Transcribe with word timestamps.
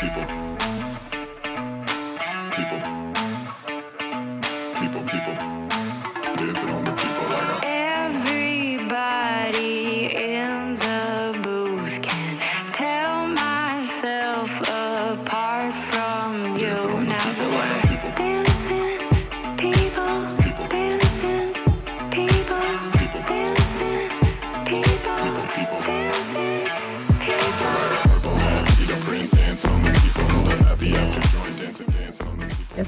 people, 0.00 0.47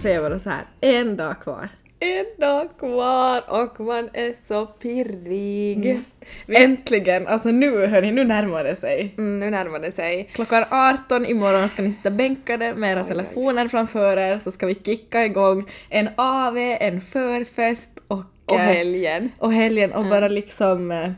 säger 0.03 0.21
bara 0.21 0.39
så 0.39 0.51
här, 0.51 0.65
en 0.81 1.17
dag 1.17 1.41
kvar. 1.43 1.69
En 2.03 2.27
dag 2.39 2.69
kvar 2.79 3.43
och 3.49 3.81
man 3.81 4.09
är 4.13 4.47
så 4.49 4.67
pirrig. 4.67 6.01
Äntligen! 6.49 7.27
Alltså 7.27 7.49
nu 7.49 7.87
hörni, 7.87 8.13
nu 8.13 8.25
närmar 8.25 8.65
det 8.65 8.77
sig. 8.77 9.15
Mm, 9.19 9.39
nu 9.41 9.51
närmar 9.51 9.79
det 9.79 9.93
sig. 9.93 10.29
Klockan 10.33 10.65
18 10.71 11.27
imorgon 11.27 11.69
ska 11.69 11.83
ni 11.83 11.93
sitta 11.93 12.11
bänkade 12.11 12.75
med 12.75 12.93
era 12.93 13.05
telefoner 13.05 13.69
framför 13.69 14.17
er 14.17 14.39
så 14.39 14.51
ska 14.51 14.67
vi 14.67 14.75
kicka 14.75 15.25
igång 15.25 15.71
en 15.89 16.09
AV, 16.17 16.57
en 16.59 17.01
förfest 17.01 17.91
och, 18.09 18.25
Och 18.45 18.59
helgen. 18.59 19.31
och 19.39 19.53
helgen 19.53 19.93
och 19.93 20.05
bara 20.07 20.29
liksom 20.29 20.91
eh, 20.91 21.11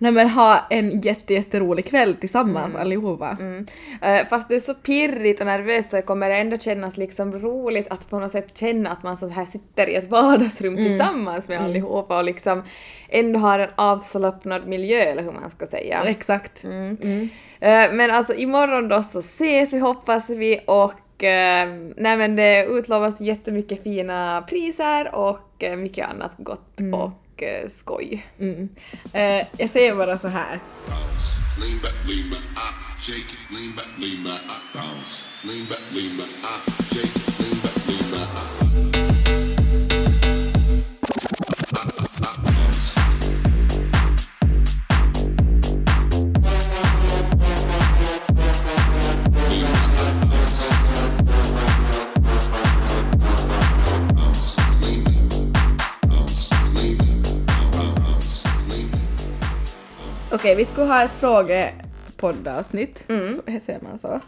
nej 0.00 0.12
men 0.12 0.28
ha 0.28 0.66
en 0.70 1.00
jätte, 1.00 1.34
jätterolig 1.34 1.86
kväll 1.86 2.16
tillsammans 2.16 2.74
allihopa. 2.74 3.36
Mm. 3.40 3.66
Eh, 4.02 4.26
fast 4.28 4.48
det 4.48 4.54
är 4.54 4.60
så 4.60 4.74
pirrigt 4.74 5.40
och 5.40 5.46
nervöst 5.46 5.90
så 5.90 6.02
kommer 6.02 6.28
det 6.28 6.36
ändå 6.36 6.58
kännas 6.58 6.96
liksom 6.96 7.38
roligt 7.38 7.88
att 7.90 8.10
på 8.10 8.18
något 8.18 8.32
sätt 8.32 8.58
känna 8.58 8.90
att 8.90 9.02
man 9.02 9.16
så 9.16 9.28
här 9.28 9.44
sitter 9.44 9.90
i 9.90 9.94
ett 9.94 10.10
vardagsrum 10.10 10.76
tillsammans 10.76 11.48
med 11.48 11.60
allihopa 11.60 12.18
och 12.18 12.24
liksom 12.24 12.62
ändå 13.08 13.40
har 13.40 13.58
en 13.58 13.70
avslappnad 13.74 14.66
miljö 14.66 14.98
eller 14.98 15.22
hur 15.22 15.32
man 15.32 15.50
ska 15.50 15.66
säga. 15.66 16.02
Exakt. 16.04 16.64
Mm. 16.64 17.28
Eh, 17.60 17.92
men 17.92 18.10
alltså 18.10 18.34
imorgon 18.34 18.88
då 18.88 19.02
så 19.02 19.18
ses 19.18 19.72
vi 19.72 19.78
hoppas 19.78 20.30
vi 20.30 20.60
och 20.66 21.24
eh, 21.24 21.68
nej 21.96 22.16
men 22.16 22.36
det 22.36 22.66
utlovas 22.66 23.20
jättemycket 23.20 23.82
fina 23.82 24.44
priser 24.48 25.14
och 25.14 25.64
mycket 25.78 26.08
annat 26.08 26.32
gott 26.38 26.80
och 26.94 27.12
eh, 27.42 27.70
skoj. 27.70 28.26
Mm. 28.40 28.68
Eh, 29.12 29.46
jag 29.56 29.70
säger 29.70 29.94
bara 29.94 30.18
så 30.18 30.28
här. 30.28 30.60
bounce. 30.86 31.40
Okej, 60.40 60.54
vi 60.54 60.64
skulle 60.64 60.86
ha 60.86 61.02
ett 61.02 61.12
frågepoddavsnitt. 61.20 63.04
Mm. 63.08 63.40
Säger 63.60 63.80
man 63.82 63.98
så? 63.98 64.20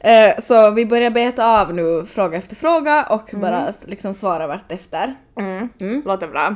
Eh, 0.00 0.38
så 0.38 0.70
vi 0.70 0.86
börjar 0.86 1.10
beta 1.10 1.60
av 1.60 1.74
nu 1.74 2.06
fråga 2.06 2.38
efter 2.38 2.56
fråga 2.56 3.04
och 3.04 3.30
bara 3.32 3.68
s- 3.68 3.82
liksom 3.86 4.14
svara 4.14 4.46
vart 4.46 4.72
efter. 4.72 5.14
Mm. 5.40 5.68
Låter 6.06 6.26
bra. 6.26 6.54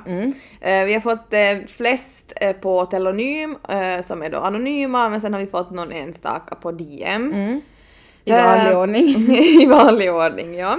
Eh, 0.61 0.85
vi 0.85 0.95
har 0.95 1.01
fått 1.01 1.33
eh, 1.35 1.67
flest 1.69 2.33
på 2.61 2.87
telonym 2.87 3.57
som 4.03 4.23
är 4.23 4.31
då 4.31 4.39
anonyma 4.39 5.09
men 5.09 5.21
sen 5.21 5.33
har 5.33 5.41
vi 5.41 5.47
fått 5.47 5.71
någon 5.71 5.93
enstaka 5.93 6.55
på 6.55 6.73
DM. 6.73 7.33
I 8.25 8.31
vanlig 8.33 8.77
ordning. 8.79 9.33
I 9.63 9.67
vanlig 9.67 10.13
ordning, 10.13 10.55
ja. 10.55 10.79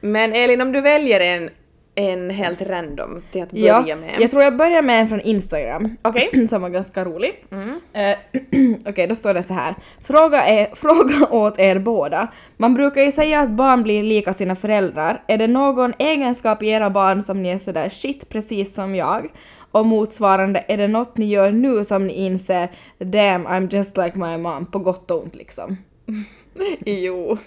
Men 0.00 0.32
Elin, 0.32 0.60
om 0.60 0.72
du 0.72 0.80
väljer 0.80 1.20
en, 1.20 1.50
en 1.94 2.30
helt 2.30 2.62
random 2.62 3.22
till 3.32 3.42
att 3.42 3.50
börja 3.50 3.84
Ja, 3.86 3.96
med. 3.96 4.14
jag 4.18 4.30
tror 4.30 4.42
jag 4.42 4.56
börjar 4.56 4.82
med 4.82 5.00
en 5.00 5.08
från 5.08 5.20
Instagram. 5.20 5.96
Okej. 6.02 6.48
som 6.50 6.62
var 6.62 6.68
ganska 6.68 7.04
rolig. 7.04 7.44
Eh, 7.92 8.16
Okej, 8.86 9.06
då 9.06 9.14
står 9.14 9.34
det 9.34 9.42
så 9.42 9.54
här. 9.54 9.74
Fråga, 10.04 10.44
är, 10.44 10.68
fråga 10.74 11.26
åt 11.30 11.58
er 11.58 11.78
båda. 11.78 12.28
Man 12.56 12.74
brukar 12.74 13.02
ju 13.02 13.12
säga 13.12 13.40
att 13.40 13.50
barn 13.50 13.82
blir 13.82 14.02
lika 14.02 14.32
sina 14.32 14.56
föräldrar. 14.56 15.22
Är 15.26 15.38
det 15.38 15.46
någon 15.46 15.92
egenskap 15.98 16.62
i 16.62 16.68
era 16.68 16.90
barn 16.90 17.22
som 17.22 17.42
ni 17.42 17.48
är 17.48 17.58
sådär 17.58 17.88
shit 17.88 18.28
precis 18.28 18.74
som 18.74 18.94
jag? 18.94 19.28
Och 19.70 19.86
motsvarande, 19.86 20.64
är 20.68 20.76
det 20.76 20.88
något 20.88 21.16
ni 21.16 21.26
gör 21.26 21.52
nu 21.52 21.84
som 21.84 22.06
ni 22.06 22.12
inser 22.12 22.68
damn 22.98 23.46
I'm 23.46 23.74
just 23.74 23.96
like 23.96 24.18
my 24.18 24.36
mom 24.36 24.66
på 24.66 24.78
gott 24.78 25.10
och 25.10 25.22
ont 25.22 25.34
liksom? 25.34 25.76
Jo. 26.86 27.38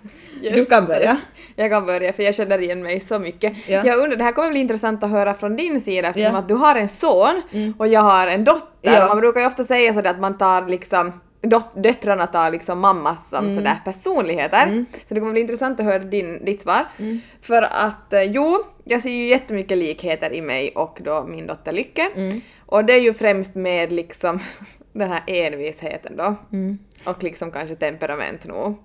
Du 0.42 0.66
kan 0.66 0.86
börja. 0.86 1.18
Jag 1.56 1.70
kan 1.72 1.86
börja 1.86 2.14
för 2.14 2.24
jag 2.24 2.36
känner 2.36 2.60
igen 2.62 2.84
mig 2.84 3.00
så 3.00 3.20
mycket. 3.20 3.54
Ja. 3.68 3.82
Jag 3.86 4.00
undrar, 4.00 4.18
det 4.18 4.24
här 4.24 4.32
kommer 4.32 4.50
bli 4.50 4.60
intressant 4.60 5.04
att 5.04 5.10
höra 5.10 5.34
från 5.34 5.56
din 5.56 5.82
sida 5.82 6.08
eftersom 6.08 6.22
Ja. 6.24 6.30
Mm. 6.30 6.40
att 6.40 6.48
du 6.48 6.54
har 6.54 6.76
en 6.76 6.90
son 6.90 7.42
och 7.78 7.88
jag 7.88 8.02
har 8.02 8.28
en 8.28 8.44
dotter. 8.44 8.66
Ja. 8.82 9.08
Man 9.08 9.20
brukar 9.20 9.42
ju 9.42 9.48
ofta 9.48 9.64
säga 9.64 9.94
sådär 9.94 10.10
att 10.10 10.20
man 10.20 10.38
tar 10.38 10.68
liksom 10.68 11.14
dot- 11.46 11.84
döttrarna 11.84 12.28
tar 12.28 12.52
liksom 12.52 12.80
mammas 12.80 13.30
som 13.30 13.44
Mm. 13.44 13.56
sådär 13.56 13.80
personligheter. 13.86 14.86
Så 15.08 15.14
det 15.14 15.20
kommer 15.20 15.32
bli 15.32 15.42
intressant 15.42 15.80
att 15.80 15.86
höra 15.86 16.00
din, 16.00 16.46
ditt 16.46 16.62
svar. 16.62 16.86
Mm. 17.00 17.20
För 17.42 17.62
att 17.62 18.14
eh, 18.14 18.22
jo, 18.24 18.64
jag 18.84 19.02
ser 19.02 19.10
ju 19.10 19.26
jättemycket 19.26 19.78
likheter 19.78 20.34
i 20.34 20.42
mig 20.42 20.70
och 20.76 21.00
då 21.04 21.24
min 21.24 21.48
dotter 21.48 21.72
Lycke. 21.72 22.10
Mm. 22.16 22.42
Och 22.66 22.86
det 22.86 22.94
är 22.94 23.00
ju 23.02 23.14
främst 23.14 23.56
med 23.56 23.92
liksom 23.92 24.40
den 24.94 25.10
här 25.12 25.24
envisheten 25.28 26.18
då. 26.18 26.36
Mm. 26.52 26.78
Och 27.06 27.24
liksom 27.24 27.52
kanske 27.52 27.76
temperament 27.76 28.46
nog. 28.46 28.76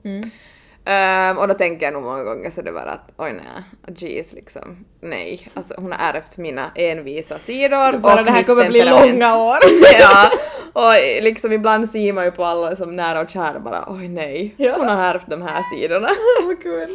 Ehm, 0.84 1.38
och 1.38 1.48
då 1.48 1.54
tänker 1.54 1.86
jag 1.86 1.92
nog 1.92 2.02
många 2.02 2.24
gånger 2.24 2.50
så 2.50 2.62
det 2.62 2.72
bara 2.72 2.90
att 2.90 3.10
oj 3.16 3.32
nej, 3.32 3.64
jeez 3.96 4.32
liksom, 4.32 4.84
nej. 5.00 5.48
Alltså 5.54 5.74
hon 5.78 5.92
har 5.92 6.14
ärvt 6.14 6.38
mina 6.38 6.70
envisa 6.74 7.38
sidor 7.38 7.98
Bara 7.98 8.18
och 8.18 8.24
det 8.24 8.30
här 8.30 8.42
kommer 8.42 8.68
bli 8.68 8.84
långa 8.84 9.36
år. 9.36 9.58
ja, 10.00 10.30
och 10.72 11.22
liksom 11.22 11.52
ibland 11.52 11.88
ser 11.88 12.12
man 12.12 12.24
ju 12.24 12.30
på 12.30 12.44
alla 12.44 12.76
som 12.76 12.96
nära 12.96 13.20
och 13.20 13.30
kära 13.30 13.60
bara 13.60 13.84
oj 13.88 14.08
nej, 14.08 14.54
Ja. 14.56 14.74
hon 14.78 14.88
har 14.88 15.04
ärvt 15.14 15.26
de 15.30 15.42
här 15.42 15.62
sidorna. 15.62 16.08
Vad 16.46 16.62
kul. 16.62 16.88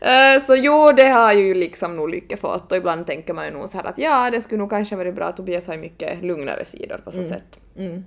Eh, 0.00 0.42
så 0.46 0.54
jo, 0.56 0.92
det 0.92 1.08
har 1.08 1.32
ju 1.32 1.54
liksom 1.54 1.96
nog 1.96 2.08
Lycke 2.10 2.36
fått 2.36 2.72
och 2.72 2.78
ibland 2.78 3.06
tänker 3.06 3.34
man 3.34 3.44
ju 3.44 3.50
nog 3.50 3.68
så 3.68 3.78
här 3.78 3.84
att 3.84 3.98
ja, 3.98 4.30
det 4.30 4.40
skulle 4.40 4.58
nog 4.58 4.70
kanske 4.70 4.96
varit 4.96 5.14
bra, 5.14 5.32
Tobias 5.32 5.66
har 5.66 5.74
ju 5.74 5.80
mycket 5.80 6.22
lugnare 6.22 6.64
sidor 6.64 7.00
på 7.04 7.10
så 7.12 7.22
sätt. 7.24 7.58
Mm. 7.78 8.04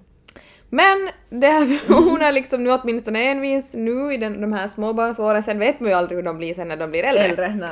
Men 0.70 1.10
det 1.30 1.48
här, 1.48 1.80
hon 2.10 2.22
är 2.22 2.32
liksom 2.32 2.64
nu 2.64 2.72
åtminstone 2.72 3.24
envis 3.24 3.74
nu 3.74 4.14
i 4.14 4.18
den, 4.18 4.42
de 4.42 4.54
här 4.54 4.68
småbarnsåren, 4.68 5.44
sen 5.44 5.60
vet 5.60 5.80
man 5.80 5.90
ju 5.90 5.96
aldrig 5.96 6.16
hur 6.16 6.24
de 6.24 6.38
blir 6.38 6.54
sen 6.54 6.68
när 6.68 6.78
de 6.78 6.92
blir 6.92 7.04
äldre. 7.04 7.26
Äldre, 7.26 7.56
nej. 7.56 7.70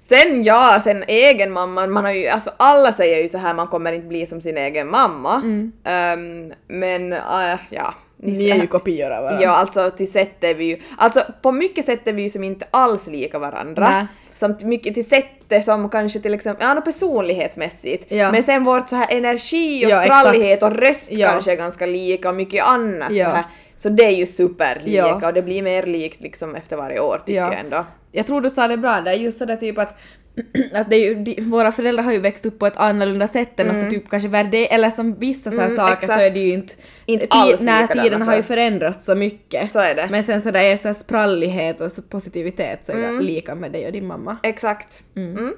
Sen 0.00 0.42
ja, 0.42 0.80
sen 0.84 1.04
egen 1.08 1.52
mamma, 1.52 1.86
man 1.86 2.04
har 2.04 2.12
ju, 2.12 2.28
alltså 2.28 2.50
alla 2.56 2.92
säger 2.92 3.22
ju 3.22 3.28
så 3.28 3.38
här 3.38 3.54
man 3.54 3.66
kommer 3.66 3.92
inte 3.92 4.06
bli 4.06 4.26
som 4.26 4.40
sin 4.40 4.58
egen 4.58 4.90
mamma. 4.90 5.42
Ehm, 5.84 6.52
men 6.68 7.12
äh, 7.12 7.58
ja. 7.70 7.94
Ni 8.16 8.50
är 8.50 8.56
ju 8.56 8.66
kopior 8.66 9.10
av 9.10 9.22
varandra. 9.22 9.42
Ja, 9.42 9.50
alltså 9.50 9.90
till 9.90 10.12
sätt 10.12 10.44
är 10.44 10.54
vi 10.54 10.64
ju, 10.64 10.78
alltså 10.98 11.24
på 11.42 11.52
mycket 11.52 11.84
sätt 11.84 12.08
är 12.08 12.12
vi 12.12 12.22
ju 12.22 12.30
som 12.30 12.44
inte 12.44 12.66
alls 12.70 13.06
lika 13.06 13.38
varandra. 13.38 13.90
Nej. 13.90 14.06
Som 14.34 14.56
mycket 14.62 14.94
till 14.94 15.08
sättet 15.08 15.64
som 15.64 15.88
kanske 15.90 16.20
till 16.20 16.34
exempel, 16.34 16.66
ja 16.66 16.74
no, 16.74 16.80
personlighetsmässigt. 16.80 18.12
Ja. 18.12 18.32
Men 18.32 18.42
sen 18.42 18.64
vårt 18.64 18.88
så 18.88 18.96
här 18.96 19.16
energi 19.16 19.86
och 19.86 19.90
Ja, 19.90 20.02
sprallighet 20.04 20.62
och 20.62 20.72
röst 20.76 21.08
Ja. 21.12 21.28
kanske 21.28 21.52
är 21.52 21.56
ganska 21.56 21.86
lika 21.86 22.28
och 22.28 22.34
mycket 22.34 22.64
annat 22.64 23.12
Ja. 23.12 23.24
så 23.24 23.30
här. 23.30 23.44
Så 23.76 23.88
det 23.88 24.04
är 24.04 24.10
ju 24.10 24.26
superlika 24.26 25.26
och 25.26 25.34
det 25.34 25.42
blir 25.42 25.62
mer 25.62 25.82
likt 25.82 26.20
liksom 26.22 26.54
efter 26.54 26.76
varje 26.76 27.00
år 27.00 27.20
tycker 27.26 27.40
Ja. 27.40 27.52
jag 27.52 27.60
ändå. 27.60 27.84
Jag 28.12 28.26
tror 28.26 28.40
du 28.40 28.50
sa 28.50 28.68
det 28.68 28.76
bra 28.76 29.00
där, 29.00 29.12
just 29.12 29.38
sådär 29.38 29.56
typ 29.56 29.78
att, 29.78 29.98
att 30.72 30.90
det 30.90 30.96
är 30.96 31.00
ju, 31.00 31.14
de, 31.14 31.40
våra 31.40 31.72
föräldrar 31.72 32.04
har 32.04 32.12
ju 32.12 32.18
växt 32.18 32.46
upp 32.46 32.58
på 32.58 32.66
ett 32.66 32.76
annorlunda 32.76 33.28
sätt 33.28 33.60
än 33.60 33.68
alltså 33.70 33.90
typ 33.90 34.10
kanske 34.10 34.28
värde 34.28 34.66
eller 34.66 34.90
som 34.90 35.14
vissa 35.14 35.50
så 35.50 35.60
Mm, 35.60 35.76
saker 35.76 35.94
så 36.06 36.12
exakt. 36.12 36.20
är 36.20 36.30
det 36.30 36.40
ju 36.40 36.52
inte... 36.54 36.74
Inte 37.06 37.26
alls 37.30 37.60
likadana 37.60 37.86
tiden 37.88 38.22
har 38.22 38.36
ju 38.36 38.42
för- 38.42 38.46
förändrats 38.54 39.06
så 39.06 39.14
mycket. 39.14 39.70
Så 39.70 39.78
är 39.78 39.94
det. 39.94 40.08
Men 40.10 40.24
sen 40.24 40.40
sådär 40.42 40.60
är 40.64 40.76
så 40.76 40.88
här 40.88 40.92
sprallighet 40.94 41.80
och 41.80 41.92
så 41.92 42.02
positivitet 42.02 42.86
så 42.86 42.92
är 42.92 42.96
Mm. 42.96 43.16
det 43.18 43.22
lika 43.24 43.54
med 43.54 43.72
dig 43.72 43.86
och 43.86 43.92
din 43.92 44.06
mamma. 44.06 44.36
Exakt. 44.42 45.04
Mm. 45.16 45.54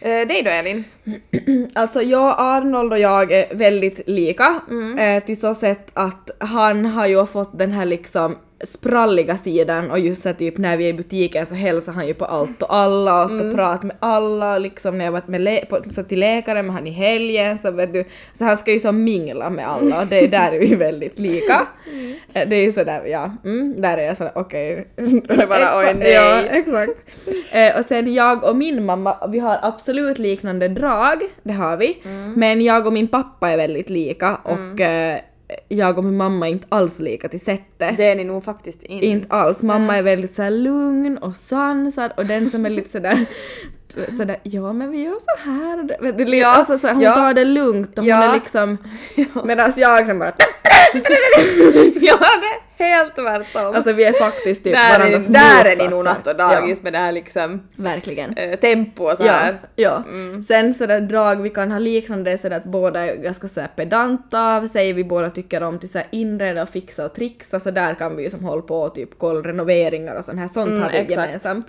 Eh, 0.00 0.26
dig 0.28 0.42
då 0.44 0.50
Elin? 0.50 0.84
Alltså 1.74 2.02
jag, 2.02 2.34
Arnold 2.38 2.92
och 2.92 2.98
jag 2.98 3.32
är 3.32 3.54
väldigt 3.54 4.08
lika 4.08 4.60
Mm. 4.70 4.98
eh, 4.98 5.24
till 5.24 5.40
så 5.40 5.54
sätt 5.54 5.90
att 5.94 6.30
han 6.38 6.86
har 6.86 7.06
ju 7.06 7.26
fått 7.26 7.58
den 7.58 7.72
här 7.72 7.84
liksom 7.86 8.36
spralliga 8.64 9.36
sidan 9.36 9.90
och 9.90 9.98
just 9.98 10.22
så 10.22 10.32
typ 10.32 10.58
när 10.58 10.76
vi 10.76 10.84
är 10.84 10.88
i 10.88 10.92
butiken 10.92 11.46
så 11.46 11.54
hälsar 11.54 11.92
han 11.92 12.06
ju 12.06 12.14
på 12.14 12.24
allt 12.24 12.62
och 12.62 12.74
alla 12.74 13.24
och 13.24 13.30
ska 13.30 13.40
Mm. 13.40 13.54
prata 13.56 13.86
med 13.86 13.96
alla 14.00 14.58
liksom 14.58 14.98
när 14.98 15.04
jag 15.04 15.12
varit 15.12 15.28
med 15.28 15.68
på, 15.68 15.78
så 15.90 16.02
till 16.02 16.18
läkare 16.20 16.62
med 16.62 16.74
han 16.74 16.86
i 16.86 16.90
helgen 16.90 17.58
så 17.58 17.70
vet 17.70 17.92
du, 17.92 18.04
så 18.34 18.44
han 18.44 18.56
ska 18.56 18.72
ju 18.72 18.80
som 18.80 19.04
mingla 19.04 19.50
med 19.50 19.68
alla 19.68 20.00
och 20.00 20.06
det 20.06 20.18
är 20.18 20.28
där 20.28 20.52
är 20.52 20.58
vi 20.58 20.74
väldigt 20.74 21.18
lika. 21.18 21.66
Mm. 21.92 22.14
Det 22.32 22.56
är 22.56 22.62
ju 22.64 22.72
sådär, 22.72 23.02
ja, 23.06 23.30
mm, 23.44 23.80
där 23.82 23.98
är 23.98 24.02
jag 24.06 24.16
sådär 24.16 24.32
okej. 24.34 24.88
är 24.96 25.46
bara, 25.46 25.78
oj, 25.78 25.94
nej. 25.98 26.12
Ja, 26.12 26.40
exakt. 26.50 26.92
Eh, 27.54 27.78
och 27.78 27.84
sen 27.84 28.14
jag 28.14 28.44
och 28.44 28.56
min 28.56 28.84
mamma, 28.84 29.28
vi 29.28 29.38
har 29.38 29.58
absolut 29.62 30.18
liknande 30.18 30.68
drag, 30.68 31.22
det 31.42 31.52
har 31.52 31.76
vi, 31.76 31.98
Mm. 32.04 32.32
men 32.32 32.62
jag 32.62 32.86
och 32.86 32.92
min 32.92 33.08
pappa 33.08 33.50
är 33.50 33.56
väldigt 33.56 33.90
lika 33.90 34.36
och 34.36 34.80
eh, 34.80 35.18
jag 35.68 35.98
och 35.98 36.04
min 36.04 36.16
mamma 36.16 36.48
är 36.48 36.52
inte 36.52 36.66
alls 36.68 36.98
lika 36.98 37.28
till 37.28 37.40
sättet. 37.40 37.96
Det 37.96 38.04
är 38.04 38.16
ni 38.16 38.24
nog 38.24 38.44
faktiskt 38.44 38.82
inte. 38.82 39.06
Inte 39.06 39.34
alls. 39.34 39.62
Mamma 39.62 39.96
är 39.96 40.02
väldigt 40.02 40.36
så 40.36 40.48
lugn 40.50 41.18
och 41.18 41.36
sansad 41.36 42.12
och 42.16 42.26
den 42.26 42.50
som 42.50 42.66
är 42.66 42.70
lite 42.70 42.90
sådär 42.90 43.18
sådär 44.16 44.38
ja 44.42 44.72
men 44.72 44.90
vi 44.90 45.02
gör 45.02 45.12
så 45.14 45.50
här 45.50 46.02
vet 46.02 46.18
du, 46.18 46.36
Ja, 46.36 46.48
alltså, 46.48 46.78
så 46.78 46.86
här, 46.86 46.94
hon 46.94 47.02
ja. 47.02 47.14
tar 47.14 47.34
det 47.34 47.44
lugnt 47.44 47.98
och 47.98 48.04
Ja. 48.04 48.16
hon 48.16 48.28
är 48.28 48.34
liksom 48.34 48.78
medan 49.44 49.72
jag 49.76 50.06
som 50.06 50.18
bara 50.18 50.32
ja, 52.00 52.18
det 52.18 52.67
helt 52.78 53.14
tvärtom. 53.14 53.74
alltså 53.74 53.92
vi 53.92 54.04
är 54.04 54.12
faktiskt 54.12 54.64
typ 54.64 54.74
där 54.74 54.94
är, 54.94 54.98
varandras 54.98 55.26
där 55.26 55.64
är 55.72 55.76
ni 55.76 55.88
nog 55.88 56.04
natt 56.04 56.26
och 56.26 56.36
dag, 56.36 56.52
Ja, 56.52 56.66
just 56.68 56.82
med 56.82 56.92
det 56.92 56.98
här 56.98 57.12
liksom 57.12 57.68
verkligen. 57.76 58.34
eh, 58.36 58.58
tempo 58.58 59.04
och 59.10 59.16
så 59.16 59.24
här. 59.24 59.58
ja. 59.76 60.02
Mm. 60.08 60.42
Sen 60.42 60.74
sådär 60.74 61.00
drag 61.00 61.42
vi 61.42 61.50
kan 61.50 61.70
ha 61.72 61.78
liknande 61.78 62.38
sådär 62.38 62.56
att 62.56 62.64
båda 62.64 63.00
är 63.06 63.16
ganska 63.16 63.48
sådär 63.48 63.68
pedanta 63.76 64.56
av 64.56 64.68
sig, 64.68 64.92
vi 64.92 65.04
båda 65.04 65.30
tycker 65.30 65.62
om 65.62 65.78
till 65.78 65.88
såhär 65.90 66.06
inreda 66.10 66.62
och 66.62 66.68
fixa 66.68 67.04
och 67.04 67.14
trixa 67.14 67.60
så 67.60 67.70
där 67.70 67.94
kan 67.94 68.16
vi 68.16 68.22
ju 68.22 68.30
som 68.30 68.44
hålla 68.44 68.62
på 68.62 68.80
och 68.80 68.94
typ 68.94 69.10
kolla 69.18 69.40
renoveringar 69.48 70.14
och 70.18 70.24
sånt 70.24 70.38
här, 70.38 70.48
sånt 70.48 70.68
Mm, 70.70 70.82
har 70.82 70.90
vi 70.90 70.96
exakt. 70.98 71.10
gemensamt. 71.10 71.66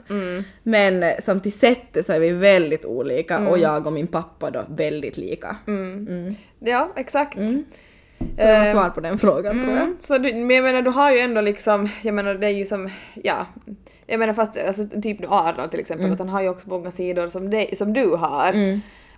Men 0.63 1.03
eh, 1.03 1.13
som 1.25 1.39
till 1.39 1.51
sättet 1.59 2.05
så 2.05 2.13
är 2.13 2.19
vi 2.19 2.29
väldigt 2.31 2.85
olika 2.85 3.35
Mm. 3.35 3.47
och 3.47 3.57
jag 3.59 3.87
och 3.87 3.93
min 3.93 4.07
pappa 4.07 4.49
då 4.51 4.65
väldigt 4.69 5.17
lika. 5.17 5.55
Ja, 6.59 6.91
exakt. 6.95 7.37
Det 8.19 8.45
var 8.45 8.65
Eh, 8.65 8.71
svar 8.73 8.89
på 8.89 8.99
den 9.01 9.17
frågan 9.19 9.59
tror 9.63 9.69
jag. 9.75 9.83
Mm, 9.83 9.95
så 9.99 10.17
du, 10.17 10.33
men 10.33 10.55
jag 10.55 10.63
menar 10.63 10.81
du 10.81 10.89
har 10.89 11.11
ju 11.11 11.19
ändå 11.19 11.41
liksom, 11.41 11.89
jag 12.03 12.13
menar 12.13 12.33
det 12.33 12.47
är 12.47 12.51
ju 12.51 12.65
som, 12.65 12.89
ja, 13.23 13.45
jag 14.07 14.19
menar 14.19 14.33
fast 14.33 14.57
alltså, 14.67 14.83
typ 15.01 15.19
nu 15.19 15.27
Arnold 15.29 15.71
till 15.71 15.79
exempel, 15.79 16.13
att 16.13 16.19
han 16.19 16.29
har 16.29 16.41
ju 16.41 16.49
också 16.49 16.69
många 16.69 16.91
sidor 16.91 17.27
som, 17.27 17.49
det, 17.49 17.77
som 17.77 17.93
du 17.93 18.15
har. 18.15 18.55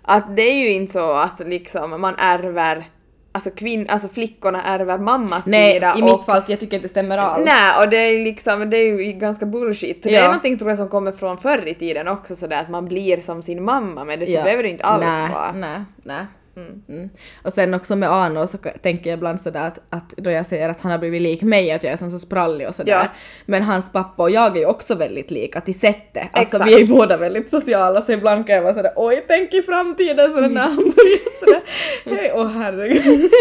Att 0.02 0.36
det 0.36 0.42
är 0.42 0.54
ju 0.64 0.70
inte 0.72 0.92
så 0.92 1.12
att 1.12 1.40
liksom 1.46 2.00
man 2.00 2.14
ärver, 2.18 2.84
alltså 3.32 3.50
kvinn, 3.50 3.86
alltså 3.88 4.08
flickorna 4.08 4.62
ärver 4.62 4.98
mammas 4.98 5.46
Nej, 5.46 5.74
sida 5.74 5.94
i 5.98 6.02
och 6.02 6.04
mitt 6.06 6.24
fall 6.24 6.42
jag 6.46 6.60
tycker 6.60 6.76
inte 6.76 6.84
det 6.88 6.90
stämmer 6.90 7.18
alls. 7.18 7.44
Nej, 7.46 7.84
och 7.84 7.88
det 7.90 7.96
är 7.96 8.24
liksom, 8.24 8.70
det 8.70 8.76
är 8.76 9.02
ju 9.02 9.12
ganska 9.12 9.46
bullshit. 9.46 10.02
Det 10.02 10.10
är 10.14 10.20
Ja. 10.20 10.24
någonting 10.24 10.58
tror 10.58 10.70
jag 10.70 10.78
som 10.78 10.88
kommer 10.88 11.12
från 11.12 11.38
förr 11.38 11.68
i 11.68 11.74
tiden 11.74 12.08
också 12.08 12.36
sådär 12.36 12.60
att 12.60 12.70
man 12.70 12.84
blir 12.88 13.16
som 13.16 13.42
sin 13.42 13.64
mamma 13.64 14.04
men 14.04 14.20
det 14.20 14.26
så 14.26 14.32
Ja. 14.32 14.42
behöver 14.42 14.62
det 14.62 14.68
inte 14.68 14.84
alls 14.84 15.04
nej, 15.04 15.32
vara. 15.32 15.52
Nej, 15.52 15.80
nej. 16.02 16.26
Mm. 16.56 17.10
Och 17.42 17.52
sen 17.52 17.74
också 17.74 17.96
med 17.96 18.12
Arno 18.12 18.46
så 18.46 18.58
tänker 18.58 19.10
jag 19.10 19.16
ibland 19.16 19.40
sådär 19.40 19.66
att, 19.66 19.80
att 19.90 20.14
då 20.16 20.30
jag 20.30 20.46
säger 20.46 20.68
att 20.68 20.80
han 20.80 20.90
har 20.92 20.98
blivit 20.98 21.22
lik 21.22 21.42
mig, 21.42 21.70
att 21.70 21.84
jag 21.84 21.92
är 21.92 21.96
som 21.96 22.10
så 22.10 22.18
sprallig 22.18 22.68
och 22.68 22.74
sådär. 22.74 22.92
Ja. 22.92 23.08
Men 23.46 23.62
hans 23.62 23.92
pappa 23.92 24.22
och 24.22 24.30
jag 24.30 24.56
är 24.56 24.60
ju 24.60 24.66
också 24.66 24.94
väldigt 24.94 25.30
lika 25.30 25.60
till 25.60 25.78
sättet. 25.78 26.28
Alltså 26.32 26.56
Exakt. 26.56 26.66
vi 26.66 26.74
är 26.74 26.78
ju 26.78 26.86
båda 26.86 27.16
väldigt 27.16 27.50
sociala 27.50 28.02
så 28.02 28.12
ibland 28.12 28.46
kan 28.46 28.56
jag 28.56 28.62
vara 28.62 28.74
sådär 28.74 28.92
oj 28.96 29.24
tänk 29.28 29.54
i 29.54 29.62
framtiden 29.62 30.32
sådär 30.34 30.48
när 30.48 30.60
han 30.60 30.76
börjar 30.76 31.40
sådär. 31.40 31.62
Hej, 32.04 32.32
åh 32.34 32.46
herregud. 32.46 33.30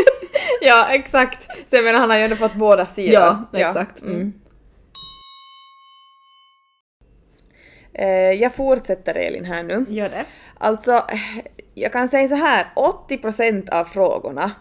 Ja, 0.64 0.88
exakt. 0.92 1.69
Så 1.69 1.75
jag 1.75 1.84
menar 1.84 2.00
han 2.00 2.10
har 2.10 2.18
ju 2.18 2.24
ändå 2.24 2.36
fått 2.36 2.54
båda 2.54 2.86
sidor. 2.86 3.14
ja, 3.14 3.46
exakt. 3.54 4.02
Mm. 4.02 4.34
Eh, 7.94 8.31
jag 8.42 8.56
fortsätter 8.56 9.16
Elin 9.16 9.46
här 9.46 9.64
nu. 9.64 9.86
Gör 9.90 10.10
det. 10.10 10.25
Alltså, 10.57 11.04
jag 11.73 11.91
kan 11.91 12.07
säga 12.07 12.27
så 12.27 12.35
här, 12.35 12.65
80% 13.09 13.69
av 13.69 13.83
frågorna 13.83 14.51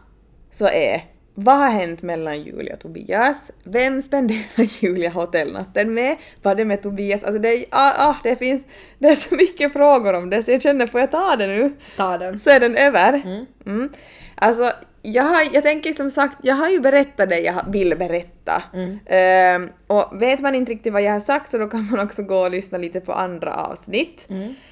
så 0.51 0.67
är 0.67 1.05
vad 1.35 1.57
har 1.57 1.71
hänt 1.71 2.03
mellan 2.03 2.43
Julia 2.43 2.75
och 2.75 2.81
Tobias? 2.81 3.51
Vem 3.65 4.03
spenderar 4.03 4.83
Julia 4.83 5.11
hotellnatten 5.11 5.95
med? 5.95 6.17
Var 6.43 6.55
det 6.55 6.65
med 6.65 6.83
Tobias? 6.83 7.25
Alltså 7.25 7.43
det, 7.43 7.65
ah, 7.71 8.09
ah, 8.09 8.17
det 8.23 8.37
finns 8.37 8.65
det 8.99 9.09
är 9.09 9.15
så 9.15 9.35
mycket 9.35 9.73
frågor 9.73 10.15
om 10.15 10.31
det 10.31 10.43
så 10.43 10.51
jag 10.51 10.63
känner, 10.63 10.87
får 10.87 11.01
jag 11.01 11.11
ta 11.11 11.37
det 11.37 11.47
nu? 11.47 11.77
Ta 11.97 12.19
den. 12.19 12.39
Så 12.39 12.51
är 12.51 12.61
den 12.61 12.77
över. 12.77 13.47
Mm. 13.67 13.93
Alltså, 14.35 14.73
jag, 15.03 15.23
har, 15.23 15.49
jag 15.53 15.63
tänker 15.63 15.93
som 15.93 16.11
sagt, 16.11 16.39
jag 16.43 16.55
har 16.55 16.69
ju 16.69 16.81
berättat 16.81 17.29
det 17.29 17.39
jag 17.41 17.65
vill 17.69 17.97
berätta. 17.97 18.63
Ehm, 19.07 19.69
och 19.87 20.23
vet 20.23 20.41
man 20.41 20.55
inte 20.55 20.73
riktigt 20.73 20.93
vad 20.93 21.03
jag 21.03 21.13
har 21.13 21.21
sagt 21.21 21.51
så 21.51 21.59
då 21.59 21.67
kan 21.67 21.89
man 21.91 22.01
också 22.01 22.23
gå 22.23 22.37
och 22.39 22.51
lyssna 22.51 22.79
lite 22.79 23.01
på 23.01 23.13
andra 23.13 23.55
avsnitt. 23.55 24.27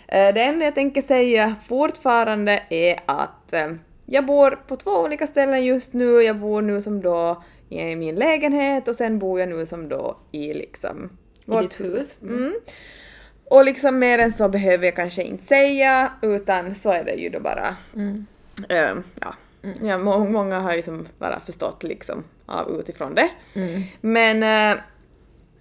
Eh, 0.09 0.35
det 0.35 0.43
enda 0.43 0.65
jag 0.65 0.75
tänker 0.75 1.03
säga 1.03 1.55
fortfarande 1.69 2.63
är 2.69 3.01
att 3.07 3.53
eh, 3.53 3.69
jag 4.07 4.27
bor 4.27 4.51
på 4.67 4.77
två 4.77 4.91
olika 4.91 5.27
ställen 5.27 5.65
just 5.65 5.93
nu. 5.93 6.23
Jag 6.23 6.37
bor 6.37 6.63
nu 6.63 6.81
som 6.81 7.03
då 7.03 7.43
i 7.69 7.97
min 7.97 8.15
lägenhet 8.15 8.89
och 8.89 8.95
sen 8.95 9.19
bor 9.19 9.41
jag 9.41 9.49
nu 9.49 9.67
som 9.67 9.89
då 9.89 10.17
i 10.33 10.55
liksom 10.55 11.11
vårt 11.45 11.63
ditt 11.63 11.81
hus. 11.81 12.19
Mm. 12.23 12.55
Och 13.45 13.65
liksom 13.65 13.99
mer 13.99 14.19
än 14.19 14.33
så 14.33 14.49
behöver 14.49 14.85
jag 14.85 14.97
kanske 14.97 15.23
inte 15.23 15.45
säga 15.47 16.13
utan 16.23 16.75
så 16.75 16.91
är 16.91 17.05
det 17.05 17.15
ju 17.15 17.29
då 17.29 17.41
bara 17.41 17.77
Ehm, 18.69 19.03
ja. 19.21 19.35
Ja 19.83 19.99
må- 19.99 20.25
många 20.25 20.61
har 20.61 20.75
ju 20.75 20.83
som 20.83 21.09
bara 21.19 21.41
förstått 21.41 21.83
liksom 21.83 22.25
av 22.47 22.81
utifrån 22.81 23.15
det. 23.15 23.29
Men, 24.01 24.43
eh, 24.43 24.79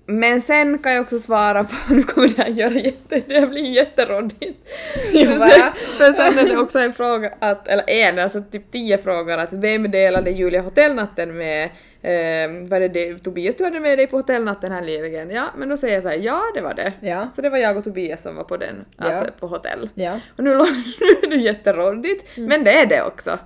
men 0.09 0.41
sen 0.41 0.77
kan 0.79 0.93
jag 0.93 1.01
också 1.01 1.19
svara 1.19 1.63
på, 1.63 1.75
nu 1.93 2.03
kommer 2.03 2.27
det 2.27 2.41
här 2.41 2.49
göra 2.49 2.73
jätte, 2.73 3.19
det 3.27 3.47
blir 3.47 3.71
jätteråddigt. 3.71 4.69
Men 5.99 6.13
sen 6.13 6.39
är 6.39 6.49
det 6.49 6.57
också 6.57 6.79
en 6.79 6.93
fråga 6.93 7.33
att, 7.39 7.67
eller 7.67 7.89
en, 7.89 8.19
alltså 8.19 8.43
typ 8.51 8.71
tio 8.71 8.97
frågor 8.97 9.37
att 9.37 9.53
vem 9.53 9.91
delade 9.91 10.31
Julia 10.31 10.61
hotellnatten 10.61 11.37
med? 11.37 11.69
Eh, 12.07 12.69
var 12.69 12.79
det, 12.79 12.87
det 12.87 13.17
Tobias 13.17 13.55
du 13.55 13.63
hade 13.63 13.79
med 13.79 13.97
dig 13.97 14.07
på 14.07 14.17
hotellnatten 14.17 14.71
här 14.71 14.81
nyligen? 14.81 15.29
Ja, 15.29 15.45
men 15.57 15.69
då 15.69 15.77
säger 15.77 15.93
jag 15.93 16.03
så 16.03 16.09
här, 16.09 16.17
ja 16.17 16.41
det 16.55 16.61
var 16.61 16.73
det. 16.73 16.93
Ja. 17.01 17.27
Så 17.35 17.41
det 17.41 17.49
var 17.49 17.57
jag 17.57 17.77
och 17.77 17.83
Tobias 17.83 18.21
som 18.21 18.35
var 18.35 18.43
på 18.43 18.57
den, 18.57 18.85
alltså 18.97 19.23
Ja. 19.23 19.29
på 19.39 19.47
hotell. 19.47 19.89
Ja. 19.93 20.19
Och 20.37 20.43
nu 20.43 20.55
låter 20.55 20.73
är 21.25 21.29
det 21.29 21.35
jätteråddigt, 21.35 22.37
men 22.37 22.63
det 22.63 22.71
är 22.71 22.85
det 22.85 23.03
också. 23.03 23.39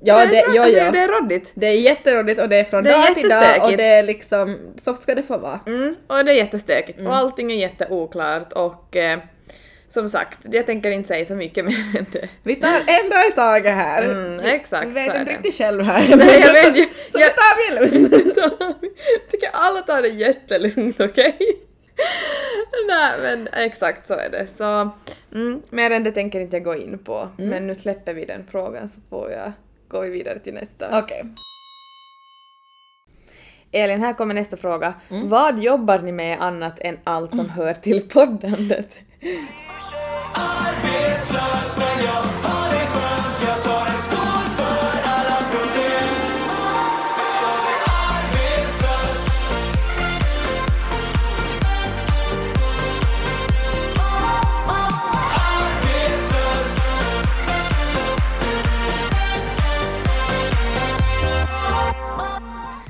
Ja, 0.00 0.20
Så 0.20 0.26
det, 0.26 0.44
ja, 0.54 0.62
alltså, 0.62 0.78
ja. 0.84 0.90
det 0.90 0.98
är 0.98 1.20
råddigt. 1.20 1.52
Det 1.54 1.66
är 1.66 1.72
jätteroligt 1.72 2.40
och 2.40 2.48
det 2.48 2.56
är 2.56 2.64
från 2.64 2.84
Det 2.84 2.90
är 2.90 3.06
dag 3.06 3.14
till 3.14 3.28
dag 3.28 3.64
och 3.64 3.76
det 3.76 3.84
är 3.86 4.02
liksom, 4.02 4.58
så 4.76 4.94
ska 4.94 5.14
det 5.14 5.22
få 5.22 5.38
vara. 5.38 5.60
Mm, 5.66 5.94
och 6.06 6.24
det 6.24 6.32
är 6.32 6.36
jättestökigt 6.36 7.00
och 7.00 7.16
allting 7.16 7.52
är 7.52 7.56
jätteoklart 7.56 8.52
och 8.52 8.96
eh, 8.96 9.18
som 9.88 10.10
sagt, 10.10 10.38
jag 10.42 10.66
tänker 10.66 10.90
inte 10.90 11.08
säga 11.08 11.26
så 11.26 11.34
mycket 11.34 11.64
mer 11.64 11.98
än 11.98 12.06
det. 12.12 12.28
Vi 12.42 12.54
tar 12.56 12.74
en 12.86 13.10
dag 13.10 13.28
i 13.28 13.32
taget 13.32 13.74
här. 13.74 14.02
Mm, 14.02 14.40
exakt, 14.40 14.86
Jag 14.86 14.92
vet 14.94 15.14
inte 15.20 15.32
riktigt 15.32 15.54
själv 15.54 15.82
här. 15.82 16.08
Nej, 16.16 16.40
jag 16.40 16.52
vet 16.52 16.76
ju. 16.78 16.82
Så 17.12 17.18
Jag- 17.18 17.34
tar 17.36 17.80
vi 17.90 17.98
lugnt. 17.98 18.14
Jag 18.36 19.30
tycker 19.30 19.50
alla 19.52 19.80
tar 19.80 20.02
det 20.02 20.08
jättelugnt, 20.08 21.00
okej? 21.00 21.36
Nej 22.88 23.12
men 23.22 23.48
exakt 23.52 24.06
så 24.06 24.14
är 24.14 24.30
det. 24.30 24.46
Så 24.46 24.90
mm, 25.34 25.62
mer 25.70 25.90
än 25.90 26.04
det 26.04 26.12
tänker 26.12 26.40
inte 26.40 26.56
jag 26.56 26.64
gå 26.64 26.76
in 26.76 26.98
på. 26.98 27.28
Men 27.36 27.66
nu 27.66 27.74
släpper 27.74 28.14
vi 28.14 28.24
den 28.24 28.46
frågan 28.50 28.88
så 28.88 29.00
får 29.10 29.30
jag, 29.30 29.52
går 29.88 30.02
vi 30.02 30.10
vidare 30.10 30.38
till 30.38 30.54
nästa. 30.54 30.98
Okej. 30.98 31.24
Elin, 33.72 34.00
här 34.00 34.12
kommer 34.12 34.34
nästa 34.34 34.56
fråga. 34.56 34.94
Vad 35.08 35.58
jobbar 35.58 35.98
ni 35.98 36.12
med 36.12 36.36
annat 36.40 36.78
än 36.80 36.98
allt 37.04 37.34
som 37.34 37.50
hör 37.50 37.74
till 37.74 38.08
poddandet? 38.08 38.92
Arbetslös 40.34 41.76
men 41.78 42.04
jag 42.04 42.37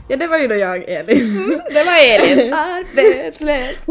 Ja, 0.08 0.16
det 0.16 0.26
var 0.26 0.38
ju 0.38 0.48
då 0.48 0.54
jag, 0.54 0.84
Elin. 0.88 1.60
Det 1.70 1.84
var 1.84 1.94
Elin. 2.14 2.54
Arbetslös. 2.54 3.86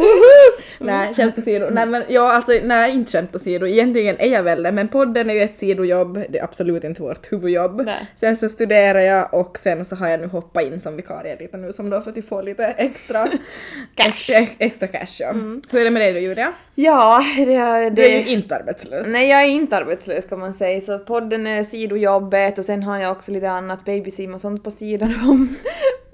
nej, 0.80 1.14
skämt 1.14 1.38
åsido. 1.38 1.68
Nej 1.72 1.86
men 1.86 2.04
ja, 2.08 2.34
alltså 2.34 2.52
nej, 2.64 2.94
inte 2.94 3.12
skämt 3.12 3.36
åsido. 3.36 3.68
Egentligen 3.68 4.16
är 4.20 4.28
jag 4.28 4.44
väl 4.44 4.64
det, 4.64 4.72
men 4.72 4.88
podden 4.88 5.30
är 5.30 5.34
ju 5.34 5.42
ett 5.42 5.58
sidojobb. 5.58 6.24
Det 6.30 6.40
är 6.40 6.44
absolut 6.44 6.84
inte 6.84 7.02
vårt 7.02 7.32
huvudjobb. 7.32 7.82
Nej. 7.86 8.08
Sen 8.16 8.38
så 8.38 8.50
studerar 8.50 9.00
jag 9.00 9.34
och 9.34 9.60
sen 9.60 9.86
så 9.86 9.96
har 9.96 10.08
jag 10.08 10.20
nu 10.20 10.28
hoppat 10.28 10.64
in 10.64 10.82
som 10.82 10.96
vikarie 10.96 11.38
lite 11.40 11.58
nu 11.58 11.74
som 11.74 11.90
då 11.90 12.02
för 12.02 12.12
att 12.20 12.26
få 12.26 12.42
lite 12.42 12.66
extra 12.66 13.28
cash. 13.96 14.08
Extra, 14.08 14.48
extra 14.58 14.88
cash 14.88 15.20
ja. 15.20 15.32
Hur 15.72 15.80
är 15.80 15.84
det 15.84 15.90
med 15.90 16.02
dig 16.02 16.14
då 16.14 16.20
Julia? 16.20 16.54
Ja, 16.76 17.22
det... 17.38 17.46
Du 17.90 18.06
är 18.06 18.18
ju 18.18 18.24
det 18.24 18.30
inte 18.30 18.56
arbetslös. 18.56 19.08
Nej, 19.08 19.30
jag 19.30 19.42
är 19.42 19.48
inte 19.48 19.78
arbetslös 19.78 20.26
kan 20.26 20.40
man 20.40 20.54
säga. 20.54 20.82
Så 20.82 21.00
podden 21.00 21.48
är 21.48 21.64
sidojobbet 21.64 22.60
och 22.60 22.66
sen 22.66 22.84
har 22.84 23.00
jag 23.00 23.12
också 23.12 23.32
lite 23.32 23.50
annat 23.50 23.86
babysim 23.86 24.34
och 24.34 24.42
sånt 24.42 24.64
på 24.64 24.72
sidan 24.72 25.14
om. 25.30 25.56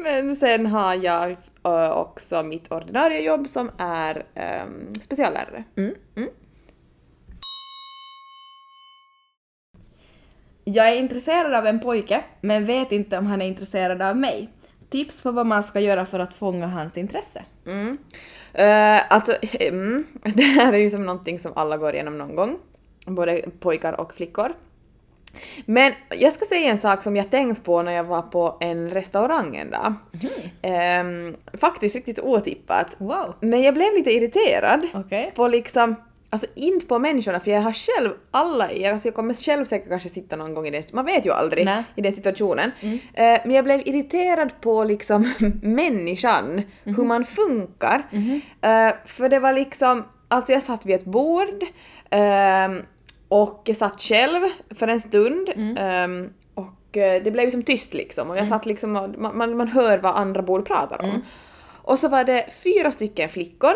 Men 0.03 0.36
sen 0.36 0.65
har 0.65 0.93
jag 0.93 1.31
eh, 1.63 1.91
också 1.91 2.43
mitt 2.43 2.72
ordinarie 2.72 3.22
jobb 3.22 3.48
som 3.48 3.72
är 3.77 4.25
um, 4.65 4.95
speciallärare. 4.95 5.63
Jag 10.63 10.88
är 10.88 10.95
intresserad 10.95 11.53
av 11.53 11.67
en 11.67 11.79
pojke, 11.79 12.24
men 12.41 12.65
vet 12.65 12.91
inte 12.91 13.17
om 13.17 13.25
han 13.25 13.41
är 13.41 13.45
intresserad 13.45 14.01
av 14.01 14.17
mig. 14.17 14.50
Tips 14.89 15.22
på 15.22 15.31
vad 15.31 15.45
man 15.45 15.63
ska 15.63 15.79
göra 15.79 16.05
för 16.05 16.19
att 16.19 16.33
fånga 16.33 16.67
hans 16.67 16.98
intresse. 16.98 17.43
Mm. 17.65 17.98
Eh, 18.53 19.13
alltså, 19.13 19.33
mm, 19.60 20.05
det 20.24 20.43
här 20.43 20.74
är 20.74 20.77
ju 20.77 20.89
som 20.89 21.05
någonting 21.05 21.39
som 21.39 21.53
alla 21.55 21.77
går 21.77 21.93
igenom 21.93 22.17
någon 22.17 22.36
gång. 22.36 22.57
Både 23.05 23.45
pojkar 23.60 24.01
och 24.01 24.13
flickor. 24.13 24.53
Men 25.66 25.94
jag 26.10 26.34
ska 26.34 26.46
säga 26.46 26.72
en 26.72 26.78
sak 26.78 27.04
som 27.04 27.16
jag 27.16 27.32
tänkt 27.32 27.63
på 27.63 27.82
när 27.82 27.92
jag 27.92 28.04
var 28.04 28.22
på 28.22 28.58
en 28.60 28.90
restaurang 28.90 29.56
en 29.56 29.70
dag. 29.70 29.94
Ehm, 30.62 31.36
faktiskt 31.54 31.96
riktigt 31.96 32.20
otippat. 32.20 32.96
Wow. 32.98 33.36
Men 33.40 33.62
jag 33.62 33.74
blev 33.74 33.94
lite 33.94 34.12
irriterad 34.12 34.88
Okej. 34.94 35.32
på 35.36 35.48
liksom, 35.48 35.96
alltså 36.30 36.48
inte 36.56 36.86
på 36.86 37.00
människorna 37.00 37.40
för 37.40 37.52
jag 37.52 37.62
har 37.62 37.74
själv 37.74 38.12
alla 38.32 38.72
i, 38.72 38.86
alltså 38.86 39.08
jag 39.08 39.16
kommer 39.16 39.34
själv 39.34 39.66
säkert 39.66 39.90
kanske 39.90 40.10
sitta 40.10 40.36
någon 40.36 40.54
gång 40.54 40.68
i 40.68 40.72
den, 40.72 40.84
man 40.94 41.06
vet 41.06 41.25
ju 41.25 41.32
aldrig 41.32 41.66
Nej. 41.66 41.84
i 41.96 42.02
den 42.02 42.13
situationen. 42.13 42.72
Eh, 43.13 43.40
men 43.46 43.52
jag 43.52 43.66
blev 43.66 43.88
irriterad 43.88 44.62
på 44.62 44.84
liksom 44.84 45.34
människan, 45.62 46.62
hur 46.84 47.04
man 47.04 47.25
funkar. 47.25 48.04
Eh, 48.62 48.94
för 49.06 49.30
det 49.30 49.40
var 49.40 49.54
liksom, 49.54 50.04
alltså 50.28 50.52
jag 50.52 50.63
satt 50.63 50.86
vid 50.86 50.96
ett 50.96 51.06
bord 51.06 51.63
och 53.34 53.62
jag 53.66 53.78
satt 53.78 54.02
själv 54.02 54.42
för 54.70 54.88
en 54.88 55.00
stund 55.00 55.50
ehm, 55.78 56.34
och 56.54 56.98
eh, 56.98 57.24
det 57.24 57.32
blev 57.32 57.46
liksom 57.46 57.63
tyst 57.63 57.94
liksom 57.94 58.30
och 58.30 58.38
jag 58.38 58.48
satt 58.48 58.66
liksom 58.66 58.96
och 58.96 59.10
man, 59.36 59.58
man, 59.58 59.68
hör 59.68 59.98
vad 59.98 60.16
andra 60.16 60.42
bord 60.42 60.68
pratar 60.68 61.02
om. 61.02 61.22
Och 61.86 62.00
så 62.00 62.08
var 62.08 62.24
det 62.24 62.50
fyra 62.63 62.92
stycken 62.92 63.30
flickor 63.30 63.74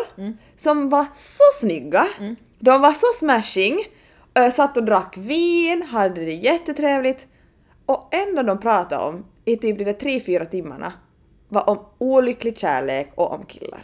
som 0.56 0.88
var 0.88 1.06
så 1.14 1.42
snygga. 1.60 2.06
De 2.58 2.80
var 2.80 2.92
så 2.92 3.06
smashing. 3.14 3.78
Ö, 4.34 4.50
satt 4.50 4.76
och 4.76 4.84
drack 4.84 5.14
vin, 5.16 5.82
hade 5.82 6.24
det 6.24 6.34
jättetrevligt. 6.34 7.26
Och 7.86 8.14
enda 8.14 8.42
de 8.42 8.60
pratade 8.60 9.04
om 9.04 9.24
i 9.44 9.56
typ 9.56 9.78
de 9.78 9.84
där 9.84 9.92
tre, 9.92 10.20
fyra 10.20 10.46
timmarna 10.46 10.92
var 11.48 11.70
om 11.70 11.78
olycklig 11.98 12.58
kärlek 12.58 13.10
och 13.14 13.32
om 13.32 13.44
killar. 13.46 13.82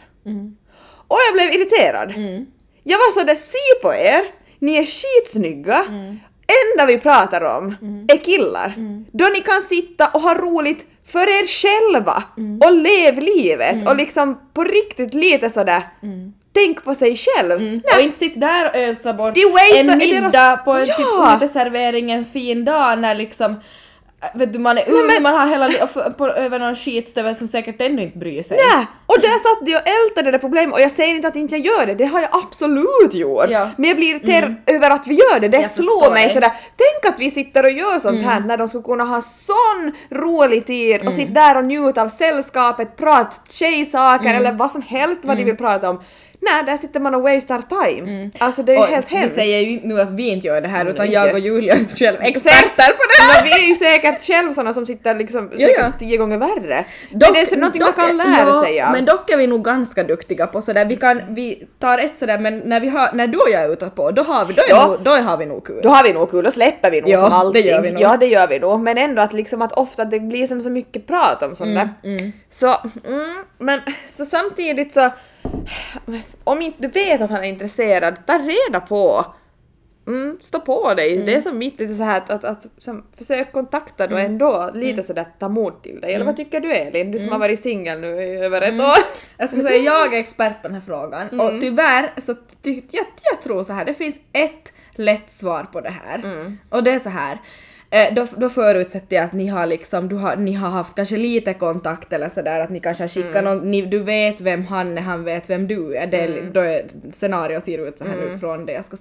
Och 1.09 1.19
jag 1.28 1.35
blev 1.35 1.61
irriterad. 1.61 2.12
Jag 2.83 2.99
var 2.99 3.21
sådär, 3.21 3.35
se 3.35 3.83
på 3.83 3.95
er, 3.95 4.43
ni 4.64 4.76
är 4.76 4.85
skitsnygga. 4.87 5.85
Enda 6.75 6.87
vi 6.87 6.99
pratar 6.99 7.56
om 7.56 7.76
är 8.09 8.16
killar. 8.16 8.75
Då 9.12 9.25
ni 9.35 9.40
kan 9.40 9.62
sitta 9.62 10.09
och 10.09 10.21
ha 10.21 10.35
roligt 10.35 10.87
för 11.06 11.21
er 11.21 11.47
själva 11.47 12.23
och 12.66 12.73
lev 12.73 13.18
livet 13.18 13.88
och 13.88 13.97
liksom 13.97 14.40
på 14.54 14.64
riktigt 14.64 15.14
lite 15.14 15.50
sådär 15.50 15.83
tänk 16.52 16.85
på 16.85 16.94
sig 16.94 17.16
själv. 17.16 17.61
Nej, 17.62 17.80
Och 17.97 18.02
inte 18.02 18.18
sitta 18.18 18.40
där 18.40 18.68
och 18.71 18.76
ösa 18.76 19.12
bort 19.12 19.35
en 19.92 19.99
middag 19.99 20.30
deras- 20.30 20.64
på 20.64 20.73
en 20.75 20.87
Ja! 20.87 20.94
typ 20.97 21.42
uteservering 21.42 22.11
en 22.11 22.25
fin 22.25 22.64
dag 22.64 22.99
när 22.99 23.14
liksom 23.14 23.54
Vet 24.35 24.52
du, 24.52 24.59
man 24.59 24.78
är 24.78 24.88
ung, 24.88 25.07
men- 25.07 25.23
man 25.23 25.35
har 25.35 25.47
hela 25.47 25.69
li- 25.69 25.78
och 25.83 25.88
f- 25.97 26.12
på, 26.19 26.26
över 26.28 26.59
någon 26.59 26.76
skitstövel 26.76 27.37
som 27.37 27.49
säkert 27.49 27.81
ännu 27.81 28.02
inte 28.02 28.19
bryr 28.19 28.43
sig. 28.43 28.57
Nej! 28.75 28.87
Och 29.07 29.21
där 29.21 29.28
satt 29.28 29.66
de 29.66 29.76
och 29.76 29.83
ältade 29.88 30.31
det 30.31 30.38
problemet 30.38 30.75
och 30.75 30.81
jag 30.81 30.90
säger 30.90 31.14
inte 31.14 31.28
att 31.28 31.37
inte 31.37 31.57
jag 31.57 31.66
gör 31.66 31.87
det, 31.87 31.95
det 31.95 32.04
har 32.04 32.21
jag 32.21 32.28
absolut 32.33 33.14
gjort. 33.14 33.47
Ja. 33.50 33.71
Men 33.76 33.88
jag 33.88 33.97
blir 33.97 34.11
irriterad 34.11 34.54
över 34.66 34.90
att 34.90 35.07
vi 35.07 35.14
gör 35.14 35.40
det, 35.40 35.49
det 35.49 35.57
Jag 35.61 35.71
slår 35.71 36.11
mig 36.11 36.25
dig. 36.25 36.35
sådär. 36.35 36.52
Tänk 36.76 37.14
att 37.14 37.21
vi 37.21 37.31
sitter 37.31 37.64
och 37.64 37.71
gör 37.71 37.99
sånt 37.99 38.23
här 38.23 38.40
när 38.40 38.57
de 38.57 38.69
skulle 38.69 38.85
kunna 38.85 39.04
ha 39.04 39.23
sån 39.23 39.93
rolig 40.11 40.66
tid 40.66 41.07
och 41.07 41.12
sitta 41.12 41.33
där 41.33 41.57
och 41.57 41.64
njuta 41.64 42.02
av 42.02 42.09
sällskapet, 42.09 42.97
prata 42.97 43.37
tjejsaker 43.50 44.35
eller 44.35 44.52
vad 44.52 44.73
som 44.73 44.83
helst 44.83 45.21
vad 45.25 45.37
de 45.37 45.45
vill 45.45 45.57
prata 45.57 45.90
om. 45.90 46.00
Nej, 46.52 46.64
där 46.66 46.76
sitter 46.76 47.00
man 47.00 47.14
och 47.14 47.22
wastar 47.22 47.62
time. 47.84 48.30
Alltså 48.38 48.62
det 48.62 48.74
är 48.74 48.78
Och 48.78 48.86
helt 48.86 49.12
vi 49.12 49.16
hemskt. 49.16 49.34
säger 49.34 49.60
ju 49.60 49.68
inte 49.70 49.86
nu 49.86 50.00
att 50.00 50.10
vi 50.10 50.28
inte 50.28 50.46
gör 50.46 50.60
det 50.60 50.68
här 50.68 50.84
utan 50.86 51.06
inte. 51.06 51.14
jag 51.14 51.32
och 51.32 51.38
Julia 51.38 51.74
är 51.74 51.96
själv 51.96 52.16
experter 52.20 52.92
på 52.92 53.02
det 53.08 53.22
här! 53.22 53.34
Men 53.34 53.44
vi 53.44 53.52
är 53.64 53.68
ju 53.68 53.74
säkert 53.74 54.22
själv 54.22 54.52
såna 54.52 54.72
som 54.72 54.86
sitter 54.86 55.14
liksom 55.14 55.50
säkert 55.50 55.78
ja. 55.78 55.92
tio 55.98 56.16
gånger 56.16 56.38
värre. 56.38 56.84
men 57.10 57.20
Dock- 57.20 57.34
det 57.34 57.40
är 57.40 57.46
så 57.46 57.56
någonting 57.56 57.80
dock- 57.82 57.96
man 57.96 58.06
kan 58.08 58.16
lära 58.16 58.48
ja, 58.48 58.64
sig 58.64 58.80
av. 58.80 58.92
Men 58.92 59.04
dock 59.04 59.30
är 59.30 59.36
vi 59.36 59.46
nog 59.46 59.64
ganska 59.64 60.04
duktiga 60.04 60.46
på 60.46 60.62
sådär, 60.62 60.84
vi 60.84 60.96
kan, 60.96 61.20
vi 61.28 61.66
tar 61.78 61.98
ett 61.98 62.18
sådär 62.18 62.38
men 62.38 62.58
när 62.58 62.80
vi 62.80 62.88
har, 62.88 63.10
när 63.14 63.26
du 63.26 63.38
och 63.38 63.50
jag 63.50 63.62
är 63.62 63.72
ute 63.72 63.86
på, 63.90 64.10
då 64.10 64.22
har 64.22 64.44
vi, 64.44 64.54
då, 64.54 64.62
är 64.62 64.68
Ja. 64.68 64.86
nog, 64.86 65.00
då 65.02 65.10
har 65.10 65.36
vi 65.36 65.46
nog 65.46 65.66
kul. 65.66 65.80
Då 65.82 65.88
har 65.88 66.04
vi 66.04 66.12
nog 66.12 66.30
kul, 66.30 66.44
då 66.44 66.50
släpper 66.50 66.90
vi 66.90 67.00
nog 67.00 67.10
Ja, 67.10 67.18
som 67.18 67.30
det 67.30 67.34
allting. 67.36 67.66
gör 67.66 67.80
vi 67.82 67.90
nog. 67.90 68.00
Ja, 68.02 68.16
det 68.16 68.26
gör 68.26 68.48
vi 68.48 68.58
nog. 68.58 68.80
Men 68.80 68.98
ändå 68.98 69.22
att 69.22 69.32
liksom 69.32 69.62
att 69.62 69.72
ofta 69.72 70.04
det 70.04 70.20
blir 70.20 70.46
som 70.46 70.60
så 70.62 70.70
mycket 70.70 71.06
prat 71.06 71.42
om 71.42 71.56
sånt 71.56 71.74
där. 71.74 71.88
Mm, 72.04 72.32
Så, 72.50 72.66
mm, 73.06 73.34
men 73.58 73.80
så 74.10 74.24
samtidigt 74.24 74.94
så, 74.94 75.10
om 76.44 76.62
inte 76.62 76.82
du 76.82 76.88
vet 76.88 77.20
att 77.20 77.30
han 77.30 77.44
är 77.44 77.48
intresserad, 77.48 78.26
ta 78.26 78.38
reda 78.38 78.80
på. 78.80 79.26
Mm, 80.06 80.38
stå 80.40 80.60
på 80.60 80.94
dig. 80.94 81.14
Mm. 81.14 81.26
Det 81.26 81.34
är 81.34 81.40
som 81.40 81.58
mitt 81.58 81.78
lite 81.80 81.94
så 81.94 82.02
här 82.02 82.18
att, 82.20 82.30
att, 82.30 82.44
att 82.44 82.66
som, 82.78 83.06
försök 83.18 83.52
kontakta 83.52 84.06
då 84.06 84.16
ändå 84.16 84.70
lite 84.74 84.92
Mm. 84.92 85.04
sådär 85.04 85.26
ta 85.38 85.48
mod 85.48 85.82
till 85.82 86.00
dig. 86.00 86.14
Eller 86.14 86.24
vad 86.24 86.36
tycker 86.36 86.60
du 86.60 86.72
Elin? 86.72 87.10
Du 87.10 87.18
som 87.18 87.32
har 87.32 87.38
varit 87.38 87.60
singel 87.60 88.00
nu 88.00 88.06
i 88.08 88.36
över 88.36 88.60
ett 88.62 88.80
år. 88.80 88.96
Jag 89.38 89.48
ska 89.50 89.62
säga 89.62 89.76
jag 89.76 90.14
är 90.14 90.18
expert 90.18 90.62
på 90.62 90.68
den 90.68 90.74
här 90.74 90.80
frågan 90.86 91.28
Mm. 91.28 91.40
och 91.46 91.60
tyvärr 91.60 92.12
så 92.26 92.34
ty, 92.62 92.82
jag, 92.90 93.06
jag 93.32 93.42
tror 93.42 93.64
så 93.64 93.72
här, 93.72 93.84
det 93.84 93.94
finns 93.94 94.16
ett 94.32 94.72
lätt 94.94 95.32
svar 95.32 95.64
på 95.72 95.80
det 95.80 95.94
här. 96.04 96.18
Mm. 96.18 96.58
Och 96.70 96.84
det 96.84 96.90
är 96.90 96.98
så 96.98 97.08
här. 97.08 97.38
Eh, 97.94 98.14
Då, 98.14 98.26
då 98.36 98.48
förutsätter 98.48 99.16
jag 99.16 99.24
att 99.24 99.32
ni 99.32 99.46
har 99.46 99.66
liksom, 99.66 100.08
du 100.08 100.16
har, 100.16 100.36
ni 100.36 100.52
har 100.52 100.70
haft 100.70 100.96
kanske 100.96 101.16
lite 101.16 101.54
kontakt 101.54 102.12
eller 102.12 102.28
sådär 102.28 102.60
att 102.60 102.70
ni 102.70 102.80
kanske 102.80 103.02
har 103.04 103.08
skickat 103.08 103.30
Mm. 103.36 103.44
någon, 103.44 103.70
ni, 103.70 103.82
du 103.82 103.98
vet 104.02 104.40
vem 104.40 104.66
han 104.66 104.98
är, 104.98 105.02
han 105.02 105.24
vet 105.24 105.50
vem 105.50 105.66
du 105.68 105.96
är. 105.96 106.06
Det, 106.06 106.24
Mm. 106.24 106.52
Då 106.52 106.60
är 106.60 106.84
scenario 107.12 107.60
ser 107.60 107.88
ut 107.88 107.98
så 107.98 108.04
här 108.04 108.16
nu 108.16 108.38
från 108.38 108.66
det 108.66 108.72
jag 108.72 108.84
ska 108.84 108.96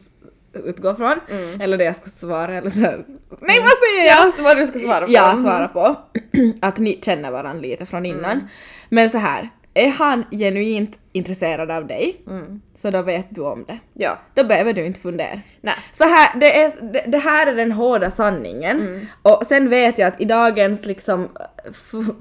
utgå 0.53 0.95
från. 0.95 1.19
Eller 1.61 1.77
det 1.77 1.83
jag 1.83 1.95
ska 1.95 2.09
svara 2.09 2.55
eller 2.55 2.69
så 2.69 2.79
här. 2.79 3.05
Nej 3.39 3.59
vad 3.59 3.69
säger 3.69 4.05
jag? 4.07 4.27
Ja, 4.27 4.43
vad 4.43 4.57
du 4.57 4.65
ska 4.65 4.79
svara 4.79 5.05
på. 5.05 5.11
Ja, 5.11 5.37
svara 5.41 5.67
på. 5.67 5.95
att 6.61 6.77
ni 6.77 6.99
känner 7.01 7.31
varandra 7.31 7.61
lite 7.61 7.85
från 7.85 8.05
innan. 8.05 8.31
Mm. 8.31 8.47
Men 8.89 9.09
så 9.09 9.17
här, 9.17 9.49
är 9.73 9.89
han 9.89 10.25
genuint 10.31 10.97
intresserad 11.15 11.71
av 11.71 11.87
dig, 11.87 12.15
Mm. 12.27 12.61
så 12.77 12.89
då 12.91 13.01
vet 13.01 13.25
du 13.29 13.41
om 13.41 13.63
det. 13.67 13.79
Ja. 13.93 14.17
Då 14.33 14.43
behöver 14.43 14.73
du 14.73 14.85
inte 14.85 14.99
fundera. 14.99 15.39
Nej. 15.61 15.73
Så 15.91 16.03
här, 16.03 16.39
det, 16.39 16.61
är, 16.61 16.71
det, 16.93 17.03
det 17.07 17.17
här 17.17 17.47
är 17.47 17.55
den 17.55 17.71
hårda 17.71 18.11
sanningen. 18.11 18.79
Mm. 18.81 19.05
Och 19.21 19.43
sen 19.47 19.69
vet 19.69 19.97
jag 19.97 20.07
att 20.07 20.21
i 20.21 20.25
dagens 20.25 20.85
liksom 20.85 21.29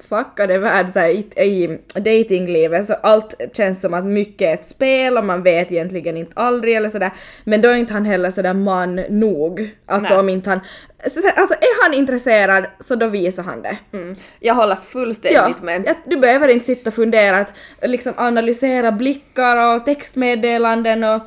fuckade 0.08 0.58
värld 0.58 0.86
så 0.92 0.98
här, 0.98 1.08
i, 1.08 1.18
i 1.36 1.78
datinglivet 2.00 2.86
så 2.86 2.94
allt 2.94 3.40
känns 3.52 3.80
som 3.80 3.94
att 3.94 4.04
mycket 4.04 4.48
är 4.48 4.54
ett 4.54 4.66
spel 4.66 5.18
och 5.18 5.24
man 5.24 5.42
vet 5.42 5.72
egentligen 5.72 6.16
inte 6.16 6.32
aldrig 6.36 6.76
eller 6.76 6.88
sådär. 6.88 7.10
Men 7.44 7.62
då 7.62 7.68
är 7.68 7.74
inte 7.76 7.92
han 7.92 8.04
heller 8.04 8.30
sådär 8.30 8.52
man 8.54 8.94
nog. 8.96 9.70
Alltså 9.86 10.14
Nej. 10.14 10.20
om 10.20 10.28
inte 10.28 10.50
han... 10.50 10.60
Så, 11.04 11.20
så- 11.20 11.30
alltså 11.36 11.54
är 11.54 11.82
han 11.84 11.94
intresserad 11.94 12.66
så 12.80 12.94
då 12.94 13.06
visar 13.06 13.42
han 13.42 13.62
det. 13.62 13.78
Mm. 13.92 14.16
Jag 14.40 14.54
håller 14.54 14.74
fullständigt 14.74 15.62
med. 15.62 15.82
ja, 15.86 15.94
du 16.06 16.16
behöver 16.16 16.48
inte 16.48 16.66
sitta 16.66 16.90
och 16.90 16.94
fundera 16.94 17.38
att 17.38 17.52
liksom 17.82 18.12
analysera 18.16 18.81
blickar 18.90 19.76
och 19.76 19.84
textmeddelanden 19.84 21.04
och, 21.04 21.20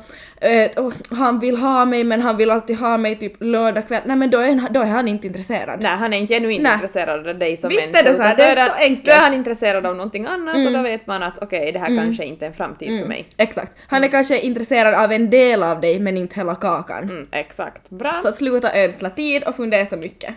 eh, 0.44 0.70
och 0.84 0.92
han 1.10 1.40
vill 1.40 1.56
ha 1.56 1.84
mig 1.84 2.04
men 2.04 2.22
han 2.22 2.36
vill 2.36 2.50
alltid 2.50 2.76
ha 2.76 2.96
mig 2.96 3.16
typ 3.16 3.32
lördag 3.40 3.88
kväll. 3.88 4.02
Nej 4.06 4.16
men 4.16 4.30
då 4.30 4.38
är, 4.38 4.54
han- 4.54 4.72
då 4.72 4.80
är 4.80 4.86
han 4.86 5.08
inte 5.08 5.26
intresserad. 5.26 5.80
Nej, 5.82 5.96
han 5.96 6.12
är 6.12 6.18
inte 6.18 6.34
genuint 6.34 6.62
Nej. 6.62 6.72
intresserad 6.74 7.28
av 7.28 7.38
dig 7.38 7.56
som 7.56 7.68
Visst 7.70 7.82
är 7.88 7.92
människa. 7.92 8.10
det 8.10 8.16
så 8.16 8.22
här, 8.22 8.34
utan 8.34 8.46
det 8.46 8.60
är 8.60 8.66
då 8.68 8.72
så 8.72 8.78
enkelt. 8.78 9.04
Då 9.06 9.12
är 9.12 9.20
han 9.20 9.34
intresserad 9.34 9.86
av 9.86 9.96
någonting 9.96 10.26
annat 10.26 10.66
och 10.66 10.72
då 10.72 10.82
vet 10.82 11.06
man 11.06 11.22
att 11.22 11.42
okej, 11.42 11.72
det 11.72 11.78
här 11.78 11.96
kanske 11.96 12.24
inte 12.24 12.44
är 12.44 12.46
en 12.46 12.52
framtid 12.54 13.00
för 13.02 13.08
mig. 13.08 13.26
Exakt. 13.36 13.72
Han 13.88 14.04
är 14.04 14.08
kanske 14.08 14.40
intresserad 14.40 14.94
av 14.94 15.12
en 15.12 15.30
del 15.30 15.62
av 15.62 15.80
dig 15.80 15.98
men 15.98 16.16
inte 16.16 16.34
hela 16.34 16.54
kakan. 16.54 17.02
Mm, 17.02 17.26
exakt. 17.32 17.90
Bra. 17.90 18.12
Så 18.22 18.32
sluta 18.32 18.74
ödsla 18.78 19.10
tid 19.10 19.44
och 19.44 19.56
fundera 19.56 19.86
så 19.86 19.96
mycket. 19.96 20.34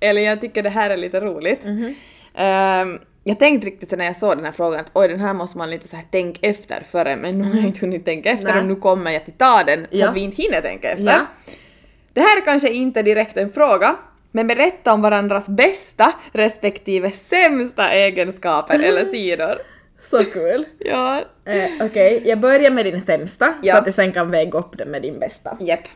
Eller 0.00 0.22
jag 0.22 0.40
tycker 0.40 0.62
det 0.62 0.70
här 0.70 0.90
är 0.90 0.96
lite 0.96 1.20
roligt. 1.20 1.64
Mhm. 1.64 1.94
Ehm, 2.34 2.98
jag 3.24 3.38
tänkte 3.38 3.66
riktigt 3.66 3.88
så 3.88 3.96
när 3.96 4.04
jag 4.04 4.16
såg 4.16 4.36
den 4.36 4.44
här 4.44 4.52
frågan 4.52 4.80
att 4.80 4.90
oj 4.94 5.08
den 5.08 5.20
här 5.20 5.34
måste 5.34 5.58
man 5.58 5.70
lite 5.70 5.88
så 5.88 5.96
här 5.96 6.04
tänka 6.10 6.40
efter 6.50 6.80
före 6.80 7.16
men 7.16 7.38
nu 7.38 7.44
har 7.44 7.54
jag 7.56 7.64
inte 7.64 7.80
hunnit 7.80 8.04
tänka 8.04 8.30
efter. 8.30 8.52
Nej. 8.52 8.60
och 8.60 8.66
nu 8.66 8.74
kommer 8.76 9.10
jag 9.10 9.24
till 9.24 9.34
ta 9.34 9.62
den 9.66 9.80
så 9.80 9.86
Ja. 9.90 10.08
att 10.08 10.16
vi 10.16 10.20
inte 10.20 10.42
hinner 10.42 10.60
tänka 10.60 10.90
efter. 10.90 11.04
Ja. 11.06 11.26
Det 12.12 12.20
här 12.20 12.36
är 12.40 12.44
kanske 12.44 12.70
inte 12.70 13.02
direkt 13.02 13.36
en 13.36 13.50
fråga 13.50 13.96
men 14.32 14.46
berätta 14.46 14.92
om 14.92 15.02
varandras 15.02 15.48
bästa 15.48 16.12
respektive 16.32 17.10
sämsta 17.10 17.90
egenskaper 17.92 18.78
eller 18.84 19.04
sidor. 19.04 19.58
Så 20.10 20.24
kul. 20.24 20.64
Ja, 20.78 21.22
Eh, 21.44 21.70
Okej, 21.86 22.22
jag 22.24 22.40
börjar 22.40 22.70
med 22.70 22.84
din 22.86 23.00
sämsta 23.00 23.54
Ja. 23.62 23.74
så 23.74 23.80
att 23.80 23.86
jag 23.86 23.94
sen 23.94 24.12
kan 24.12 24.30
väga 24.30 24.58
upp 24.58 24.78
den 24.78 24.88
med 24.88 25.02
din 25.02 25.18
bästa. 25.18 25.56
jepp. 25.60 25.80
Eh, 25.84 25.90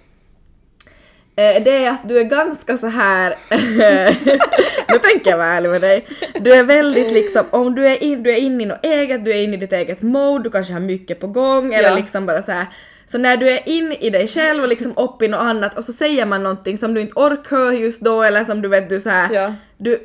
det 1.36 1.84
är 1.84 1.90
att 1.90 2.08
du 2.08 2.18
är 2.18 2.24
ganska 2.24 2.76
så 2.78 2.86
här. 2.86 3.34
nu 4.92 4.98
tänker 4.98 5.30
jag 5.30 5.36
vara 5.38 5.46
ärlig 5.48 5.70
med 5.70 5.80
dig. 5.80 6.06
Du 6.40 6.52
är 6.52 6.64
väldigt 6.64 7.12
liksom, 7.12 7.44
om 7.50 7.74
du 7.74 7.88
är, 7.88 8.02
in, 8.02 8.26
inne 8.26 8.62
i 8.62 8.66
något 8.66 8.84
eget, 8.84 9.24
du 9.24 9.30
är 9.30 9.42
inne 9.42 9.54
i 9.54 9.56
ditt 9.56 9.72
eget 9.72 10.02
mode, 10.02 10.44
du 10.44 10.50
kanske 10.50 10.72
har 10.72 10.80
mycket 10.80 11.20
på 11.20 11.26
gång 11.26 11.74
eller 11.74 11.88
Ja. 11.88 11.96
liksom 11.96 12.26
bara 12.26 12.42
så 12.42 12.52
här 12.52 12.66
Så 13.06 13.18
när 13.18 13.36
du 13.36 13.50
är 13.50 13.68
in 13.68 13.92
i 13.92 14.10
dig 14.10 14.28
själv 14.28 14.62
och 14.62 14.68
liksom 14.68 14.92
upp 14.98 15.22
i 15.22 15.28
något 15.28 15.40
annat 15.40 15.78
och 15.78 15.84
så 15.84 15.92
säger 15.92 16.26
man 16.26 16.42
någonting 16.42 16.76
som 16.78 16.94
du 16.94 17.00
inte 17.00 17.12
orkar 17.20 17.72
just 17.72 18.00
då 18.00 18.22
eller 18.22 18.44
som 18.44 18.62
du 18.62 18.68
vet 18.68 18.88
du 18.88 19.00
så 19.00 19.10
här, 19.10 19.28
Ja. 19.34 19.54
du, 19.78 19.98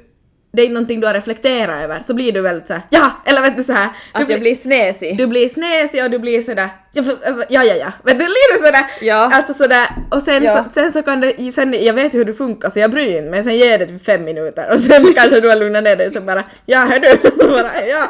det 0.54 0.62
är 0.62 0.70
någonting 0.70 1.00
du 1.00 1.08
har 1.08 1.14
reflekterat 1.14 1.84
över 1.84 2.00
så 2.00 2.14
blir 2.14 2.32
du 2.32 2.42
väldigt 2.42 2.68
såhär 2.68 2.82
ja! 2.90 3.12
Eller 3.26 3.42
vet 3.42 3.58
du 3.58 3.64
så 3.64 3.74
här. 3.74 3.90
du 4.14 4.24
Att 4.24 4.30
jag 4.30 4.40
blir 4.40 4.56
snäsig. 4.56 5.18
du 5.18 5.28
blir 5.28 5.48
snäsig 5.50 6.04
och 6.04 6.12
du 6.12 6.20
blir 6.20 6.42
sådär 6.42 6.70
ja 6.94 7.04
ja 7.50 7.64
ja, 7.64 7.76
ja. 7.76 7.92
vet 8.04 8.20
du 8.20 8.26
lite 8.26 8.66
sådär 8.66 8.86
Ja. 9.02 9.32
alltså 9.34 9.54
sådär 9.54 9.88
och 10.12 10.22
sen, 10.22 10.44
Ja. 10.44 10.56
så, 10.64 10.64
sen 10.74 10.94
så 10.94 11.02
kan 11.04 11.22
det, 11.22 11.52
sen 11.56 11.74
jag 11.84 11.94
vet 11.94 12.14
hur 12.14 12.26
du 12.26 12.34
funkar 12.34 12.70
så 12.70 12.80
jag 12.80 12.92
bryr 12.92 13.22
mig 13.22 13.30
men 13.32 13.44
sen 13.44 13.56
ger 13.56 13.78
det 13.78 13.88
typ 13.88 14.06
fem 14.06 14.24
minuter 14.24 14.70
och 14.74 14.80
sen 14.82 15.14
kanske 15.16 15.40
du 15.40 15.50
har 15.50 15.56
lugnat 15.56 15.84
ner 15.84 15.96
dig 15.96 16.14
så 16.14 16.22
bara 16.22 16.44
ja 16.66 16.80
hördu 16.80 17.08
så 17.40 17.48
bara 17.48 17.86
ja 17.88 18.08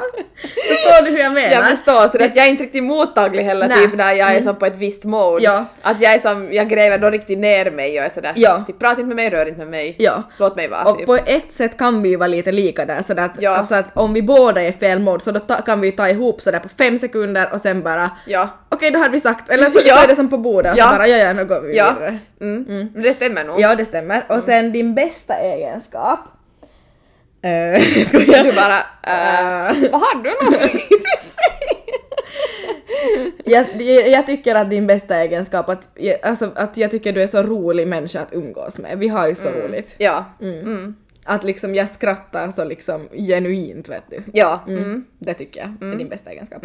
förstår 0.69 1.05
du 1.05 1.11
hur 1.11 1.19
jag 1.19 1.33
menar? 1.33 1.49
Jag 1.51 1.69
förstår, 1.69 2.07
så 2.07 2.23
att 2.23 2.35
jag 2.35 2.45
är 2.45 2.49
inte 2.49 2.63
riktigt 2.63 2.83
mottaglig 2.83 3.43
heller 3.43 3.67
Nej. 3.67 3.77
typ 3.77 3.93
när 3.95 4.13
jag 4.13 4.35
är 4.35 4.41
som 4.41 4.55
på 4.55 4.65
ett 4.65 4.77
visst 4.77 5.03
mode. 5.03 5.43
Ja. 5.43 5.65
Att 5.81 6.01
jag 6.01 6.13
är 6.13 6.19
som, 6.19 6.49
jag 6.53 6.69
gräver 6.69 6.97
då 6.97 7.09
riktigt 7.09 7.39
ner 7.39 7.71
mig 7.71 7.99
och 7.99 8.05
är 8.05 8.09
sådär, 8.09 8.31
Ja. 8.35 8.63
typ 8.67 8.79
prata 8.79 9.01
inte 9.01 9.07
med 9.07 9.15
mig, 9.15 9.29
rör 9.29 9.45
inte 9.45 9.59
med 9.59 9.67
mig. 9.67 9.95
Ja. 9.99 10.23
Låt 10.37 10.55
mig 10.55 10.67
vara 10.67 10.83
Och 10.83 10.97
typ. 10.97 11.05
på 11.05 11.15
ett 11.15 11.53
sätt 11.53 11.77
kan 11.77 12.01
vi 12.03 12.09
ju 12.09 12.15
vara 12.15 12.27
lite 12.27 12.51
lika 12.51 12.85
där 12.85 13.01
sådär 13.07 13.23
att, 13.25 13.31
Ja. 13.39 13.51
alltså 13.57 13.75
att 13.75 13.85
om 13.93 14.13
vi 14.13 14.21
båda 14.21 14.61
är 14.61 14.71
fel 14.71 14.99
mode 14.99 15.23
så 15.23 15.31
då 15.31 15.39
ta, 15.39 15.61
kan 15.61 15.81
vi 15.81 15.91
ta 15.91 16.09
ihop 16.09 16.41
sådär 16.41 16.59
på 16.59 16.69
fem 16.77 16.97
sekunder 16.97 17.49
och 17.53 17.61
sen 17.61 17.81
bara 17.83 18.11
Ja. 18.25 18.49
Okej 18.71 18.91
då 18.91 18.99
hade 18.99 19.11
vi 19.11 19.19
sagt 19.19 19.49
eller 19.49 19.65
så, 19.65 19.79
Ja. 19.85 19.95
så 19.95 20.03
är 20.03 20.07
det 20.07 20.15
som 20.15 20.29
på 20.29 20.37
bordet 20.37 20.77
Ja. 20.77 20.83
så 20.89 20.95
bara 20.95 21.07
ja 21.07 21.17
ja 21.17 21.33
nu 21.33 21.45
går 21.45 21.61
vi 21.61 21.77
Ja. 21.77 21.93
vidare. 21.99 22.17
Mm. 22.41 22.87
Det 22.95 23.13
stämmer 23.13 23.43
nog. 23.43 23.59
Ja 23.61 23.75
det 23.75 23.85
stämmer. 23.85 24.25
Och 24.29 24.43
sen 24.43 24.71
din 24.71 24.95
bästa 24.95 25.35
egenskap. 25.37 26.19
Uh, 27.45 28.03
skojar. 28.05 28.43
Du 28.43 28.53
bara, 28.53 28.77
äh, 29.03 29.91
vad 29.91 30.01
har 30.01 30.23
du 30.23 30.29
någonting 30.29 30.79
jag, 33.45 33.65
jag, 33.81 34.07
jag 34.09 34.25
tycker 34.27 34.55
att 34.55 34.69
din 34.69 34.87
bästa 34.87 35.15
egenskap, 35.17 35.69
att, 35.69 35.87
alltså, 36.23 36.51
att 36.55 36.77
jag 36.77 36.91
tycker 36.91 37.13
du 37.13 37.21
är 37.23 37.27
så 37.27 37.43
rolig 37.43 37.87
människa 37.87 38.21
att 38.21 38.33
umgås 38.33 38.77
med. 38.77 38.99
Vi 38.99 39.07
har 39.07 39.27
ju 39.27 39.35
så 39.35 39.49
roligt. 39.49 39.95
Ja. 39.97 40.25
Att 41.25 41.43
liksom 41.43 41.75
jag 41.75 41.89
skrattar 41.89 42.51
så 42.51 42.63
liksom 42.63 43.07
genuint 43.13 43.89
vet 43.89 44.03
du. 44.09 44.23
Ja. 44.33 44.59
Mm. 44.67 44.83
Mm. 44.83 45.05
Det 45.19 45.33
tycker 45.33 45.59
jag 45.59 45.91
är 45.91 45.95
din 45.95 46.09
bästa 46.09 46.31
egenskap. 46.31 46.63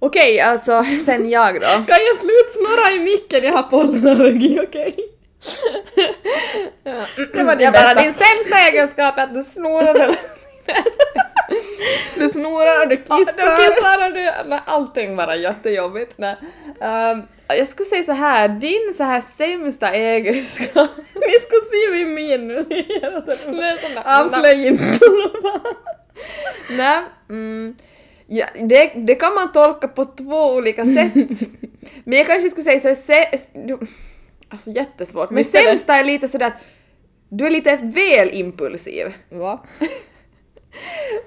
Okej, 0.00 0.40
alltså 0.40 0.84
sen 1.06 1.30
jag 1.30 1.54
då. 1.54 1.66
Kan 1.66 1.84
jag 1.88 2.18
slutsnurra 2.20 2.90
i 2.90 2.98
micken? 2.98 3.42
Jag 3.44 3.52
har 3.52 3.62
pollenallergi, 3.62 4.60
okej? 4.68 4.96
Det 7.32 7.42
var 7.44 7.56
din 7.56 7.64
jag 7.64 7.72
bara, 7.72 7.94
bästa. 7.94 8.02
din 8.02 8.14
sämsta 8.14 8.58
egenskap 8.68 9.18
är 9.18 9.22
att 9.22 9.34
du 9.34 9.42
snorar 9.42 9.94
eller 9.94 10.16
Du 12.18 12.28
snorar 12.28 12.80
och 12.82 12.88
du 12.88 12.96
Du 12.96 13.02
kissar. 13.02 13.56
kissar 13.56 14.06
och 14.08 14.14
du... 14.14 14.30
Nej, 14.48 14.60
allting 14.66 15.16
bara 15.16 15.36
jättejobbigt. 15.36 16.14
Nej. 16.16 16.36
Ehm, 16.80 17.22
jag 17.48 17.68
skulle 17.68 17.86
säga 17.88 18.02
så 18.04 18.12
här, 18.12 18.48
din 18.48 18.94
så 18.96 19.02
här 19.04 19.20
sämsta 19.20 19.90
egenskap... 19.92 20.90
Ni 21.14 21.32
ska 21.46 21.56
se 21.70 21.90
min 21.92 22.14
min 22.14 22.48
nu. 22.48 22.66
Nej, 22.68 23.78
sån 23.82 23.94
där- 23.94 24.20
Avslöj 24.20 24.66
inte. 24.66 24.98
Nej. 26.70 27.02
Mm, 27.30 27.76
ja, 28.28 28.46
det, 28.60 28.92
det 28.94 29.14
kan 29.14 29.34
man 29.34 29.52
tolka 29.52 29.88
på 29.88 30.04
två 30.04 30.54
olika 30.54 30.84
sätt. 30.84 31.12
Men 32.04 32.18
jag 32.18 32.26
kanske 32.26 32.50
skulle 32.50 32.64
säga 32.64 32.94
så 32.94 33.12
här, 33.12 33.66
du, 33.66 33.78
Alltså 34.50 34.70
jättesvårt. 34.70 35.30
Men 35.30 35.44
sämsta 35.44 35.94
är 35.94 36.04
lite 36.04 36.28
sådär 36.28 36.46
att 36.46 36.60
du 37.28 37.46
är 37.46 37.50
lite 37.50 37.76
väl 37.76 38.30
impulsiv. 38.32 39.14
Va? 39.30 39.64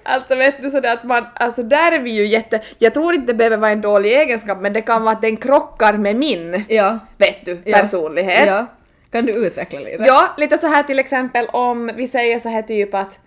Alltså 0.03 0.35
vet 0.35 0.61
du 0.61 0.71
sådär 0.71 0.93
att 0.93 1.03
man, 1.03 1.25
alltså 1.35 1.63
där 1.63 1.91
är 1.91 1.99
vi 1.99 2.11
ju 2.11 2.25
jätte, 2.25 2.61
jag 2.77 2.93
tror 2.93 3.13
inte 3.13 3.27
det 3.27 3.33
behöver 3.33 3.57
vara 3.57 3.71
en 3.71 3.81
dålig 3.81 4.11
egenskap 4.11 4.57
men 4.61 4.73
det 4.73 4.81
kan 4.81 5.03
vara 5.03 5.15
att 5.15 5.21
den 5.21 5.37
krockar 5.37 5.93
med 5.93 6.15
min, 6.15 6.63
Ja. 6.69 6.99
vet 7.17 7.45
du, 7.45 7.61
ja. 7.65 7.77
personlighet. 7.77 8.47
Ja. 8.47 8.65
Kan 9.11 9.25
du 9.25 9.45
utveckla 9.45 9.79
lite? 9.79 10.03
Ja, 10.03 10.35
lite 10.37 10.57
så 10.57 10.67
här 10.67 10.83
till 10.83 10.99
exempel 10.99 11.45
om 11.45 11.91
vi 11.95 12.07
säger 12.07 12.39
så 12.39 12.49
här 12.49 12.61
typ 12.61 12.93
att 12.93 13.19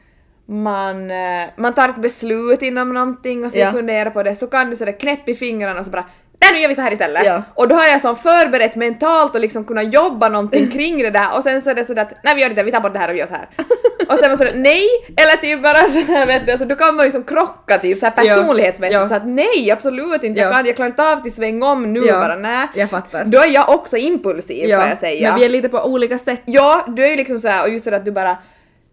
man, 0.49 1.11
eh, 1.11 1.43
man 1.57 1.73
tar 1.75 1.89
ett 1.89 1.97
beslut 2.03 2.63
inom 2.63 2.95
någonting 2.95 3.45
och 3.45 3.53
så 3.53 3.59
Ja. 3.59 3.73
funderar 3.73 4.11
på 4.11 4.23
det 4.23 4.35
så 4.35 4.47
kan 4.47 4.71
du 4.71 4.77
sådär 4.77 4.93
knäpp 5.01 5.29
i 5.29 5.35
fingrarna 5.35 5.79
och 5.81 5.85
så 5.85 5.91
bara 5.91 6.05
Nej 6.41 6.53
nu 6.53 6.59
gör 6.61 6.69
vi 6.69 6.75
så 6.75 6.83
här 6.83 6.93
istället! 6.93 7.23
Ja. 7.25 7.43
Och 7.55 7.69
då 7.69 7.75
har 7.75 7.87
jag 7.87 8.01
som 8.01 8.17
förberett 8.17 8.77
mentalt 8.77 9.35
och 9.35 9.41
liksom 9.41 9.65
kunnat 9.65 9.93
jobba 9.93 10.29
någonting 10.29 10.71
kring 10.71 10.99
det 10.99 11.11
där 11.11 11.27
och 11.37 11.43
sen 11.43 11.63
så 11.63 11.71
är 11.71 11.75
det 11.75 11.85
sådär 11.85 12.03
att 12.03 12.13
nej 12.25 12.35
vi 12.35 12.43
gör 12.43 12.49
det, 12.51 12.63
vi 12.63 12.71
tar 12.73 12.81
bort 12.81 12.93
det 12.93 12.99
här 12.99 13.09
och 13.09 13.15
vi 13.15 13.19
gör 13.19 13.27
så 13.27 13.35
här. 13.35 13.49
och 14.09 14.19
sen 14.19 14.31
var 14.31 14.37
sådär 14.37 14.53
nej! 14.55 14.87
Eller 15.17 15.37
typ 15.37 15.63
bara 15.63 15.83
sådär 15.89 16.27
vet 16.27 16.47
du, 16.47 16.53
alltså, 16.53 16.67
då 16.67 16.75
kan 16.77 16.95
man 16.97 17.07
ju 17.07 17.13
som 17.13 17.25
krocka 17.25 17.79
typ 17.79 17.99
såhär 17.99 18.13
Ja. 18.17 18.23
personlighetsmässigt 18.23 18.95
Ja. 19.01 19.09
så 19.09 19.15
att 19.15 19.27
nej 19.27 19.71
absolut 19.71 20.23
inte, 20.25 20.41
jag, 20.41 20.49
Ja. 20.49 20.53
kan, 20.57 20.67
jag 20.67 20.77
klarar 20.77 20.91
inte 20.91 21.03
av 21.13 21.17
till 21.23 21.33
sväng 21.35 21.63
om 21.63 21.93
nu 21.93 22.01
Ja. 22.07 22.21
bara 22.21 22.37
nej. 22.37 22.69
Jag 22.75 22.91
fattar. 22.91 23.25
Då 23.25 23.39
är 23.39 23.47
jag 23.55 23.69
också 23.69 23.97
impulsiv 23.97 24.69
kan 24.71 24.89
jag 24.89 24.99
säga. 24.99 25.31
Men 25.31 25.39
vi 25.39 25.45
är 25.45 25.49
lite 25.49 25.69
på 25.69 25.83
olika 25.85 26.19
sätt. 26.19 26.43
Ja, 26.45 26.85
du 26.89 27.05
är 27.05 27.09
ju 27.11 27.17
liksom 27.17 27.39
såhär 27.39 27.63
och 27.65 27.69
just 27.71 27.85
det 27.85 27.97
att 27.97 28.05
du 28.05 28.13
bara 28.13 28.37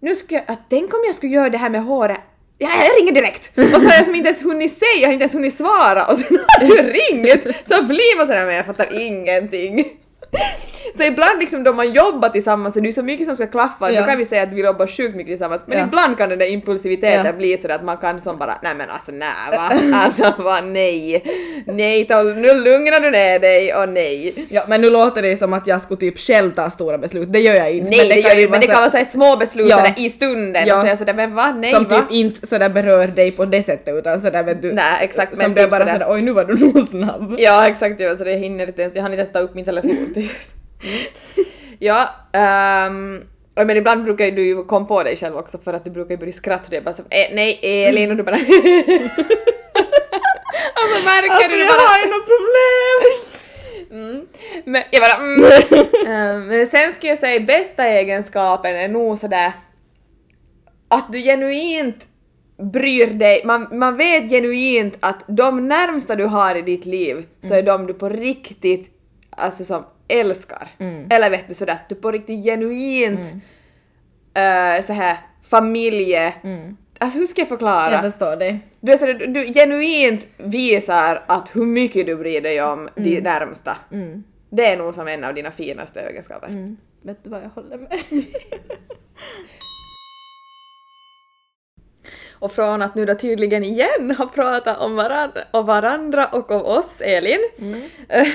nu 0.01 0.15
ska 0.15 0.35
jag, 0.35 0.43
att 0.47 0.59
tänk 0.69 0.93
om 0.93 0.99
jag 1.05 1.15
skulle 1.15 1.31
göra 1.31 1.49
det 1.49 1.57
här 1.57 1.69
med 1.69 1.83
håret 1.83 2.17
Ja, 2.57 2.69
jag 2.85 3.01
ringer 3.01 3.11
direkt! 3.11 3.51
Och 3.75 3.81
så 3.81 3.87
har 3.87 3.95
jag 3.95 4.05
som 4.05 4.15
inte 4.15 4.29
ens 4.29 4.43
hunnit 4.43 4.77
säga, 4.77 5.01
jag 5.01 5.07
har 5.07 5.13
inte 5.13 5.23
ens 5.23 5.35
hunnit 5.35 5.55
svara 5.55 6.05
och 6.05 6.17
sen 6.17 6.39
har 6.47 6.65
du 6.67 6.75
ringt! 6.75 7.43
Så 7.67 7.83
blir 7.83 8.17
man 8.17 8.27
sådär 8.27 8.45
men 8.45 8.55
jag 8.55 8.65
fattar 8.65 9.01
ingenting. 9.01 9.85
Så 10.97 11.03
ibland 11.03 11.39
liksom 11.39 11.63
då 11.63 11.73
man 11.73 11.93
jobbar 11.93 12.29
tillsammans 12.29 12.73
så 12.73 12.79
det 12.79 12.87
är 12.87 12.91
så 12.91 13.03
mycket 13.03 13.25
som 13.27 13.35
ska 13.35 13.47
klaffa, 13.47 13.91
Ja. 13.91 13.99
nu 14.01 14.07
kan 14.07 14.17
vi 14.17 14.25
säga 14.25 14.43
att 14.43 14.49
vi 14.53 14.61
jobbar 14.61 14.87
sjukt 14.87 15.15
mycket 15.15 15.31
tillsammans 15.31 15.61
men 15.65 15.77
Ja. 15.77 15.83
ibland 15.85 16.17
kan 16.17 16.29
den 16.29 16.39
där 16.39 16.45
impulsiviteten 16.45 17.25
Ja. 17.25 17.33
bli 17.33 17.57
sådär 17.57 17.75
att 17.75 17.83
man 17.83 17.97
kan 17.97 18.19
som 18.21 18.37
bara 18.37 18.57
nej 18.63 18.71
men 18.77 18.89
alltså 18.89 19.11
nej 19.11 19.29
va, 19.51 19.71
alltså 19.97 20.43
va 20.43 20.61
nej, 20.61 21.23
nej 21.65 22.05
ta, 22.07 22.23
nu 22.23 22.53
lugnar 22.53 22.99
du 22.99 23.11
ner 23.11 23.39
dig 23.39 23.75
och 23.75 23.89
nej. 23.89 24.33
Ja, 24.49 24.63
men 24.67 24.81
nu 24.81 24.89
låter 24.89 25.21
det 25.21 25.37
som 25.37 25.53
att 25.53 25.67
jag 25.67 25.81
skulle 25.81 25.99
typ 25.99 26.19
själv 26.19 26.51
ta 26.51 26.69
stora 26.69 26.97
beslut. 26.97 27.33
Det 27.33 27.39
gör 27.39 27.55
jag 27.55 27.71
inte. 27.71 27.89
Nej, 27.89 28.07
det, 28.07 28.21
kan 28.21 28.31
gör 28.31 28.37
ju 28.39 28.49
men 28.49 28.59
det 28.61 28.67
kan 28.67 28.75
vara 28.81 28.89
såhär 28.89 29.03
små 29.05 29.35
beslut 29.37 29.69
Ja. 29.69 29.77
sådär 29.77 29.93
i 29.97 30.09
stunden 30.09 30.67
Ja. 30.67 30.73
och 30.75 30.79
så 30.81 30.87
jag 30.87 30.97
sådär 30.97 31.13
men 31.13 31.35
va, 31.35 31.51
nej 31.57 31.71
som 31.73 31.83
va? 31.83 31.99
typ 31.99 32.11
inte 32.11 32.47
sådär 32.47 32.69
berör 32.69 33.07
dig 33.07 33.31
på 33.31 33.45
det 33.45 33.63
sättet 33.63 33.95
utan 33.95 34.19
sådär 34.21 34.43
vet 34.43 34.61
du. 34.61 34.71
Nej, 34.73 34.97
exakt, 35.01 35.29
Som 35.31 35.41
men 35.41 35.53
du 35.53 35.61
typ 35.61 35.71
bara 35.71 35.79
sådär- 35.79 35.93
sådär 35.93 36.07
oj 36.13 36.21
nu 36.21 36.31
var 36.31 36.45
du 36.45 36.57
nog 36.59 36.87
snabb. 36.89 37.35
Ja 37.39 37.67
exakt, 37.67 37.99
ja, 37.99 38.15
så 38.15 38.23
det 38.23 38.33
hinner 38.33 38.67
inte 38.67 38.81
ens, 38.81 38.95
jag 38.95 39.01
hann 39.03 39.11
inte 39.11 39.21
ens 39.21 39.33
ta 39.33 39.39
upp 39.39 39.55
min 39.55 39.65
telefon 39.65 40.13
typ. 40.21 40.31
Ja, 41.79 42.09
ehm, 42.33 43.23
och 43.55 43.67
men 43.67 43.77
ibland 43.77 44.03
brukar 44.03 44.25
ju 44.25 44.31
du 44.31 44.63
komma 44.63 44.85
på 44.85 45.03
dig 45.03 45.15
själv 45.15 45.37
också 45.37 45.57
för 45.57 45.73
att 45.73 45.85
du 45.85 45.91
brukar 45.91 46.11
ju 46.11 46.17
börja 46.17 46.33
skratta 46.33 46.63
och 46.63 46.69
det 46.69 46.77
är 46.77 46.81
bara 46.81 46.93
som 46.93 47.05
eh, 47.09 47.27
nej 47.33 47.59
Elin 47.61 48.11
och 48.11 48.17
du 48.17 48.23
bara 48.23 48.35
och 48.35 48.41
så 50.95 51.05
märker 51.05 51.31
Alltså 51.31 51.49
du 51.49 51.59
jag 51.59 51.67
bara 51.67 51.87
har 51.87 51.99
ju 52.05 52.11
något 52.11 52.25
problem! 52.25 53.01
Mm. 53.91 54.27
Men 54.65 54.83
jag 54.91 55.01
bara 55.01 55.17
mm. 55.23 55.43
Ehm, 56.07 56.47
Men 56.47 56.67
sen 56.67 56.93
skulle 56.93 57.09
jag 57.09 57.19
säga 57.19 57.39
bästa 57.39 57.87
egenskapen 57.87 58.75
är 58.75 58.87
nog 58.87 59.19
sådär 59.19 59.53
att 60.87 61.11
du 61.11 61.21
genuint 61.21 62.07
bryr 62.57 63.07
dig, 63.07 63.41
man, 63.45 63.67
man 63.71 63.97
vet 63.97 64.29
genuint 64.29 64.97
att 64.99 65.23
de 65.27 65.67
närmsta 65.67 66.15
du 66.15 66.25
har 66.25 66.55
i 66.55 66.61
ditt 66.61 66.85
liv 66.85 67.25
så 67.41 67.53
är 67.53 67.63
de 67.63 67.87
du 67.87 67.93
på 67.93 68.09
riktigt 68.09 68.91
alltså 69.29 69.65
som 69.65 69.83
älskar. 70.19 70.67
Eller 71.09 71.29
vet 71.29 71.47
du 71.47 71.53
sådär 71.53 71.73
att 71.73 71.89
du 71.89 71.95
på 71.95 72.11
riktigt 72.11 72.43
genuint 72.43 73.19
uh, 74.37 74.83
så 74.83 74.93
här 74.93 75.17
familje... 75.43 76.33
Alltså 76.99 77.19
hur 77.19 77.25
ska 77.27 77.41
jag 77.41 77.47
förklara? 77.47 77.91
Jag 77.91 78.01
förstår 78.01 78.35
dig. 78.35 78.59
Du, 78.79 78.91
är 78.91 78.97
sådär, 78.97 79.13
du, 79.13 79.27
du 79.27 79.53
genuint 79.53 80.27
visar 80.37 81.23
att 81.27 81.55
hur 81.55 81.65
mycket 81.65 82.05
du 82.05 82.15
bryr 82.15 82.41
dig 82.41 82.61
om 82.61 82.89
de 82.95 83.21
närmsta. 83.21 83.77
Det 84.49 84.65
är 84.65 84.77
nog 84.77 84.95
som 84.95 85.07
en 85.07 85.23
av 85.23 85.33
dina 85.33 85.51
finaste 85.51 86.01
egenskaper. 86.01 86.75
Vet 87.01 87.23
du 87.23 87.29
vad 87.29 87.43
jag 87.43 87.49
håller 87.49 87.77
med? 87.77 87.99
Och 92.41 92.51
från 92.51 92.81
att 92.81 92.95
nu 92.95 93.05
då 93.05 93.15
tydligen 93.15 93.63
igen 93.63 94.15
har 94.17 94.25
pratat 94.25 94.79
om 94.79 94.95
varandra, 94.95 95.41
om 95.51 95.65
varandra 95.65 96.27
och 96.27 96.51
om 96.51 96.61
oss, 96.61 97.01
Elin, 97.01 97.39
eh, 98.09 98.27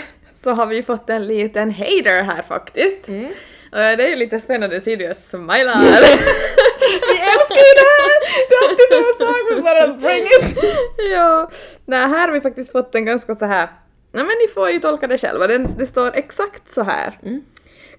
så 0.47 0.53
har 0.53 0.67
vi 0.67 0.83
fått 0.83 1.11
en 1.11 1.27
liten 1.27 1.71
hater 1.71 2.23
här 2.23 2.43
faktiskt. 2.43 3.09
Eh, 3.09 3.17
Det 3.73 4.05
är 4.07 4.09
ju 4.11 4.17
lite 4.17 4.39
spännande, 4.39 4.81
ser 4.81 4.97
du 4.97 5.05
jag 5.05 5.17
smilar. 5.17 5.81
Vi 7.11 7.17
älskar 7.33 7.57
ju 7.69 7.75
det 7.81 7.89
här! 7.97 8.13
Det 8.49 8.55
är 8.55 8.69
alltid 8.69 8.87
samma 8.91 9.31
sak 9.33 9.37
men 9.51 9.63
bara 9.63 9.87
bring 9.89 10.23
it! 10.25 10.59
ja, 11.13 11.51
nej, 11.87 12.09
här 12.09 12.27
har 12.29 12.35
vi 12.35 12.41
faktiskt 12.41 12.73
fått 12.73 12.95
en 12.95 13.05
ganska 13.05 13.35
så 13.35 13.45
här. 13.45 13.69
Nej 14.13 14.25
men 14.25 14.35
ni 14.43 14.49
får 14.55 14.71
ju 14.71 14.79
tolka 14.81 15.07
det 15.07 15.19
själva, 15.19 15.47
Den, 15.47 15.67
det 15.79 15.87
står 15.87 16.11
exakt 16.15 16.73
så 16.75 16.83
här. 16.83 17.19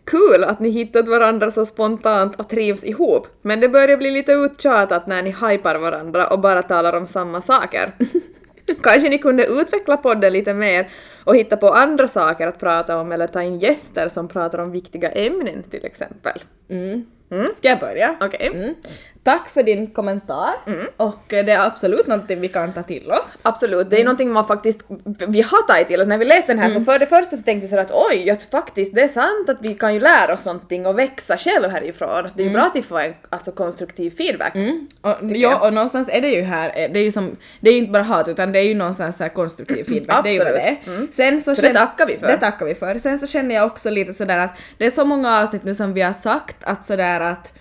Kul 0.05 0.43
att 0.43 0.60
ni 0.60 0.69
hittat 0.69 1.07
varandra 1.07 1.51
så 1.51 1.65
spontant 1.65 2.36
och 2.39 2.49
trivs 2.49 2.83
ihop, 2.83 3.27
men 3.41 3.60
det 3.60 3.69
börjar 3.69 3.97
bli 3.97 4.12
lite 4.12 4.31
uttjatat 4.31 5.07
när 5.07 5.21
ni 5.21 5.29
hypar 5.29 5.75
varandra 5.75 6.27
och 6.27 6.39
bara 6.39 6.62
talar 6.63 6.93
om 6.93 7.07
samma 7.07 7.41
saker. 7.41 7.93
Kanske 8.82 9.10
ni 9.10 9.17
kunde 9.17 9.45
utveckla 9.45 9.97
podden 9.97 10.34
lite 10.34 10.53
mer 10.53 10.89
och 11.23 11.36
hitta 11.36 11.58
på 11.58 11.69
andra 11.69 12.08
saker 12.08 12.47
att 12.47 12.60
prata 12.60 12.99
om 12.99 13.12
eller 13.12 13.27
ta 13.27 13.41
in 13.43 13.60
gäster 13.60 14.10
som 14.10 14.27
pratar 14.27 14.60
om 14.60 14.71
viktiga 14.71 15.12
ämnen 15.12 15.63
till 15.63 15.86
exempel. 15.86 16.41
Mm. 16.69 17.06
Ska 17.57 17.67
jag 17.67 17.79
börja? 17.79 18.15
Okej. 18.21 18.49
Mm. 18.53 18.75
Tack 19.27 19.49
för 19.49 19.63
din 19.63 19.87
kommentar. 19.87 20.53
Och 20.97 21.33
eh, 21.33 21.45
det 21.45 21.51
är 21.51 21.65
absolut 21.65 22.07
någonting 22.07 22.41
vi 22.41 22.47
kan 22.47 22.73
ta 22.73 22.83
till 22.83 23.11
oss. 23.11 23.37
Absolut, 23.41 23.89
det 23.89 23.99
är 24.01 24.03
någonting 24.03 24.31
man 24.31 24.45
faktiskt, 24.45 24.79
vi 25.27 25.41
har 25.41 25.67
tagit 25.67 25.87
till 25.87 26.01
oss. 26.01 26.07
När 26.07 26.17
vi 26.17 26.25
läste 26.25 26.53
den 26.53 26.59
här 26.59 26.69
så 26.69 26.81
för 26.81 26.99
det 26.99 27.05
första 27.05 27.37
så 27.37 27.43
tänkte 27.43 27.61
vi 27.61 27.67
så 27.67 27.79
att 27.79 27.91
oj, 27.91 28.29
att 28.29 28.43
faktiskt 28.43 28.95
det 28.95 29.01
är 29.01 29.07
sant 29.07 29.49
att 29.49 29.57
vi 29.61 29.73
kan 29.73 29.93
ju 29.93 29.99
lära 29.99 30.33
oss 30.33 30.45
någonting 30.45 30.85
och 30.85 30.99
växa 30.99 31.37
själv 31.37 31.69
härifrån. 31.69 32.25
Att 32.25 32.37
det 32.37 32.45
är 32.45 32.49
bra 32.49 32.61
att 32.61 32.75
vi 32.75 32.81
får 32.81 32.99
en 32.99 33.13
alltså, 33.29 33.51
konstruktiv 33.51 34.11
feedback. 34.11 34.55
Och, 35.01 35.15
ja, 35.21 35.67
och 35.67 35.73
någonstans 35.73 36.09
är 36.11 36.21
det 36.21 36.29
ju 36.29 36.41
här, 36.41 36.67
eh, 36.75 36.91
det 36.91 36.99
är 36.99 37.03
ju 37.03 37.11
som, 37.11 37.35
det 37.59 37.69
är 37.69 37.73
ju 37.73 37.79
inte 37.79 37.91
bara 37.91 38.03
hat 38.03 38.27
utan 38.27 38.51
det 38.51 38.59
är 38.59 38.63
ju 38.63 38.75
någonstans 38.75 39.17
så 39.17 39.23
här 39.23 39.29
konstruktiv 39.29 39.83
feedback, 39.87 40.23
det 40.23 40.29
är 40.29 40.33
ju 40.33 40.39
det. 40.39 40.77
Absolut. 40.79 41.15
Sen 41.15 41.41
så, 41.41 41.55
Så 41.55 41.61
det 41.61 41.73
tackar 41.73 42.05
vi 42.07 42.17
för. 42.17 42.27
Det 42.27 42.37
tackar 42.37 42.65
vi 42.65 42.75
för. 42.75 42.99
Sen 42.99 43.19
så 43.19 43.27
känner 43.27 43.55
jag 43.55 43.65
också 43.65 43.89
lite 43.89 44.13
sådär 44.13 44.37
att 44.37 44.57
det 44.77 44.85
är 44.85 44.91
så 44.91 45.05
många 45.05 45.41
avsnitt 45.41 45.63
nu 45.63 45.75
som 45.75 45.93
vi 45.93 46.01
har 46.01 46.13
sagt 46.13 46.63
att 46.63 46.87
sådär 46.87 47.16
att 47.21 47.53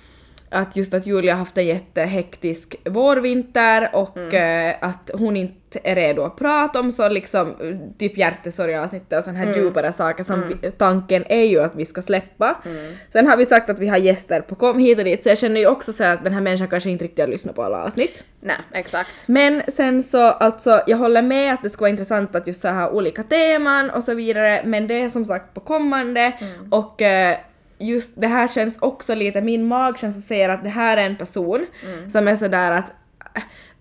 att 0.51 0.77
just 0.77 0.95
att 0.95 1.07
Julia 1.07 1.33
har 1.33 1.39
haft 1.39 1.59
en 1.59 1.67
jättehektisk 1.67 2.77
vårvinter 2.85 3.91
och 3.93 4.17
Mm. 4.17 4.71
eh, 4.71 4.77
att 4.81 5.11
hon 5.15 5.37
inte 5.37 5.79
är 5.85 5.95
redo 5.95 6.23
att 6.23 6.37
prata 6.37 6.81
om 6.81 6.93
så 6.93 7.09
liksom 7.09 7.55
typ 7.99 8.19
hjärtesorgavsnittet 8.19 9.19
och 9.19 9.25
sådana 9.25 9.39
här 9.39 9.47
Mm. 9.47 9.59
djupare 9.59 9.93
saker 9.93 10.25
som 10.25 10.43
vi, 10.63 10.71
tanken 10.71 11.25
är 11.29 11.45
ju 11.45 11.61
att 11.61 11.75
vi 11.77 11.87
ska 11.87 12.03
släppa. 12.03 12.57
Mm. 12.65 12.93
Sen 13.13 13.27
har 13.27 13.37
vi 13.37 13.47
sagt 13.47 13.71
att 13.71 13.79
vi 13.79 13.89
har 13.89 13.97
gäster 13.97 14.41
på 14.41 14.55
kom 14.55 14.79
hit 14.79 14.99
och 14.99 15.05
dit 15.05 15.23
så 15.23 15.29
jag 15.29 15.39
känner 15.39 15.61
ju 15.61 15.67
också 15.67 15.93
så 15.93 16.05
här 16.05 16.15
att 16.15 16.25
den 16.25 16.33
här 16.33 16.41
människan 16.41 16.69
kanske 16.69 16.91
inte 16.91 17.05
riktigt 17.05 17.21
har 17.25 17.29
lyssnat 17.29 17.55
på 17.55 17.63
alla 17.63 17.85
avsnitt. 17.85 18.23
Nej, 18.41 18.57
exakt. 18.73 19.29
Men 19.29 19.63
sen 19.69 20.03
så 20.03 20.23
alltså, 20.31 20.83
jag 20.87 20.97
håller 20.97 21.23
med 21.23 21.55
att 21.55 21.63
det 21.63 21.71
skulle 21.71 21.83
vara 21.85 21.91
intressant 21.91 22.35
att 22.37 22.47
just 22.47 22.61
så 22.61 22.69
här 22.69 22.91
olika 22.91 23.23
teman 23.23 23.91
och 23.91 24.05
så 24.05 24.15
vidare, 24.15 24.63
men 24.65 24.87
det 24.87 25.03
är 25.03 25.11
som 25.11 25.25
sagt 25.25 25.55
på 25.55 25.61
kommande 25.61 26.33
och 26.71 27.03
eh, 27.03 27.37
just 27.79 28.21
det 28.21 28.27
här 28.27 28.49
känns 28.49 28.77
också 28.79 29.15
lite, 29.15 29.41
min 29.41 29.65
magkänsla 29.69 30.21
säger 30.21 30.49
att 30.49 30.65
det 30.65 30.71
här 30.71 30.97
är 30.97 31.07
en 31.07 31.17
person 31.17 31.67
som 32.13 32.29
är 32.29 32.37
sådär 32.37 32.73
att 32.73 32.93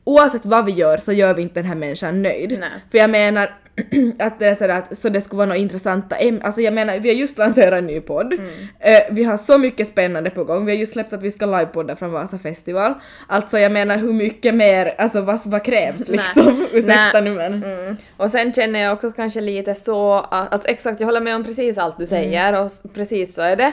oavsett 0.03 0.45
vad 0.45 0.65
vi 0.65 0.71
gör 0.71 0.97
så 0.97 1.13
gör 1.13 1.33
vi 1.33 1.41
inte 1.41 1.59
den 1.59 1.65
här 1.65 1.75
människan 1.75 2.21
nöjd. 2.21 2.57
Nej. 2.59 2.69
För 2.91 2.97
jag 2.97 3.09
menar 3.09 3.57
att 4.19 4.39
det 4.39 4.47
är 4.47 4.55
sådär 4.55 4.69
att 4.77 4.97
så 4.97 5.09
det 5.09 5.21
skulle 5.21 5.37
vara 5.37 5.47
något 5.49 5.57
intressanta 5.57 6.15
äm- 6.15 6.41
Alltså 6.43 6.61
jag 6.61 6.73
menar 6.73 6.99
vi 6.99 7.09
har 7.09 7.15
just 7.15 7.37
lanserat 7.37 7.77
en 7.79 7.87
ny 7.87 8.01
podd. 8.01 8.33
Eh, 8.79 8.99
vi 9.11 9.23
har 9.23 9.37
så 9.37 9.57
mycket 9.57 9.87
spännande 9.87 10.29
på 10.29 10.43
gång. 10.43 10.65
Vi 10.65 10.71
har 10.71 10.79
just 10.79 10.93
släppt 10.93 11.13
att 11.13 11.21
vi 11.21 11.31
ska 11.31 11.45
livepodda 11.45 11.95
från 11.95 12.11
Vasa 12.11 12.37
festival. 12.37 12.93
Alltså 13.27 13.59
jag 13.59 13.71
menar 13.71 13.97
hur 13.97 14.13
mycket 14.13 14.53
mer, 14.55 14.95
alltså 14.97 15.21
vad, 15.21 15.39
vad 15.45 15.63
krävs 15.65 16.07
liksom? 16.09 16.65
Ursäkta 16.73 17.21
nu 17.21 17.31
men. 17.33 17.63
Mm. 17.63 17.97
Och 18.17 18.31
sen 18.31 18.53
känner 18.53 18.79
jag 18.79 18.93
också 18.93 19.11
kanske 19.11 19.41
lite 19.41 19.75
så 19.75 20.13
att, 20.13 20.53
alltså 20.53 20.69
exakt, 20.69 20.99
jag 20.99 21.07
håller 21.07 21.21
med 21.21 21.35
om 21.35 21.43
precis 21.43 21.77
allt 21.77 21.97
du 21.99 22.05
säger 22.05 22.59
och 22.59 22.65
s- 22.65 22.83
precis 22.93 23.33
så 23.35 23.41
är 23.41 23.55
det. 23.55 23.71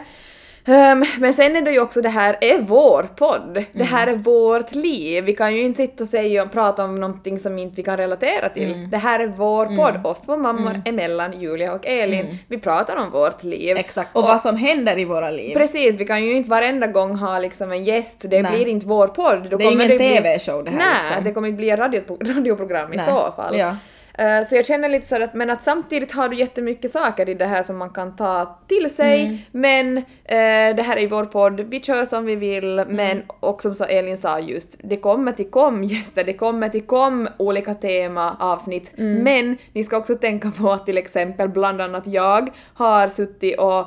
Ehm, 0.65 1.05
men 1.19 1.35
sen 1.35 1.57
är 1.57 1.61
det 1.63 1.73
ju 1.73 1.81
också 1.81 2.01
det 2.01 2.09
här 2.09 2.37
är 2.41 2.59
vår 2.59 3.09
podd. 3.17 3.65
Det 3.73 3.85
här 3.85 4.07
är 4.07 4.15
vårt 4.15 4.75
liv. 4.75 5.25
Vi 5.25 5.35
kan 5.35 5.55
ju 5.55 5.63
inte 5.63 5.77
sitta 5.77 6.05
och 6.05 6.09
säga 6.09 6.43
och 6.43 6.53
prata 6.53 6.85
om 6.85 7.01
någonting 7.01 7.39
som 7.39 7.59
inte 7.59 7.77
vi 7.77 7.83
kan 7.83 7.97
relatera 7.97 8.49
till. 8.49 8.91
Det 8.91 8.97
här 8.97 9.21
är 9.21 9.27
vår 9.27 9.67
podd. 9.67 10.07
Oss 10.07 10.21
två 10.21 10.37
mammor 10.37 10.83
emellan, 10.85 11.41
Julia 11.41 11.73
och 11.73 11.87
Elin. 11.87 12.39
Vi 12.49 12.59
pratar 12.59 12.97
om 12.97 13.11
vårt 13.11 13.43
liv. 13.43 13.77
Exakt. 13.77 14.17
Och, 14.17 14.23
vad 14.23 14.41
som 14.41 14.57
händer 14.57 14.99
i 14.99 15.05
våra 15.05 15.31
liv. 15.31 15.55
Precis, 15.55 15.97
vi 15.97 16.05
kan 16.07 16.25
ju 16.25 16.37
inte 16.37 16.51
varenda 16.51 16.87
gång 16.87 17.17
ha 17.17 17.39
liksom 17.39 17.73
en 17.73 17.85
gäst, 17.85 18.25
det 18.29 18.43
Nej. 18.43 18.53
blir 18.53 18.69
inte 18.69 18.87
vår 18.87 19.09
podd. 19.09 19.51
Då 19.51 19.57
Det 19.57 19.65
är 19.65 19.73
ingen 19.73 19.99
TV-show 19.99 20.65
det 20.65 20.71
här, 20.71 20.79
Nej, 20.79 20.87
liksom. 21.07 21.25
det 21.25 21.33
kommer 21.33 21.49
inte 21.49 21.57
bli 21.57 21.71
ett 21.71 21.79
radio, 21.79 22.03
radioprogram 22.21 22.93
i 22.93 22.97
Nej. 22.97 23.07
så 23.07 23.33
fall. 23.37 23.59
Ja. 23.59 23.77
Eh, 24.19 24.43
Så 24.47 24.57
jag 24.57 24.67
känner 24.67 24.89
lite 24.89 25.07
så 25.07 25.23
att, 25.23 25.35
men 25.35 25.51
att 25.51 25.63
samtidigt 25.65 26.13
har 26.13 26.29
du 26.29 26.37
jättemycket 26.37 26.91
saker 26.91 27.29
i 27.29 27.35
det 27.35 27.47
här 27.47 27.63
som 27.63 27.77
man 27.79 27.91
kan 27.91 28.17
ta 28.17 28.59
till 28.69 28.91
sig, 28.91 29.21
Mm. 29.27 29.39
men 29.53 29.97
eh, 30.25 30.77
det 30.77 30.83
här 30.83 30.97
är 30.97 31.01
ju 31.01 31.07
vår 31.07 31.25
podd, 31.25 31.61
vi 31.61 31.81
kör 31.81 32.05
som 32.05 32.25
vi 32.25 32.37
vill, 32.37 32.79
Mm. 32.79 32.97
men 32.97 33.23
och 33.41 33.63
som 33.63 33.75
så 33.75 33.85
Elin 33.85 34.19
sa 34.19 34.39
just, 34.41 34.77
det 34.85 34.97
kommer 34.97 35.33
till 35.33 35.51
kom 35.51 35.85
gäster, 35.93 36.25
det 36.25 36.33
kommer 36.35 36.69
till 36.69 36.83
kom 36.87 37.29
olika 37.37 37.75
tema, 37.75 38.37
avsnitt, 38.41 38.93
Mm. 38.99 39.23
men 39.23 39.57
ni 39.73 39.85
ska 39.85 39.97
också 39.97 40.15
tänka 40.15 40.51
på 40.51 40.71
att 40.73 40.87
till 40.87 40.99
exempel 40.99 41.49
bland 41.49 41.81
annat 41.81 42.07
jag 42.07 42.49
har 42.75 43.09
suttit 43.09 43.59
och 43.59 43.87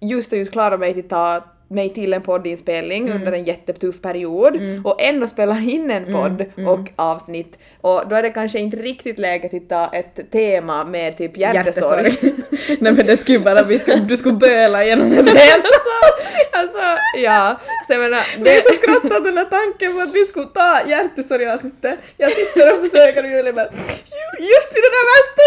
just 0.00 0.32
och 0.32 0.38
just 0.38 0.52
klarat 0.52 0.80
mig 0.80 0.94
till 0.94 1.08
ta 1.08 1.40
mig 1.74 1.94
till 1.94 2.12
en 2.14 2.22
poddinspelning 2.22 3.04
Mm. 3.06 3.16
under 3.18 3.32
en 3.32 3.44
jättetuff 3.44 4.00
period 4.02 4.56
och 4.84 5.02
ändå 5.02 5.26
spela 5.26 5.58
in 5.60 5.90
en 5.90 6.04
podd 6.12 6.44
Mm. 6.56 6.68
och 6.68 6.88
avsnitt 6.96 7.58
och 7.80 8.08
då 8.08 8.16
är 8.16 8.22
det 8.22 8.30
kanske 8.30 8.58
inte 8.58 8.76
riktigt 8.76 9.18
läge 9.18 9.50
att 9.52 9.68
ta 9.68 9.90
ett 9.96 10.30
tema 10.32 10.84
med 10.84 11.18
typ 11.18 11.36
hjärtesorg. 11.36 12.04
Nej 12.80 12.92
men 12.92 13.06
det 13.06 13.16
skulle 13.16 13.38
bara, 13.38 13.62
vi 13.62 13.78
skulle, 13.78 13.96
du 14.04 14.16
skulle 14.16 14.34
böla 14.34 14.84
genom 14.84 15.12
ett 15.12 15.38
helt 15.38 15.64
alltså, 16.52 16.82
ja. 17.22 17.60
Så 17.86 17.92
jag 17.92 18.00
menar, 18.00 18.20
Det 18.44 18.50
är 18.50 18.62
det, 18.62 18.68
så 18.68 18.74
skrattat 18.74 19.24
den 19.24 19.36
här 19.38 19.44
tanken 19.44 19.92
på 19.94 20.00
att 20.00 20.14
vi 20.14 20.24
skulle 20.24 20.46
ta 20.46 20.80
hjärtesorgavsnittet. 20.88 21.98
Jag 22.16 22.32
sitter 22.32 22.72
och 22.78 22.84
försöker 22.90 23.24
och 23.24 23.30
Julia 23.30 23.52
bara 23.52 23.64
"Ju- 23.64 23.70
just 24.40 24.72
i 24.72 24.80
den 24.84 24.92
där 24.96 25.06
värsta 25.14 25.44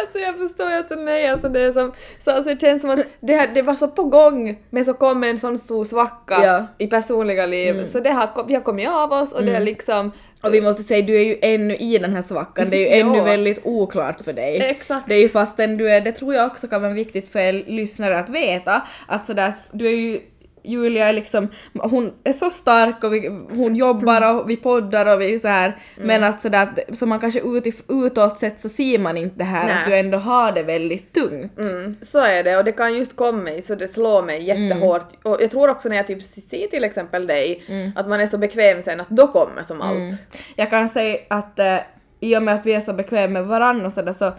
alltså 0.00 0.18
jag 0.18 0.48
förstår 0.48 0.70
ju 0.70 0.76
alltså 0.76 0.94
nej 0.94 1.28
alltså 1.28 1.48
det 1.48 1.60
är 1.60 1.72
som, 1.72 1.92
så 2.18 2.30
alltså 2.30 2.54
det 2.54 2.60
känns 2.60 2.82
som 2.82 2.90
att 2.90 3.00
det, 3.20 3.32
här- 3.34 3.50
det 3.54 3.62
var 3.62 3.74
så 3.74 3.88
på 3.88 4.04
gång 4.04 4.58
men 4.70 4.84
så 4.84 4.94
kom 4.94 5.24
en 5.24 5.38
sån 5.38 5.58
stor 5.58 5.84
svacka 5.84 6.34
Ja. 6.42 6.54
Mm. 6.56 6.66
i 6.78 6.86
personliga 6.86 7.46
liv 7.46 7.84
så 7.84 8.00
det 8.00 8.10
har, 8.10 8.44
vi 8.48 8.54
har 8.54 8.60
kommit 8.62 8.88
av 8.88 9.12
oss 9.12 9.32
och 9.32 9.44
det 9.44 9.56
är 9.56 9.60
liksom 9.60 10.12
Och 10.42 10.54
vi 10.54 10.60
måste 10.60 10.82
säga, 10.82 11.02
du 11.06 11.16
är 11.16 11.24
ju 11.24 11.38
ännu 11.42 11.76
i 11.76 11.98
den 11.98 12.14
här 12.14 12.22
svackan, 12.22 12.70
det 12.70 12.76
är 12.76 12.80
ju 12.80 12.86
ännu 13.00 13.20
väldigt 13.24 13.60
oklart 13.64 14.20
för 14.24 14.32
dig. 14.32 14.56
Exakt. 14.62 15.08
Det 15.08 15.14
är 15.14 15.18
ju 15.18 15.28
fastän 15.28 15.76
du 15.76 15.90
är, 15.90 16.00
det 16.00 16.12
tror 16.12 16.34
jag 16.34 16.46
också 16.46 16.68
kan 16.68 16.82
vara 16.82 16.92
viktigt 16.92 17.32
för 17.32 17.38
er 17.38 17.52
lyssnare 17.52 18.18
att 18.18 18.28
veta, 18.28 18.82
att 19.08 19.26
sådär 19.26 19.48
att 19.48 19.60
du 19.72 19.86
är 19.86 19.90
ju 19.96 20.20
Julia 20.62 21.08
är 21.08 21.12
liksom, 21.12 21.48
hon 21.74 22.12
är 22.24 22.32
så 22.32 22.50
stark 22.50 23.04
och 23.04 23.14
vi, 23.14 23.28
hon 23.50 23.76
jobbar 23.76 24.34
och 24.34 24.50
vi 24.50 24.56
poddar 24.56 25.06
och 25.06 25.20
vi 25.20 25.38
så 25.38 25.48
här 25.48 25.76
Mm. 25.96 26.06
men 26.06 26.24
att 26.24 26.42
sådär 26.42 26.62
att 26.62 26.98
så 26.98 27.06
man 27.06 27.20
kanske 27.20 27.40
ut, 27.40 27.84
utåt 27.88 28.38
sett 28.38 28.60
så 28.60 28.68
ser 28.68 28.98
man 28.98 29.16
inte 29.16 29.36
det 29.38 29.44
här 29.44 29.66
Nej. 29.66 29.74
att 29.74 29.86
du 29.86 29.96
ändå 29.96 30.18
har 30.18 30.52
det 30.52 30.62
väldigt 30.62 31.12
tungt. 31.12 31.58
Mm, 31.58 31.96
så 32.02 32.20
är 32.20 32.44
det 32.44 32.56
och 32.56 32.64
det 32.64 32.72
kan 32.72 32.94
just 32.96 33.16
komma 33.16 33.42
mig 33.42 33.62
så 33.62 33.74
det 33.74 33.88
slår 33.88 34.22
mig 34.22 34.42
jättehårt. 34.44 35.08
Och 35.22 35.38
jag 35.40 35.50
tror 35.50 35.68
också 35.68 35.88
när 35.88 35.96
jag 35.96 36.06
typ 36.06 36.22
ser 36.22 36.66
till 36.66 36.84
exempel 36.84 37.26
dig 37.26 37.62
att 37.96 38.08
man 38.08 38.20
är 38.20 38.26
så 38.26 38.38
bekväm 38.38 38.82
sen 38.82 39.00
att 39.00 39.08
då 39.08 39.26
kommer 39.26 39.62
som 39.62 39.80
allt. 39.80 40.36
Jag 40.56 40.70
kan 40.70 40.88
säga 40.88 41.18
att 41.28 41.58
eh, 41.58 41.76
i 42.20 42.36
och 42.36 42.42
med 42.42 42.54
att 42.54 42.66
vi 42.66 42.72
är 42.72 42.80
så 42.80 42.92
bekväma 42.92 43.32
med 43.32 43.46
varandra 43.46 43.86
och 43.86 43.92
sådär 43.92 44.12
så 44.12 44.32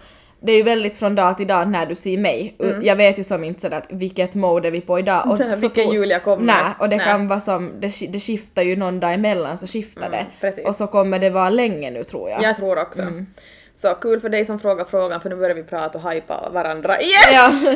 det 0.43 0.51
är 0.51 0.57
ju 0.57 0.63
väldigt 0.63 0.95
från 0.95 1.15
dag 1.15 1.37
till 1.37 1.47
dag 1.47 1.67
när 1.67 1.85
du 1.85 1.95
ser 1.95 2.17
mig. 2.17 2.55
Jag 2.81 2.95
vet 2.95 3.19
ju 3.19 3.23
som 3.23 3.43
inte 3.43 3.61
sådär 3.61 3.77
att 3.77 3.85
vilket 3.89 4.35
mode 4.35 4.67
är 4.67 4.71
vi 4.71 4.81
på 4.81 4.99
idag. 4.99 5.31
Och 5.31 5.37
så 5.51 5.55
vilken 5.55 5.83
tror- 5.83 5.93
Julia 5.95 6.19
kommer. 6.19 6.45
Nej, 6.45 6.73
och 6.79 6.89
det 6.89 6.97
Nej. 6.97 7.05
kan 7.05 7.27
vara 7.27 7.39
som, 7.39 7.71
det, 7.79 7.91
det 8.09 8.19
skiftar 8.19 8.61
ju 8.61 8.75
någon 8.75 8.99
dag 8.99 9.13
emellan 9.13 9.57
så 9.57 9.67
skiftar 9.67 10.09
det. 10.09 10.25
precis. 10.41 10.65
Och 10.65 10.75
så 10.75 10.87
kommer 10.87 11.19
det 11.19 11.29
vara 11.29 11.49
länge 11.49 11.91
nu 11.91 12.03
tror 12.03 12.29
jag. 12.29 12.43
Jag 12.43 12.55
tror 12.55 12.79
också. 12.81 13.01
Mm. 13.01 13.25
Så 13.73 13.93
kul 13.93 14.19
för 14.19 14.29
dig 14.29 14.45
som 14.45 14.59
frågar 14.59 14.85
frågan 14.85 15.21
för 15.21 15.29
nu 15.29 15.35
börjar 15.35 15.55
vi 15.55 15.63
prata 15.63 15.97
och 15.97 16.11
hypa 16.11 16.49
varandra 16.53 16.99
igen! 16.99 17.33
Ja. 17.33 17.51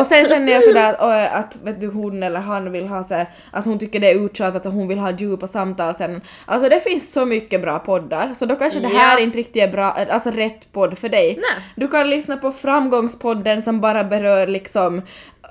och 0.00 0.06
sen 0.06 0.28
känner 0.28 0.52
jag 0.52 0.62
sådär 0.64 0.92
att, 0.92 1.00
och, 1.00 1.38
att 1.38 1.58
vet 1.64 1.80
du, 1.80 1.86
hon 1.86 2.22
eller 2.22 2.40
han 2.40 2.72
vill 2.72 2.86
ha 2.86 3.04
så 3.04 3.14
här, 3.14 3.26
att 3.50 3.64
hon 3.64 3.78
tycker 3.78 4.00
det 4.00 4.10
är 4.10 4.14
uttjatat 4.24 4.66
att 4.66 4.72
hon 4.72 4.88
vill 4.88 4.98
ha 4.98 5.10
djupa 5.10 5.46
samtal 5.46 5.94
sen. 5.94 6.20
Alltså 6.46 6.68
det 6.68 6.80
finns 6.80 7.12
så 7.12 7.24
mycket 7.24 7.60
bra 7.62 7.78
poddar 7.78 8.34
så 8.36 8.46
då 8.46 8.56
kanske 8.56 8.80
det 8.80 8.88
här 8.88 9.18
Ja. 9.18 9.24
inte 9.24 9.38
riktigt 9.38 9.62
är 9.62 9.68
bra, 9.72 9.84
alltså 10.10 10.30
rätt 10.30 10.72
podd 10.72 10.98
för 10.98 11.08
dig. 11.08 11.34
Nej. 11.34 11.64
Du 11.76 11.88
kan 11.88 12.10
lyssna 12.10 12.36
på 12.36 12.52
framgångspodden 12.52 13.62
som 13.62 13.80
bara 13.80 14.04
berör 14.04 14.46
liksom 14.46 15.02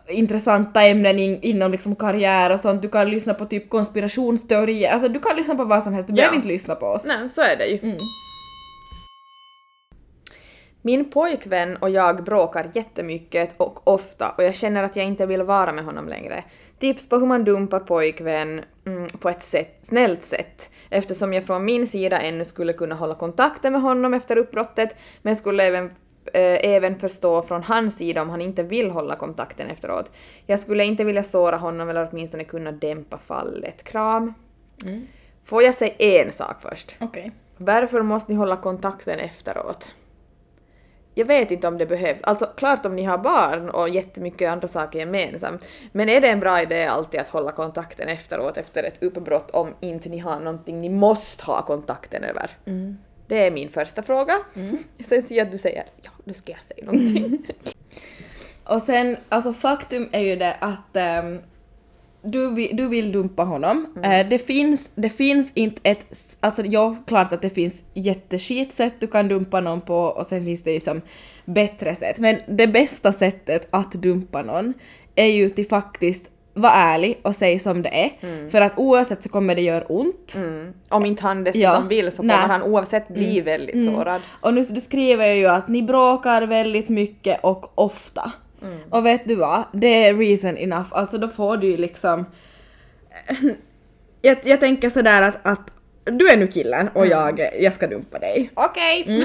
intressanta 0.07 0.81
ämnen 0.83 1.19
in, 1.19 1.41
inom 1.41 1.71
liksom 1.71 1.95
karriär 1.95 2.49
och 2.51 2.59
sånt. 2.59 2.81
Du 2.81 2.89
kan 2.89 3.09
lyssna 3.09 3.33
på 3.33 3.45
typ 3.45 3.69
konspirationsteorier, 3.69 4.91
alltså 4.91 5.07
du 5.09 5.19
kan 5.19 5.35
lyssna 5.35 5.55
på 5.55 5.63
vad 5.63 5.83
som 5.83 5.93
helst, 5.93 6.07
du 6.07 6.13
Ja. 6.13 6.15
behöver 6.15 6.35
inte 6.35 6.47
lyssna 6.47 6.75
på 6.75 6.85
oss. 6.85 7.05
Nej, 7.05 7.29
så 7.29 7.41
är 7.41 7.55
det 7.57 7.65
ju. 7.65 7.79
Mm. 7.79 7.97
Min 10.85 11.09
pojkvän 11.09 11.77
och 11.77 11.89
jag 11.89 12.23
bråkar 12.23 12.69
jättemycket 12.73 13.55
och 13.57 13.87
ofta 13.87 14.33
och 14.37 14.43
jag 14.43 14.55
känner 14.55 14.83
att 14.83 14.95
jag 14.95 15.05
inte 15.05 15.25
vill 15.25 15.43
vara 15.43 15.73
med 15.73 15.85
honom 15.85 16.07
längre. 16.07 16.43
Tips 16.79 17.09
på 17.09 17.17
hur 17.17 17.25
man 17.25 17.43
dumpar 17.43 17.79
pojkvän 17.79 18.61
mm, 18.85 19.07
på 19.21 19.29
ett 19.29 19.43
sätt, 19.43 19.79
snällt 19.83 20.23
sätt 20.23 20.69
eftersom 20.89 21.33
jag 21.33 21.45
från 21.45 21.65
min 21.65 21.87
sida 21.87 22.19
ännu 22.19 22.45
skulle 22.45 22.73
kunna 22.73 22.95
hålla 22.95 23.15
kontakten 23.15 23.71
med 23.71 23.81
honom 23.81 24.13
efter 24.13 24.37
uppbrottet 24.37 24.95
men 25.21 25.35
skulle 25.35 25.63
även 25.63 25.85
eh, 26.33 26.73
även 26.73 26.99
förstå 26.99 27.41
från 27.41 27.63
hans 27.63 27.97
sida 27.97 28.21
om 28.21 28.29
han 28.29 28.41
inte 28.41 28.63
vill 28.63 28.89
hålla 28.89 29.15
kontakten 29.15 29.67
efteråt. 29.67 30.11
Jag 30.45 30.59
skulle 30.59 30.85
inte 30.85 31.03
vilja 31.03 31.23
såra 31.23 31.57
honom 31.57 31.89
eller 31.89 32.09
åtminstone 32.11 32.43
kunna 32.43 32.71
dämpa 32.71 33.17
fallet. 33.17 33.83
Kram. 33.83 34.33
Får 35.43 35.63
jag 35.63 35.75
säga 35.75 35.93
en 35.97 36.31
sak 36.31 36.61
först? 36.61 36.95
Okej. 36.99 37.31
Varför 37.57 38.01
måste 38.01 38.31
ni 38.31 38.37
hålla 38.37 38.57
kontakten 38.57 39.19
efteråt? 39.19 39.93
Jag 41.17 41.25
vet 41.25 41.51
inte 41.51 41.67
om 41.67 41.77
det 41.77 41.85
behövs. 41.85 42.19
Alltså 42.23 42.45
klart 42.45 42.85
om 42.85 42.95
ni 42.95 43.03
har 43.03 43.17
barn 43.17 43.69
och 43.69 43.89
jättemycket 43.89 44.49
andra 44.49 44.67
saker 44.67 44.99
gemensamt. 44.99 45.65
Men 45.91 46.09
är 46.09 46.21
det 46.21 46.27
en 46.27 46.39
bra 46.39 46.61
idé 46.61 46.85
alltid 46.85 47.19
att 47.19 47.29
hålla 47.29 47.51
kontakten 47.51 48.07
efteråt 48.07 48.57
efter 48.57 48.83
ett 48.83 49.03
uppbrott 49.03 49.51
om 49.51 49.73
inte 49.79 50.09
ni 50.09 50.17
har 50.17 50.39
någonting 50.39 50.81
ni 50.81 50.89
måste 50.89 51.43
ha 51.45 51.61
kontakten 51.61 52.23
över? 52.23 52.49
Det 53.27 53.47
är 53.47 53.51
min 53.51 53.69
första 53.69 54.01
fråga. 54.01 54.33
Sen 55.05 55.23
ser 55.23 55.35
jag 55.35 55.45
att 55.45 55.51
du 55.51 55.57
säger 55.57 55.83
ja, 56.01 56.11
nu 56.23 56.33
ska 56.33 56.51
jag 56.51 56.61
säga 56.61 56.85
någonting. 56.85 57.45
Och 58.63 58.81
sen, 58.81 59.17
alltså 59.29 59.53
faktum 59.53 60.09
är 60.11 60.19
ju 60.19 60.35
det 60.35 60.53
att 60.59 60.95
ehm, 60.95 61.39
du, 62.25 62.67
du 62.73 62.87
vill 62.87 63.11
dumpa 63.11 63.43
honom. 63.43 63.85
Mm. 63.95 64.11
Eh, 64.11 64.29
det, 64.29 64.39
finns, 64.39 64.89
det 64.95 65.09
finns 65.09 65.51
inte 65.53 65.81
ett... 65.83 65.99
Alltså 66.39 66.65
ja, 66.65 66.95
klart 67.07 67.33
att 67.33 67.41
det 67.41 67.49
finns 67.49 67.83
jätteskit 67.93 68.75
sätt 68.75 68.93
du 68.99 69.07
kan 69.07 69.27
dumpa 69.27 69.59
någon 69.59 69.81
på 69.81 69.97
och 69.97 70.25
sen 70.25 70.45
finns 70.45 70.63
det 70.63 70.71
ju 70.71 70.79
som 70.79 71.01
bättre 71.45 71.95
sätt. 71.95 72.17
Men 72.17 72.37
det 72.47 72.67
bästa 72.67 73.11
sättet 73.11 73.67
att 73.69 73.91
dumpa 73.91 74.41
någon 74.41 74.73
är 75.15 75.25
ju 75.25 75.49
till 75.49 75.67
faktiskt 75.67 76.29
vara 76.53 76.71
ärlig 76.73 77.19
och 77.21 77.35
säga 77.35 77.59
som 77.59 77.81
det 77.81 77.89
är. 77.89 78.49
För 78.49 78.61
att 78.61 78.77
oavsett 78.77 79.23
så 79.23 79.29
kommer 79.29 79.55
det 79.55 79.61
göra 79.61 79.85
ont. 79.85 80.33
Mm. 80.35 80.73
Om 80.89 81.05
inte 81.05 81.23
han 81.23 81.43
dessutom 81.43 81.71
Ja. 81.71 81.83
vill 81.89 82.11
så 82.11 82.17
kommer 82.17 82.33
han 82.33 82.63
oavsett 82.63 83.07
bli 83.07 83.41
väldigt 83.41 83.85
sårad. 83.85 84.21
Och 84.41 84.53
nu 84.53 84.63
du 84.63 84.81
skriver 84.81 85.33
ju 85.33 85.45
att 85.47 85.67
ni 85.67 85.83
bråkar 85.83 86.41
väldigt 86.41 86.89
mycket 86.89 87.39
och 87.43 87.71
ofta. 87.75 88.31
Och 88.89 89.05
vet 89.05 89.27
du 89.27 89.35
vad? 89.35 89.63
Det 89.73 90.05
är 90.07 90.13
reason 90.13 90.57
enough. 90.57 90.87
Alltså 90.91 91.17
då 91.17 91.27
får 91.27 91.57
du 91.57 91.67
ju 91.67 91.77
liksom... 91.77 92.25
Jag, 94.21 94.37
jag 94.43 94.59
tänker 94.59 94.89
sådär 94.89 95.21
att, 95.21 95.37
att 95.43 95.71
du 96.03 96.29
är 96.29 96.37
nu 96.37 96.47
killen 96.47 96.87
och 96.93 97.07
jag, 97.07 97.49
jag 97.59 97.73
ska 97.73 97.87
dumpa 97.87 98.19
dig. 98.19 98.49
Okej! 98.53 99.23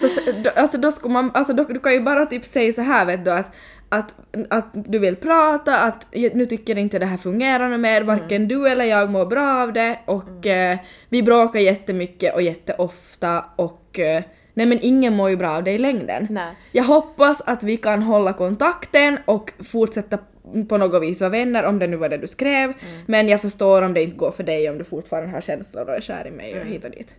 Så, 0.00 0.08
då, 0.44 0.50
alltså 0.56 0.78
då 0.78 0.92
ska 0.92 1.08
man, 1.08 1.30
alltså 1.34 1.52
då, 1.52 1.64
du 1.64 1.78
kan 1.80 1.92
ju 1.92 2.00
bara 2.00 2.26
typ 2.26 2.44
säga 2.46 2.72
så 2.72 2.80
här 2.82 3.06
vet 3.06 3.24
du 3.24 3.30
att, 3.30 3.50
att, 3.88 4.14
att 4.50 4.66
du 4.72 4.98
vill 4.98 5.16
prata, 5.16 5.78
att 5.78 6.06
"Jag- 6.10 6.34
nu 6.36 6.46
tycker 6.46 6.78
inte 6.78 6.98
det 6.98 7.06
här 7.06 7.16
fungerar 7.16 7.76
mer, 7.78 8.02
varken 8.02 8.48
du 8.48 8.68
eller 8.68 8.84
jag 8.84 9.10
mår 9.10 9.26
bra 9.26 9.62
av 9.62 9.72
det 9.72 9.98
och 10.04 10.46
eh, 10.46 10.78
vi 11.08 11.22
bråkar 11.22 11.60
jättemycket 11.60 12.34
och 12.34 12.42
jätteofta 12.42 13.44
och 13.56 13.98
eh, 13.98 14.22
nej 14.60 14.66
men 14.66 14.78
ingen 14.82 15.16
mår 15.16 15.30
ju 15.30 15.36
bra 15.36 15.50
av 15.50 15.64
det 15.64 15.72
i 15.72 15.78
längden. 15.78 16.26
Nej. 16.30 16.54
Jag 16.72 16.84
hoppas 16.84 17.40
att 17.40 17.62
vi 17.62 17.76
kan 17.76 18.02
hålla 18.02 18.32
kontakten 18.32 19.18
och 19.24 19.52
fortsätta 19.64 20.18
på 20.68 20.76
något 20.76 21.02
vis 21.02 21.20
vara 21.20 21.30
vänner 21.30 21.64
om 21.64 21.78
det 21.78 21.86
nu 21.86 21.96
var 21.96 22.08
det 22.08 22.16
du 22.16 22.28
skrev 22.28 22.72
men 23.06 23.28
jag 23.28 23.40
förstår 23.40 23.82
om 23.82 23.94
det 23.94 24.02
inte 24.02 24.16
går 24.16 24.30
för 24.30 24.42
dig 24.42 24.70
om 24.70 24.78
du 24.78 24.84
fortfarande 24.84 25.30
har 25.30 25.40
känslor 25.40 25.88
och 25.88 25.94
är 25.96 26.00
kär 26.00 26.26
i 26.26 26.30
mig 26.30 26.60
och 26.60 26.66
hit 26.66 26.84
och 26.84 26.90
dit. 26.90 27.14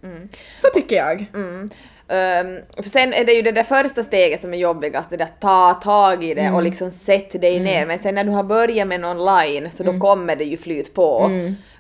Så 0.61 0.67
tycker 0.73 0.95
jag. 0.95 1.25
Mm. 1.33 1.69
Ehm, 2.07 2.59
för 2.75 2.89
sen 2.89 3.13
är 3.13 3.25
det 3.25 3.33
ju 3.33 3.41
det 3.41 3.51
där 3.51 3.63
första 3.63 4.03
steget 4.03 4.41
som 4.41 4.53
är 4.53 4.57
jobbigast, 4.57 5.09
det 5.09 5.17
där 5.17 5.27
ta 5.39 5.73
tag 5.73 6.23
i 6.23 6.33
det 6.33 6.51
och 6.51 6.63
liksom 6.63 6.91
sätt 6.91 7.41
dig 7.41 7.59
ner. 7.59 7.85
Men 7.85 7.99
sen 7.99 8.15
när 8.15 8.23
du 8.23 8.31
har 8.31 8.43
börjat 8.43 8.87
med 8.87 8.99
någon 8.99 9.25
line 9.25 9.71
så 9.71 9.83
då 9.83 9.99
kommer 9.99 10.35
det 10.35 10.43
ju 10.43 10.57
flyt 10.57 10.93
på. 10.93 11.31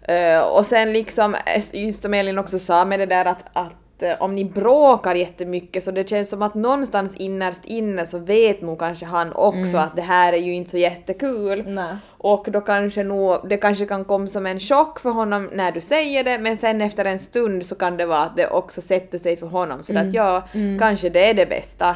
Eh, 0.07 0.39
och 0.39 0.65
sen 0.65 0.93
liksom, 0.93 1.35
eh, 1.35 1.83
just 1.85 2.01
som 2.01 2.13
Elin 2.13 2.37
också 2.37 2.59
sa 2.59 2.85
med 2.85 2.99
det 2.99 3.05
där 3.05 3.25
att, 3.25 3.45
att 3.53 3.75
eh, 4.03 4.15
om 4.19 4.35
ni 4.35 4.45
bråkar 4.45 5.15
jättemycket 5.15 5.83
så 5.83 5.91
det 5.91 6.09
känns 6.09 6.29
som 6.29 6.41
att 6.41 6.55
någonstans 6.55 7.15
innerst 7.15 7.65
inne 7.65 8.05
så 8.05 8.19
vet 8.19 8.61
nog 8.61 8.79
kanske 8.79 9.05
han 9.05 9.33
också 9.33 9.77
att 9.77 9.95
det 9.95 10.01
här 10.01 10.33
är 10.33 10.37
ju 10.37 10.53
inte 10.53 10.69
så 10.69 10.77
jättekul. 10.77 11.63
Nej. 11.67 11.95
Och 12.07 12.47
då 12.51 12.61
kanske 12.61 13.03
nog, 13.03 13.49
det 13.49 13.57
kanske 13.57 13.85
kan 13.85 14.05
komma 14.05 14.27
som 14.27 14.45
en 14.45 14.59
chock 14.59 14.99
för 14.99 15.09
honom 15.09 15.49
när 15.53 15.71
du 15.71 15.81
säger 15.81 16.23
det 16.23 16.37
men 16.37 16.57
sen 16.57 16.81
efter 16.81 17.05
en 17.05 17.19
stund 17.19 17.65
så 17.65 17.75
kan 17.75 17.97
det 17.97 18.05
vara 18.05 18.23
att 18.23 18.35
det 18.35 18.47
också 18.47 18.81
sätter 18.81 19.17
sig 19.17 19.37
för 19.37 19.47
honom 19.47 19.83
så 19.83 19.97
att 19.97 20.13
ja, 20.13 20.43
kanske 20.79 21.09
det 21.09 21.29
är 21.29 21.33
det 21.33 21.45
bästa. 21.45 21.95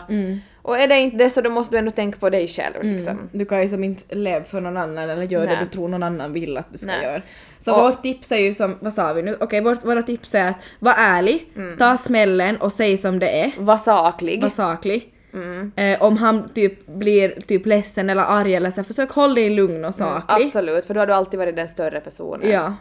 Och 0.65 0.79
är 0.79 0.87
det 0.87 0.97
inte 0.99 1.17
det 1.17 1.29
så 1.29 1.41
då 1.41 1.49
måste 1.49 1.75
du 1.75 1.79
ändå 1.79 1.91
tänka 1.91 2.19
på 2.19 2.29
dig 2.29 2.47
själv 2.47 2.75
liksom. 2.83 3.19
Du 3.31 3.45
kan 3.45 3.61
ju 3.61 3.69
som 3.69 3.83
inte 3.83 4.15
leva 4.15 4.45
för 4.45 4.61
någon 4.61 4.77
annan 4.77 5.09
eller 5.09 5.23
göra 5.23 5.45
det 5.45 5.57
du 5.61 5.65
tror 5.69 5.87
någon 5.87 6.03
annan 6.03 6.33
vill 6.33 6.57
att 6.57 6.71
du 6.71 6.77
ska 6.77 6.87
Nej. 6.87 7.03
göra. 7.03 7.21
Så 7.59 7.73
Och- 7.75 7.81
vårt 7.83 8.01
tips 8.03 8.31
är 8.31 8.37
ju 8.37 8.53
som, 8.53 8.75
vad 8.79 8.93
sa 8.93 9.13
vi 9.13 9.21
nu? 9.21 9.37
Okej, 9.39 9.61
vårt, 9.61 9.85
våra 9.85 10.03
tips 10.03 10.35
är 10.35 10.49
att 10.49 10.55
vara 10.79 10.95
ärlig, 10.95 11.45
Mm. 11.55 11.77
ta 11.77 11.97
smällen 11.97 12.57
och 12.57 12.71
säg 12.73 12.97
som 12.97 13.19
det 13.19 13.29
är. 13.43 13.51
Var 13.57 13.77
saklig. 13.77 14.41
Var 14.41 14.49
saklig. 14.49 15.11
Mm. 15.33 15.71
Eh, 15.75 16.01
om 16.01 16.17
han 16.17 16.49
typ 16.53 16.87
blir 16.87 17.29
typ 17.47 17.65
ledsen 17.65 18.09
eller 18.09 18.21
arg 18.23 18.55
eller 18.55 18.71
så, 18.71 18.83
försök 18.83 19.09
hålla 19.11 19.33
dig 19.35 19.49
lugn 19.49 19.85
och 19.85 19.93
saklig. 19.95 20.35
Mm, 20.35 20.45
Absolut, 20.45 20.85
för 20.85 20.93
då 20.93 20.99
har 20.99 21.07
du 21.07 21.13
alltid 21.13 21.39
varit 21.39 21.55
den 21.55 21.67
större 21.67 21.99
personen. 21.99 22.49
Ja. 22.51 22.73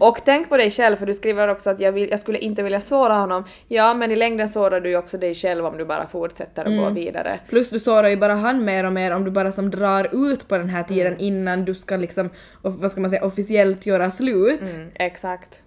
Och 0.00 0.18
tänk 0.24 0.48
på 0.48 0.56
dig 0.56 0.70
själv, 0.70 0.96
för 0.96 1.06
du 1.06 1.14
skriver 1.14 1.48
också 1.48 1.70
att 1.70 1.80
jag, 1.80 1.92
vill, 1.92 2.10
jag 2.10 2.20
skulle 2.20 2.38
inte 2.38 2.62
vilja 2.62 2.80
såra 2.80 3.14
honom. 3.14 3.44
Ja, 3.68 3.94
men 3.94 4.10
i 4.10 4.16
längden 4.16 4.48
sårar 4.48 4.80
du 4.80 4.88
ju 4.88 4.96
också 4.96 5.18
dig 5.18 5.34
själv 5.34 5.66
om 5.66 5.78
du 5.78 5.84
bara 5.84 6.06
fortsätter 6.06 6.64
att 6.64 6.78
gå 6.78 6.90
vidare. 6.90 7.40
Plus 7.48 7.70
du 7.70 7.80
sårar 7.80 8.08
ju 8.08 8.16
bara 8.16 8.34
han 8.34 8.64
mer 8.64 8.84
och 8.84 8.92
mer 8.92 9.10
om 9.10 9.24
du 9.24 9.30
bara 9.30 9.52
som 9.52 9.70
drar 9.70 10.28
ut 10.30 10.48
på 10.48 10.56
den 10.58 10.68
här 10.68 10.82
tiden 10.82 11.12
Mm. 11.12 11.20
innan 11.20 11.64
du 11.64 11.74
ska 11.74 11.96
liksom, 11.96 12.30
och 12.62 12.72
vad 12.74 12.90
ska 12.90 13.00
man 13.00 13.10
säga, 13.10 13.24
officiellt 13.24 13.86
göra 13.86 14.10
slut. 14.10 14.60
Mm, 14.60 14.88
exakt. 14.94 15.62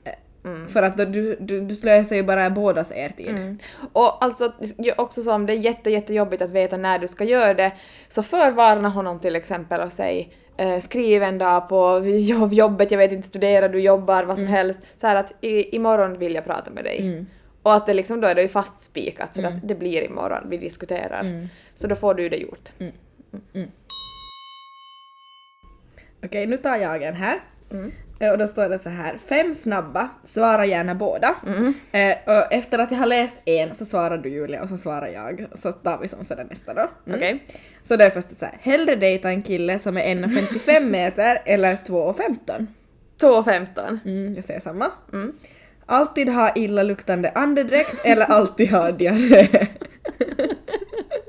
För 0.68 0.84
att 0.84 0.98
du, 0.98 1.38
du, 1.40 1.62
du 1.62 1.76
slösar 1.76 2.16
ju 2.16 2.24
bara 2.24 2.50
bådas 2.50 2.92
er 2.92 3.10
tid. 3.10 3.30
Mm. 3.30 3.58
Och 3.94 4.24
alltså 4.24 4.52
också 4.98 5.22
så 5.22 5.34
om 5.34 5.46
det 5.46 5.54
är 5.54 5.58
jätte, 5.58 5.90
jättejobbigt 5.90 6.42
att 6.42 6.52
veta 6.52 6.78
när 6.78 7.00
du 7.00 7.08
ska 7.08 7.24
göra 7.24 7.54
det, 7.54 7.72
så 8.10 8.24
förvarna 8.24 8.90
honom 8.90 9.20
till 9.20 9.36
exempel 9.36 9.82
och 9.82 9.92
säg 9.92 10.20
eh, 10.20 10.47
skriv 10.82 11.24
en 11.24 11.38
dag 11.38 11.70
på 11.70 12.02
jobb- 12.06 12.54
jobbet, 12.54 12.92
jag 12.92 12.98
vet 12.98 13.12
inte, 13.12 13.28
studerar 13.28 13.70
du, 13.70 13.80
jobbar, 13.82 14.24
vad 14.24 14.38
som 14.38 14.48
helst, 14.48 14.80
så 14.98 15.08
här 15.08 15.16
att 15.16 15.34
i, 15.42 15.76
imorgon 15.76 16.18
vill 16.18 16.36
jag 16.36 16.46
prata 16.46 16.72
med 16.72 16.84
dig. 16.84 17.26
Och 17.64 17.74
att 17.76 17.86
det 17.86 17.94
liksom, 17.94 18.22
då 18.22 18.28
är 18.28 18.36
det 18.36 18.42
ju 18.42 18.48
fastspikat 18.48 19.36
så 19.36 19.48
att 19.48 19.54
det 19.68 19.76
blir 19.76 20.02
imorgon, 20.04 20.50
vi 20.50 20.58
diskuterar. 20.58 21.20
Så 21.76 21.88
då 21.88 21.96
får 21.96 22.14
du 22.14 22.30
det 22.30 22.38
gjort. 22.38 22.70
Okej, 26.26 26.46
nu 26.48 26.58
tar 26.58 26.76
jag 26.78 27.04
en 27.04 27.14
här. 27.16 27.40
Eh, 28.20 28.32
Och 28.32 28.38
då 28.38 28.48
står 28.48 28.70
det 28.70 28.80
så 28.80 28.90
här, 28.90 29.18
fem 29.30 29.56
snabba, 29.56 30.10
svara 30.26 30.66
gärna 30.66 30.96
båda. 30.96 31.36
Mm. 31.48 31.74
Eh, 31.92 32.18
och 32.38 32.54
efter 32.54 32.80
att 32.80 32.92
jag 32.92 32.98
har 32.98 33.06
läst 33.06 33.36
en 33.46 33.76
så 33.76 33.86
svarar 33.86 34.18
du 34.18 34.30
Julia 34.30 34.62
och 34.64 34.70
så 34.70 34.78
svarar 34.78 35.08
jag. 35.08 35.46
Så 35.56 35.72
tar 35.72 35.98
vi 36.02 36.08
som 36.08 36.26
sådär 36.26 36.48
nästa 36.50 36.74
då. 36.74 36.82
Mm. 37.06 37.18
Okej? 37.20 37.44
Så 37.84 37.96
det 37.96 38.06
är 38.06 38.10
först 38.10 38.40
så 38.40 38.46
här, 38.46 38.58
hellre 38.62 38.96
dejta 38.96 39.30
en 39.30 39.42
kille 39.42 39.80
som 39.80 39.98
är 39.98 40.02
1,55 40.16 40.80
meter 40.90 41.42
eller 41.46 41.76
2,15? 41.76 42.66
2.15. 43.22 44.00
Mm, 44.06 44.36
jag 44.36 44.44
säger 44.46 44.60
samma. 44.60 44.92
Mm. 45.14 45.34
Alltid 45.86 46.30
ha 46.30 46.56
illaluktande 46.56 47.32
andedräkt 47.36 48.06
eller 48.06 48.26
alltid 48.26 48.72
ha 48.72 48.92
diarré? 48.92 49.48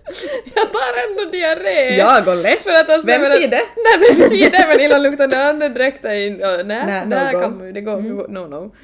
Jag 0.55 0.73
tar 0.73 1.09
ändå 1.09 1.31
diarré! 1.31 1.97
Jag 1.97 2.25
går 2.25 2.35
lätt. 2.35 2.63
För 2.63 2.71
att 2.71 2.91
alltså, 2.91 3.07
Vem 3.07 3.25
säger 3.25 3.49
det? 3.49 3.57
Nej 3.77 4.17
vem 4.19 4.29
säger 4.29 4.51
det 4.51 4.65
men 4.69 4.81
illaluktande 4.81 5.49
andedräkt 5.49 6.05
är 6.05 6.15
ju... 6.15 6.39
ja, 6.41 6.57
Nej, 6.65 6.83
Nej, 6.87 7.07
där 7.07 7.33
kan 7.33 7.57
man 7.57 7.67
ju, 7.67 7.73
det 7.73 7.81
går, 7.81 8.29
no 8.29 8.47
no. 8.47 8.75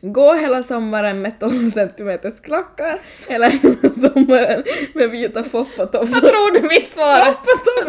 Gå 0.00 0.34
hela 0.34 0.62
sommaren 0.62 1.22
med 1.22 1.40
12 1.40 1.70
centimeters 1.72 2.40
klackar 2.40 2.98
eller 3.28 3.48
hela 3.50 4.10
sommaren 4.10 4.64
med 4.94 5.10
vita 5.10 5.44
foppatofflor? 5.44 6.20
Vad 6.20 6.30
tror 6.30 6.54
du 6.54 6.60
mitt 6.60 6.88
svar? 6.88 7.34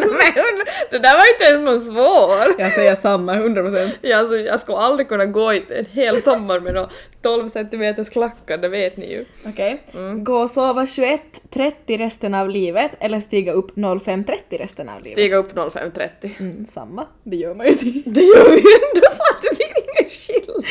Men 0.00 0.66
det 0.90 0.98
där 0.98 1.16
var 1.16 1.34
inte 1.34 1.44
ens 1.44 1.64
någon 1.64 1.80
svår! 1.80 2.60
Jag 2.60 2.72
säger 2.72 2.96
samma, 3.02 3.34
100%. 3.34 3.90
Ja, 4.00 4.18
alltså, 4.18 4.36
jag 4.36 4.60
skulle 4.60 4.78
aldrig 4.78 5.08
kunna 5.08 5.26
gå 5.26 5.50
en 5.52 5.86
hel 5.90 6.22
sommar 6.22 6.60
med 6.60 6.74
nå 6.74 6.88
12 7.22 7.48
centimeters 7.48 8.08
klackar, 8.08 8.58
det 8.58 8.68
vet 8.68 8.96
ni 8.96 9.12
ju. 9.12 9.24
Okej. 9.46 9.82
Gå 10.22 10.34
och 10.34 10.50
sova 10.50 10.84
21.30 10.84 11.98
resten 11.98 12.34
av 12.34 12.48
livet 12.48 12.90
eller 13.00 13.20
stiga 13.20 13.52
upp 13.52 13.76
05.30 13.76 14.34
resten 14.50 14.88
av 14.88 15.00
livet? 15.02 15.18
Stiga 15.18 15.36
upp 15.36 15.52
05.30. 15.52 16.30
Mm, 16.40 16.66
samma. 16.74 17.06
Det 17.22 17.36
gör 17.36 17.54
man 17.54 17.66
ju 17.66 17.72
inte. 17.72 18.10
Det 18.10 18.20
gör 18.20 18.50
vi 18.50 18.56
ju 18.56 18.74
ändå 18.90 19.06
så 19.12 19.34
att 19.34 19.42
det 19.42 19.56
blir 19.56 19.89
skillnad. 20.10 20.64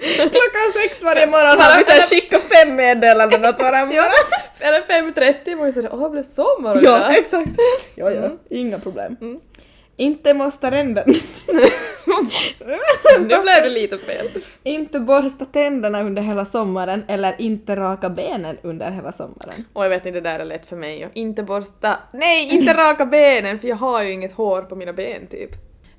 Klockan 0.32 0.72
sex 0.82 1.02
varje 1.02 1.26
morgon 1.26 1.60
har 1.60 1.78
vi 1.78 1.84
såhär 1.84 2.00
skickat 2.06 2.42
fem 2.42 2.74
meddelanden 2.76 3.44
åt 3.44 3.62
varandra. 3.62 3.94
Ja, 3.96 4.12
eller 4.60 4.80
5.30 4.80 5.56
var 5.56 5.66
ju 5.66 5.72
sådär 5.72 5.90
åh 5.92 6.02
det 6.02 6.10
blev 6.10 6.22
sommar 6.22 6.74
Ja, 6.74 6.80
idag." 6.80 7.18
exakt. 7.18 7.50
Ja, 7.94 8.10
ja. 8.10 8.30
Inga 8.50 8.78
problem. 8.78 9.16
Inte 9.96 10.34
måste 10.34 10.70
ränderna... 10.70 11.12
Nu 13.18 13.26
blev 13.26 13.62
det 13.62 13.68
lite 13.68 13.98
fel. 13.98 14.28
inte 14.62 15.00
borsta 15.00 15.44
tänderna 15.44 16.02
under 16.02 16.22
hela 16.22 16.44
sommaren 16.46 17.04
eller 17.08 17.40
inte 17.40 17.76
raka 17.76 18.08
benen 18.10 18.56
under 18.62 18.90
hela 18.90 19.12
sommaren. 19.12 19.64
Och 19.72 19.84
jag 19.84 19.90
vet 19.90 20.06
inte, 20.06 20.20
det 20.20 20.30
där 20.30 20.38
är 20.38 20.44
lätt 20.44 20.66
för 20.66 20.76
mig. 20.76 21.08
Inte 21.14 21.42
borsta... 21.42 21.96
Nej, 22.12 22.54
inte 22.54 22.74
raka 22.74 23.06
benen 23.06 23.58
för 23.58 23.68
jag 23.68 23.76
har 23.76 24.02
ju 24.02 24.12
inget 24.12 24.32
hår 24.32 24.62
på 24.62 24.76
mina 24.76 24.92
ben 24.92 25.26
typ. 25.26 25.50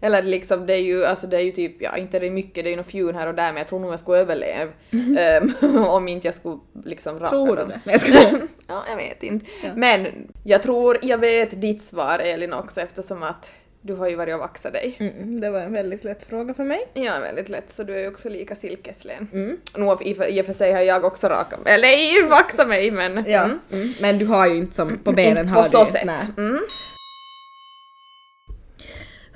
Eller 0.01 0.23
liksom 0.23 0.65
det 0.65 0.73
är 0.73 0.81
ju, 0.81 1.05
alltså 1.05 1.27
det 1.27 1.37
är 1.37 1.41
ju 1.41 1.51
typ, 1.51 1.81
ja 1.81 1.97
inte 1.97 2.19
det 2.19 2.25
är 2.27 2.31
mycket, 2.31 2.63
det 2.63 2.69
är 2.69 2.71
ju 2.71 2.77
något 2.77 2.85
fjun 2.87 3.15
här 3.15 3.27
och 3.27 3.35
där 3.35 3.47
men 3.47 3.57
jag 3.57 3.67
tror 3.67 3.79
nog 3.79 3.91
jag 3.93 3.99
skulle 3.99 4.17
överleva 4.17 4.71
ehm, 5.19 5.53
om 5.87 6.07
inte 6.07 6.27
jag 6.27 6.35
skulle 6.35 6.57
liksom 6.85 7.19
raka 7.19 7.29
Tror 7.29 7.47
du 7.47 7.55
dem. 7.55 7.71
det? 7.85 7.91
Jag 7.91 8.01
ja, 8.67 8.83
jag 8.89 8.95
vet 8.97 9.23
inte. 9.23 9.45
Ja. 9.63 9.69
Men 9.75 10.07
jag 10.43 10.63
tror 10.63 10.97
jag 11.01 11.17
vet 11.17 11.61
ditt 11.61 11.83
svar 11.83 12.19
Elin 12.19 12.53
också 12.53 12.81
eftersom 12.81 13.23
att 13.23 13.51
du 13.81 13.93
har 13.95 14.09
ju 14.09 14.15
varit 14.15 14.33
och 14.33 14.39
vaxat 14.39 14.73
dig. 14.73 14.95
Mm, 14.99 15.41
det 15.41 15.49
var 15.49 15.59
en 15.59 15.73
väldigt 15.73 16.03
lätt 16.03 16.23
fråga 16.29 16.53
för 16.53 16.63
mig. 16.63 16.87
Ja, 16.93 17.19
väldigt 17.19 17.49
lätt, 17.49 17.71
så 17.71 17.83
du 17.83 17.93
är 17.95 17.99
ju 17.99 18.07
också 18.07 18.29
lika 18.29 18.55
silkeslen. 18.55 19.27
Mm. 19.33 19.57
Nog 19.77 20.01
i 20.01 20.13
och 20.41 20.45
för- 20.45 20.53
sig 20.53 20.71
har 20.73 20.81
jag 20.81 21.05
också 21.05 21.27
rakat 21.27 21.63
mig, 21.63 21.73
eller 21.73 22.27
vaxat 22.29 22.67
mig 22.67 22.91
men... 22.91 23.25
Ja. 23.27 23.43
Mm. 23.43 23.59
Mm. 23.71 23.93
Men 24.01 24.19
du 24.19 24.25
har 24.25 24.47
ju 24.47 24.57
inte 24.57 24.75
som 24.75 24.97
på 24.97 25.11
benen 25.11 25.47
har 25.47 25.63
på 25.63 25.69
så 25.69 25.77
du 25.77 25.83
ju- 25.85 25.91
sätt. 25.91 26.05
nej. 26.05 26.19
Mm. 26.37 26.59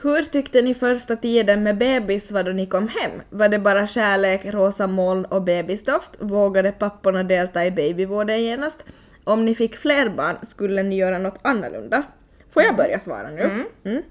Hur 0.03 0.23
tyckte 0.23 0.61
ni 0.61 0.73
första 0.73 1.15
tiden 1.15 1.63
med 1.63 1.77
bebis 1.77 2.31
var 2.31 2.43
då 2.43 2.51
ni 2.51 2.65
kom 2.65 2.87
hem? 2.87 3.11
Var 3.29 3.49
det 3.49 3.59
bara 3.59 3.87
kärlek, 3.87 4.45
rosa 4.45 4.87
moln 4.87 5.25
och 5.25 5.41
bebisdoft? 5.41 6.11
Vågade 6.19 6.71
papporna 6.71 7.23
delta 7.23 7.65
i 7.65 7.71
babyvården 7.71 8.43
genast? 8.43 8.83
Om 9.23 9.45
ni 9.45 9.55
fick 9.55 9.75
fler 9.75 10.09
barn, 10.09 10.35
skulle 10.41 10.83
ni 10.83 10.95
göra 10.95 11.17
något 11.17 11.39
annorlunda? 11.41 12.03
Får 12.49 12.63
jag 12.63 12.75
börja 12.75 12.99
svara 12.99 13.29
nu? 13.29 13.49
Mm. 13.83 14.03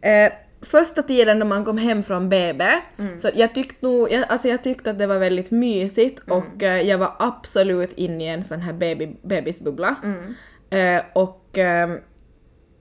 Eh, 0.00 0.32
första 0.62 1.02
tiden 1.02 1.38
då 1.38 1.46
man 1.46 1.64
kom 1.64 1.78
hem 1.78 2.02
från 2.02 2.28
BB, 2.28 2.64
så 3.18 3.30
jag 3.34 3.54
tyckte 3.54 3.86
nog, 3.86 4.12
jag, 4.12 4.24
alltså 4.28 4.48
jag 4.48 4.62
tyckte 4.62 4.90
att 4.90 4.98
det 4.98 5.06
var 5.06 5.18
väldigt 5.18 5.50
mysigt 5.50 6.22
och 6.30 6.62
eh, 6.62 6.80
jag 6.88 6.98
var 6.98 7.12
absolut 7.18 7.92
inne 7.92 8.24
i 8.24 8.28
en 8.28 8.44
sån 8.44 8.60
här 8.60 8.72
baby, 8.72 9.16
bebisbubbla. 9.22 9.96
Eh, 10.70 11.02
och 11.12 11.58
ehm, 11.58 11.90
Eh, 11.92 11.98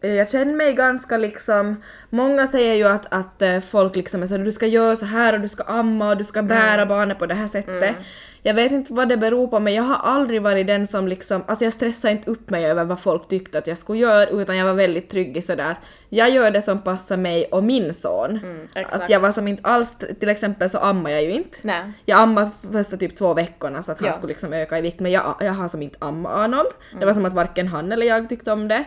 jag 0.02 0.30
känner 0.32 0.54
mig 0.54 0.74
ganska 0.74 1.18
liksom, 1.18 1.84
många 2.10 2.48
säger 2.48 2.74
ju 2.74 2.88
att, 2.88 3.06
att 3.14 3.42
eh, 3.42 3.60
folk 3.60 3.96
liksom 3.96 4.24
är 4.24 4.28
så 4.28 4.38
du 4.38 4.52
ska 4.52 4.68
göra 4.68 4.96
så 4.96 5.06
här 5.06 5.34
och 5.34 5.40
du 5.40 5.50
ska 5.50 5.64
amma 5.64 6.10
och 6.10 6.18
du 6.18 6.24
ska 6.24 6.42
bära 6.44 6.86
barnet 6.86 7.20
på 7.20 7.26
det 7.26 7.36
här 7.36 7.48
sättet. 7.48 7.96
Jag 8.44 8.54
vet 8.54 8.72
inte 8.72 8.94
vad 8.94 9.10
det 9.10 9.18
beror 9.18 9.48
på 9.48 9.60
men 9.60 9.74
jag 9.74 9.84
har 9.84 9.96
aldrig 9.96 10.42
varit 10.42 10.68
den 10.68 10.88
som 10.88 11.08
liksom, 11.08 11.44
alltså 11.48 11.64
jag 11.64 11.74
stressar 11.74 12.10
inte 12.10 12.32
upp 12.32 12.50
mig 12.50 12.66
över 12.66 12.84
vad 12.84 13.00
folk 13.00 13.28
tyckte 13.28 13.58
att 13.58 13.68
jag 13.68 13.78
skulle 13.78 14.00
göra 14.00 14.26
utan 14.26 14.58
jag 14.58 14.66
var 14.66 14.74
väldigt 14.74 15.10
trygg 15.10 15.38
i 15.38 15.42
sådär, 15.42 15.76
jag 16.10 16.30
gör 16.30 16.52
det 16.52 16.62
som 16.62 16.80
passar 16.82 17.18
mig 17.18 17.46
och 17.46 17.64
min 17.64 17.94
son. 17.94 18.40
exakt. 18.76 18.96
att 19.04 19.10
jag 19.10 19.20
var 19.20 19.32
som 19.32 19.48
inte 19.48 19.62
alls, 19.68 19.98
till 20.20 20.30
exempel 20.30 20.70
så 20.70 20.78
ammar 20.78 21.10
jag 21.10 21.24
ju 21.24 21.32
inte. 21.32 21.58
Nej. 21.62 21.82
Jag 22.06 22.20
ammade 22.20 22.52
första 22.72 22.98
typ 22.98 23.18
två 23.18 23.34
veckorna 23.34 23.84
så 23.84 23.92
att 23.92 24.00
han 24.00 24.08
Ja. 24.08 24.14
skulle 24.14 24.32
liksom 24.34 24.54
öka 24.54 24.78
i 24.78 24.82
vikt 24.82 25.00
men 25.00 25.12
jag, 25.12 25.36
jag 25.40 25.54
har 25.54 25.68
som 25.68 25.82
inte 25.82 25.98
amma 26.02 26.30
Arnold. 26.30 26.70
Det 27.00 27.06
var 27.06 27.14
som 27.14 27.26
att 27.26 27.34
varken 27.34 27.68
han 27.68 27.92
eller 27.92 28.06
jag 28.06 28.30
tyckte 28.30 28.52
om 28.52 28.68
det. 28.68 28.84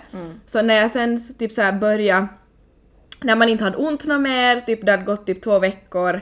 Så 0.46 0.62
när 0.62 0.74
jag 0.74 0.90
sen 0.90 1.34
typ 1.38 1.52
så 1.52 1.62
här 1.62 1.72
började, 1.72 2.26
när 3.22 3.36
man 3.36 3.48
inte 3.48 3.64
hade 3.64 3.76
ont 3.76 4.06
något 4.06 4.20
mer, 4.20 4.60
typ 4.60 4.86
det 4.86 4.90
hade 4.92 5.04
gått 5.04 5.26
typ 5.26 5.42
två 5.42 5.58
veckor 5.58 6.20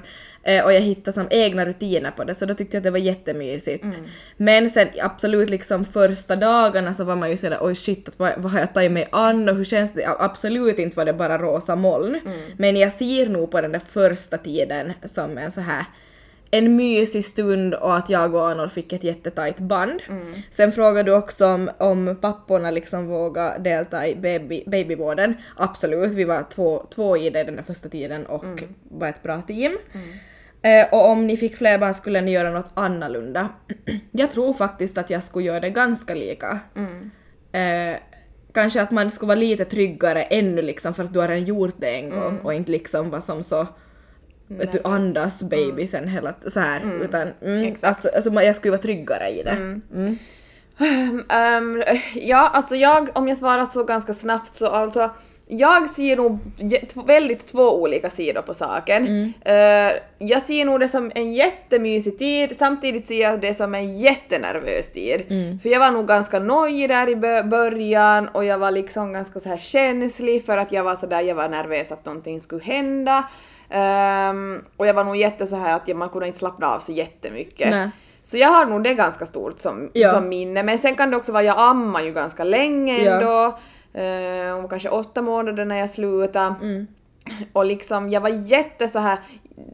och 0.64 0.72
jag 0.72 0.80
hittade 0.80 1.12
som 1.12 1.26
egna 1.30 1.66
rutiner 1.66 2.10
på 2.10 2.24
det 2.24 2.34
så 2.34 2.46
då 2.46 2.54
tyckte 2.54 2.76
jag 2.76 2.80
att 2.80 2.84
det 2.84 2.90
var 2.90 2.98
jättemysigt. 2.98 3.84
Men 4.36 4.70
sen 4.70 4.88
absolut 5.02 5.50
liksom 5.50 5.84
första 5.84 6.36
dagarna 6.36 6.94
så 6.94 7.04
var 7.04 7.16
man 7.16 7.30
ju 7.30 7.36
sådär 7.36 7.58
oj 7.60 7.74
shit 7.74 8.08
att 8.08 8.18
vad, 8.18 8.32
vad 8.36 8.52
har 8.52 8.60
jag 8.60 8.74
tagit 8.74 8.92
mig 8.92 9.08
an 9.12 9.48
och 9.48 9.56
hur 9.56 9.64
känns 9.64 9.92
det? 9.92 10.06
Absolut 10.18 10.78
inte 10.78 10.96
var 10.96 11.04
det 11.04 11.12
bara 11.12 11.38
rosa 11.38 11.76
moln. 11.76 12.20
Men 12.56 12.76
jag 12.76 12.92
ser 12.92 13.28
nog 13.28 13.50
på 13.50 13.60
den 13.60 13.72
där 13.72 13.82
första 13.90 14.38
tiden 14.38 14.92
som 15.04 15.38
en 15.38 15.52
så 15.52 15.60
här 15.60 15.84
en 16.52 16.76
mysig 16.76 17.24
stund 17.24 17.74
och 17.74 17.96
att 17.96 18.10
jag 18.10 18.34
och 18.34 18.50
Arnold 18.50 18.72
fick 18.72 18.92
ett 18.92 19.04
jättetajt 19.04 19.58
band. 19.58 20.00
Sen 20.50 20.72
frågade 20.72 21.10
du 21.10 21.16
också 21.16 21.46
om, 21.46 21.70
om 21.78 22.16
papporna 22.20 22.70
liksom 22.70 23.06
vågar 23.06 23.58
delta 23.58 24.06
i 24.08 24.16
baby, 24.16 24.64
babyvården. 24.66 25.34
Absolut, 25.56 26.12
vi 26.12 26.24
var 26.24 26.44
två, 26.50 26.86
två 26.94 27.16
i 27.16 27.30
det 27.30 27.44
den 27.44 27.56
där 27.56 27.62
första 27.62 27.88
tiden 27.88 28.26
och 28.26 28.44
var 28.90 29.08
ett 29.08 29.22
bra 29.22 29.42
team. 29.42 29.78
Eh, 29.92 30.00
och 30.92 31.08
om 31.08 31.26
ni 31.26 31.36
fick 31.36 31.56
fler 31.56 31.78
barn 31.78 31.94
skulle 31.94 32.20
ni 32.20 32.30
göra 32.30 32.50
något 32.50 32.70
annorlunda. 32.74 33.48
jag 34.10 34.30
tror 34.30 34.52
faktiskt 34.52 34.98
att 34.98 35.10
jag 35.10 35.24
skulle 35.24 35.44
göra 35.44 35.60
det 35.60 35.70
ganska 35.70 36.14
lika. 36.14 36.58
Eh, 37.52 37.96
kanske 38.52 38.82
att 38.82 38.90
man 38.90 39.10
skulle 39.10 39.28
vara 39.28 39.38
lite 39.38 39.64
tryggare 39.64 40.22
ännu 40.22 40.62
liksom 40.62 40.94
för 40.94 41.04
att 41.04 41.12
du 41.12 41.18
har 41.20 41.28
redan 41.28 41.44
gjort 41.44 41.74
det 41.78 41.94
en 41.94 42.10
gång 42.10 42.38
och 42.44 42.54
inte 42.54 42.72
liksom 42.72 43.10
vara 43.10 43.20
som 43.20 43.42
så 43.42 43.66
vet 44.46 44.72
du, 44.72 44.80
andas 44.84 45.42
babysen 45.42 46.08
hela 46.08 46.32
t- 46.32 46.50
så 46.50 46.60
här 46.60 46.82
utan 47.04 47.28
mm, 47.42 47.74
alltså, 47.82 48.08
alltså, 48.16 48.30
jag 48.42 48.56
skulle 48.56 48.70
vara 48.70 48.82
tryggare 48.82 49.28
i 49.28 49.42
det. 49.42 49.50
Mm. 49.94 50.18
Ehm, 51.28 51.82
ja, 52.14 52.48
alltså 52.52 52.76
jag, 52.76 53.08
om 53.14 53.28
jag 53.28 53.36
svarar 53.38 53.64
så 53.64 53.84
ganska 53.84 54.14
snabbt 54.14 54.56
så 54.56 54.66
alltså, 54.66 55.10
jag 55.50 55.90
ser 55.90 56.16
nog 56.16 56.38
väldigt 57.06 57.46
två 57.46 57.82
olika 57.82 58.10
sidor 58.10 58.42
på 58.42 58.54
saken. 58.54 59.32
Eh, 59.44 59.92
jag 60.18 60.42
ser 60.42 60.64
nog 60.64 60.80
det 60.80 60.88
som 60.88 61.12
en 61.14 61.32
jättemysig 61.34 62.18
tid, 62.18 62.56
samtidigt 62.56 63.06
ser 63.06 63.20
jag 63.22 63.40
det 63.40 63.54
som 63.54 63.74
en 63.74 63.98
jättenervös 63.98 64.92
tid. 64.92 65.20
För 65.62 65.68
jag 65.68 65.80
var 65.80 65.90
nog 65.90 66.06
ganska 66.08 66.38
nojig 66.38 66.88
där 66.88 67.08
i 67.08 67.14
bö- 67.14 67.48
början 67.48 68.28
och 68.28 68.44
jag 68.44 68.58
var 68.58 68.70
liksom 68.70 69.12
ganska 69.12 69.40
så 69.40 69.48
här 69.48 69.56
känslig 69.56 70.44
för 70.46 70.58
att 70.58 70.72
jag 70.72 70.84
var 70.84 70.96
så 70.96 71.06
där, 71.06 71.20
jag 71.20 71.34
var 71.34 71.48
nervös 71.48 71.92
att 71.92 72.04
någonting 72.06 72.40
skulle 72.40 72.62
hända. 72.64 73.24
Ehm, 73.70 74.64
och 74.76 74.86
jag 74.86 74.94
var 74.94 75.04
nog 75.04 75.16
jätte 75.16 75.46
så 75.46 75.56
här 75.56 75.76
att 75.76 75.88
jag- 75.88 75.96
man 75.96 76.08
kunde 76.08 76.26
inte 76.26 76.38
slappna 76.38 76.66
av 76.74 76.78
så 76.78 76.92
jättemycket. 76.92 77.70
Nej. 77.70 77.90
Så 78.22 78.36
jag 78.36 78.48
har 78.48 78.66
nog 78.66 78.82
det 78.82 78.94
ganska 78.94 79.26
stort 79.26 79.60
som, 79.60 79.90
Ja. 79.92 80.10
som 80.12 80.28
minne. 80.28 80.62
Men 80.62 80.78
sen 80.78 80.94
kan 80.96 81.10
det 81.10 81.16
också 81.16 81.32
vara, 81.32 81.42
jag 81.42 81.58
ammar 81.58 82.02
ju 82.02 82.12
ganska 82.12 82.44
länge 82.44 83.02
Ja. 83.04 83.58
Eh, 83.94 84.58
om 84.58 84.68
kanske 84.68 84.88
åtta 84.88 85.22
månader 85.22 85.64
när 85.64 85.78
jag 85.78 85.90
slutade. 85.90 86.54
Mm. 86.62 86.86
Och 87.52 87.64
liksom, 87.64 88.10
jag 88.10 88.20
var 88.20 88.28
jätte 88.28 88.88
så 88.88 88.98
här. 88.98 89.18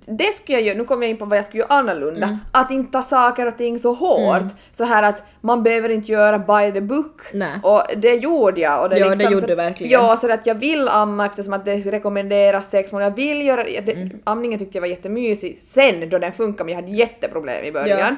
Det 0.07 0.25
skulle 0.25 0.59
jag 0.59 0.67
göra, 0.67 0.79
nu 0.79 0.85
kommer 0.85 1.03
jag 1.03 1.11
in 1.11 1.17
på 1.17 1.25
vad 1.25 1.39
jag 1.39 1.45
skulle 1.45 1.63
göra 1.63 1.75
annorlunda. 1.75 2.27
Mm. 2.27 2.39
Att 2.53 2.71
inte 2.71 2.93
ta 2.93 3.03
saker 3.03 3.47
och 3.47 3.59
ting 3.59 3.79
så 3.79 3.93
hårt. 3.93 4.53
Så 4.73 4.85
här 4.85 5.03
att 5.03 5.25
man 5.41 5.63
behöver 5.63 5.89
inte 5.89 6.13
göra 6.13 6.39
by 6.39 6.73
the 6.73 6.81
book. 6.81 7.21
Nej. 7.35 7.61
Och 7.63 7.83
det 7.97 8.15
gjorde 8.15 8.61
jag. 8.61 8.83
Och 8.83 8.89
det 8.89 8.99
Ja, 8.99 9.05
det 9.05 9.11
liksom, 9.11 9.33
gjorde 9.33 9.41
så, 9.41 9.47
du 9.47 9.55
verkligen. 9.55 9.93
Ja, 9.93 10.17
så 10.17 10.33
att 10.33 10.47
jag 10.47 10.55
vill 10.55 10.89
amma 10.89 11.27
eftersom 11.27 11.53
att 11.53 11.65
det 11.65 11.77
rekommenderas 11.77 12.71
sex 12.71 12.93
månader. 12.93 13.11
Jag 13.11 13.17
vill 13.17 13.47
göra 13.47 13.65
det. 13.65 13.93
Mm. 13.93 14.11
Amningen 14.25 14.59
tyckte 14.59 14.77
jag 14.77 14.83
var 14.83 14.89
jättemysig 14.89 15.59
sen 15.63 16.09
då 16.11 16.19
den 16.19 16.33
funkar 16.33 16.65
men 16.65 16.75
jag 16.75 16.83
hade 16.83 16.93
jätteproblem 16.95 17.65
i 17.65 17.73
början. 17.73 18.17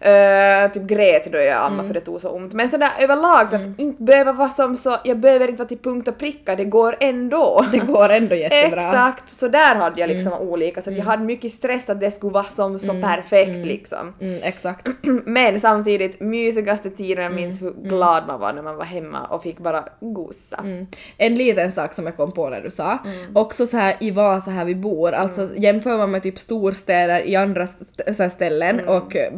Eh, 0.00 0.70
typ 0.72 0.82
grät 0.82 1.32
då 1.32 1.38
jag 1.38 1.56
ammade 1.56 1.74
Mm. 1.74 1.86
för 1.86 1.94
det 1.94 2.00
tog 2.00 2.20
så 2.20 2.28
ont. 2.30 2.52
Men 2.52 2.68
sådär 2.68 2.90
överlag 3.00 3.50
så 3.50 3.56
att 3.56 3.62
inte 3.80 4.02
behöva 4.02 4.32
vara 4.32 4.48
som 4.48 4.76
så, 4.76 4.96
jag 5.04 5.18
behöver 5.18 5.48
inte 5.48 5.58
vara 5.58 5.68
till 5.68 5.78
punkt 5.78 6.08
och 6.08 6.18
pricka, 6.18 6.56
det 6.56 6.64
går 6.64 6.96
ändå. 7.00 7.64
Det 7.72 7.78
går 7.78 8.08
ändå 8.08 8.34
jättebra. 8.34 8.80
Exakt, 8.80 9.30
så 9.30 9.48
där 9.48 9.74
hade 9.74 10.00
jag 10.00 10.08
liksom 10.08 10.32
olika 10.32 10.80
så 10.82 10.90
jag 10.90 11.04
hade 11.04 11.22
mycket 11.24 11.52
stress 11.52 11.90
att 11.90 12.00
det 12.00 12.10
skulle 12.10 12.32
vara 12.32 12.44
som 12.44 12.78
så 12.78 12.92
perfekt 13.02 13.66
liksom. 13.66 14.14
Mm, 14.20 14.40
exakt. 14.42 14.88
Men 15.24 15.60
samtidigt, 15.60 16.20
mysigaste 16.20 16.90
tiden 16.90 17.24
jag 17.24 17.34
minns 17.34 17.62
hur 17.62 17.70
glad 17.88 18.24
man 18.26 18.40
var 18.40 18.52
när 18.52 18.62
man 18.62 18.76
var 18.76 18.84
hemma 18.84 19.26
och 19.26 19.42
fick 19.42 19.58
bara 19.58 19.84
gosa. 20.00 20.56
Mm. 20.56 20.86
En 21.16 21.34
liten 21.34 21.72
sak 21.72 21.94
som 21.94 22.06
jag 22.06 22.16
kom 22.16 22.32
på 22.32 22.48
när 22.48 22.60
du 22.60 22.70
sa, 22.70 22.98
Mm. 23.04 23.36
också 23.36 23.66
så 23.66 23.76
här 23.76 23.96
i 24.00 24.10
Vasa 24.10 24.50
här 24.50 24.64
vi 24.64 24.74
bor, 24.74 25.12
alltså 25.12 25.48
jämför 25.56 25.96
man 25.98 26.10
med 26.10 26.22
typ 26.22 26.38
storstäder 26.38 27.20
i 27.26 27.36
andra 27.36 27.62
st- 27.62 28.30
ställen 28.30 28.80
Mm. 28.80 28.88
och 28.94 29.16
eh, 29.16 29.32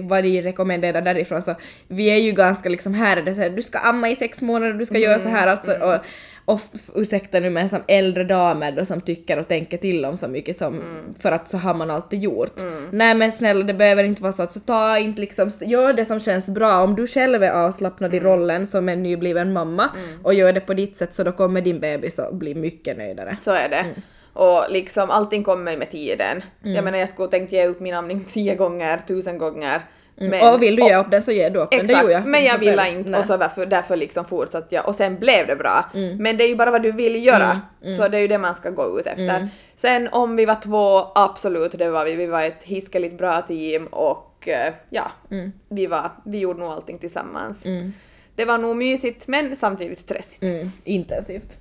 vad 0.00 0.24
de 0.24 0.42
rekommenderar 0.42 1.02
därifrån 1.02 1.42
så 1.42 1.54
vi 1.88 2.10
är 2.10 2.16
ju 2.16 2.32
ganska 2.32 2.68
liksom 2.68 2.94
här 2.94 3.16
är 3.16 3.22
det 3.22 3.34
så 3.34 3.40
här, 3.40 3.50
du 3.50 3.62
ska 3.62 3.78
amma 3.78 4.08
i 4.08 4.16
sex 4.16 4.42
månader, 4.42 4.72
du 4.74 4.86
ska 4.86 4.98
göra 4.98 5.18
så 5.18 5.28
Mm. 5.28 5.34
här 5.34 5.46
alltså 5.48 5.72
och, 5.72 5.94
och 6.44 6.60
f- 6.74 6.90
ursäkta 6.94 7.40
nu 7.40 7.50
men 7.50 7.68
som 7.68 7.78
äldre 7.88 8.24
damer 8.24 8.72
då 8.72 8.84
som 8.84 9.00
tycker 9.00 9.38
och 9.38 9.48
tänker 9.48 9.78
till 9.78 10.04
om 10.04 10.16
så 10.16 10.28
mycket 10.28 10.56
som 10.56 10.74
Mm. 10.74 11.14
för 11.18 11.32
att 11.32 11.48
så 11.48 11.58
har 11.58 11.74
man 11.74 11.90
alltid 11.90 12.20
gjort. 12.22 12.60
Nej 12.92 13.14
men 13.14 13.32
snälla 13.32 13.64
det 13.64 13.74
behöver 13.74 14.04
inte 14.04 14.22
vara 14.22 14.32
så 14.32 14.42
att 14.42 14.52
så 14.52 14.60
ta 14.60 14.98
inte 14.98 15.20
liksom, 15.20 15.50
gör 15.60 15.92
det 15.92 16.04
som 16.04 16.20
känns 16.20 16.48
bra 16.48 16.82
om 16.82 16.94
du 16.96 17.06
själv 17.06 17.42
är 17.42 17.50
avslappnad 17.50 18.14
Mm. 18.14 18.26
i 18.26 18.28
rollen 18.30 18.66
som 18.66 18.88
en 18.88 19.02
nybliven 19.02 19.52
mamma 19.52 19.88
och 20.22 20.34
gör 20.34 20.52
det 20.52 20.60
på 20.60 20.74
ditt 20.74 20.96
sätt 20.96 21.14
så 21.14 21.22
då 21.22 21.32
kommer 21.32 21.60
din 21.60 21.80
bebis 21.80 22.18
att 22.18 22.32
bli 22.34 22.54
mycket 22.54 22.98
nöjdare. 22.98 23.36
Så 23.40 23.50
är 23.50 23.68
det. 23.68 23.84
Och 24.32 24.64
liksom 24.68 25.10
allting 25.10 25.44
kommer 25.44 25.76
med 25.76 25.90
tiden. 25.90 26.42
Jag 26.62 26.84
menar 26.84 26.98
jag 26.98 27.08
skulle 27.08 27.28
tänkt 27.28 27.52
ge 27.52 27.66
upp 27.66 27.80
min 27.80 27.94
amning 27.94 28.24
tio 28.28 28.54
gånger, 28.54 28.98
tusen 29.08 29.38
gånger. 29.38 29.82
Men, 30.14 30.54
och 30.54 30.62
vill 30.62 30.76
du 30.76 30.82
ge 30.82 30.96
upp 30.96 31.10
den 31.10 31.22
så 31.22 31.32
ger 31.32 31.50
du 31.50 31.58
upp 31.58 31.70
den, 31.70 31.86
det 31.86 32.00
gjorde 32.00 32.12
jag. 32.12 32.26
men 32.26 32.44
jag 32.44 32.58
ville 32.58 32.76
Nej. 32.76 32.92
inte 32.92 33.18
och 33.18 33.24
så 33.24 33.36
därför, 33.36 33.66
därför 33.66 33.96
liksom 33.96 34.24
fortsatte 34.24 34.74
jag 34.74 34.88
och 34.88 34.94
sen 34.94 35.18
blev 35.18 35.46
det 35.46 35.56
bra. 35.56 35.90
Men 36.18 36.36
det 36.36 36.44
är 36.44 36.48
ju 36.48 36.56
bara 36.56 36.70
vad 36.70 36.82
du 36.82 36.92
vill 36.92 37.24
göra, 37.24 37.60
så 37.96 38.08
det 38.08 38.16
är 38.16 38.20
ju 38.20 38.28
det 38.28 38.38
man 38.38 38.54
ska 38.54 38.70
gå 38.70 39.00
ut 39.00 39.06
efter. 39.06 39.48
Sen 39.76 40.08
om 40.12 40.36
vi 40.36 40.44
var 40.44 40.54
två, 40.54 41.12
absolut 41.14 41.72
det 41.72 41.90
var 41.90 42.04
vi, 42.04 42.16
vi 42.16 42.26
var 42.26 42.42
ett 42.42 42.62
hiskeligt 42.62 43.18
bra 43.18 43.42
team 43.42 43.86
och 43.86 44.48
eh, 44.48 44.74
ja, 44.90 45.10
vi, 45.68 45.86
var, 45.86 46.10
vi 46.24 46.38
gjorde 46.38 46.60
nog 46.60 46.68
allting 46.68 46.98
tillsammans. 46.98 47.64
Det 48.34 48.44
var 48.44 48.58
nog 48.58 48.76
mysigt 48.76 49.28
men 49.28 49.56
samtidigt 49.56 49.98
stressigt. 49.98 50.42
Mm, 50.42 50.72
intensivt. 50.84 51.56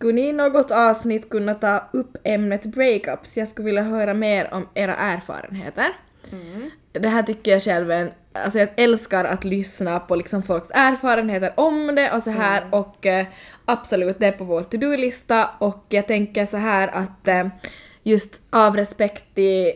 Skulle 0.00 0.12
ni 0.12 0.28
i 0.28 0.32
något 0.32 0.70
avsnitt 0.70 1.30
kunna 1.30 1.54
ta 1.54 1.82
upp 1.92 2.16
ämnet 2.24 2.64
breakups? 2.64 3.36
Jag 3.36 3.48
skulle 3.48 3.66
vilja 3.66 3.82
höra 3.82 4.14
mer 4.14 4.54
om 4.54 4.68
era 4.74 4.96
erfarenheter. 4.96 5.92
Det 6.92 7.08
här 7.08 7.22
tycker 7.22 7.50
jag 7.50 7.62
själv 7.62 7.90
är 7.90 8.00
en, 8.00 8.10
alltså 8.32 8.58
jag 8.58 8.68
älskar 8.76 9.24
att 9.24 9.44
lyssna 9.44 10.00
på 10.00 10.16
liksom 10.16 10.42
folks 10.42 10.70
erfarenheter 10.74 11.52
om 11.56 11.94
det 11.94 12.12
och 12.12 12.22
så 12.22 12.30
här 12.30 12.64
och 12.70 13.06
eh, 13.06 13.26
absolut 13.64 14.18
det 14.18 14.26
är 14.26 14.32
på 14.32 14.44
vår 14.44 14.62
to-do-lista 14.62 15.50
och 15.58 15.84
jag 15.88 16.06
tänker 16.06 16.46
så 16.46 16.56
här 16.56 16.88
att 16.88 17.28
eh, 17.28 17.46
just 18.02 18.42
av 18.50 18.76
respekt 18.76 19.34
till 19.34 19.72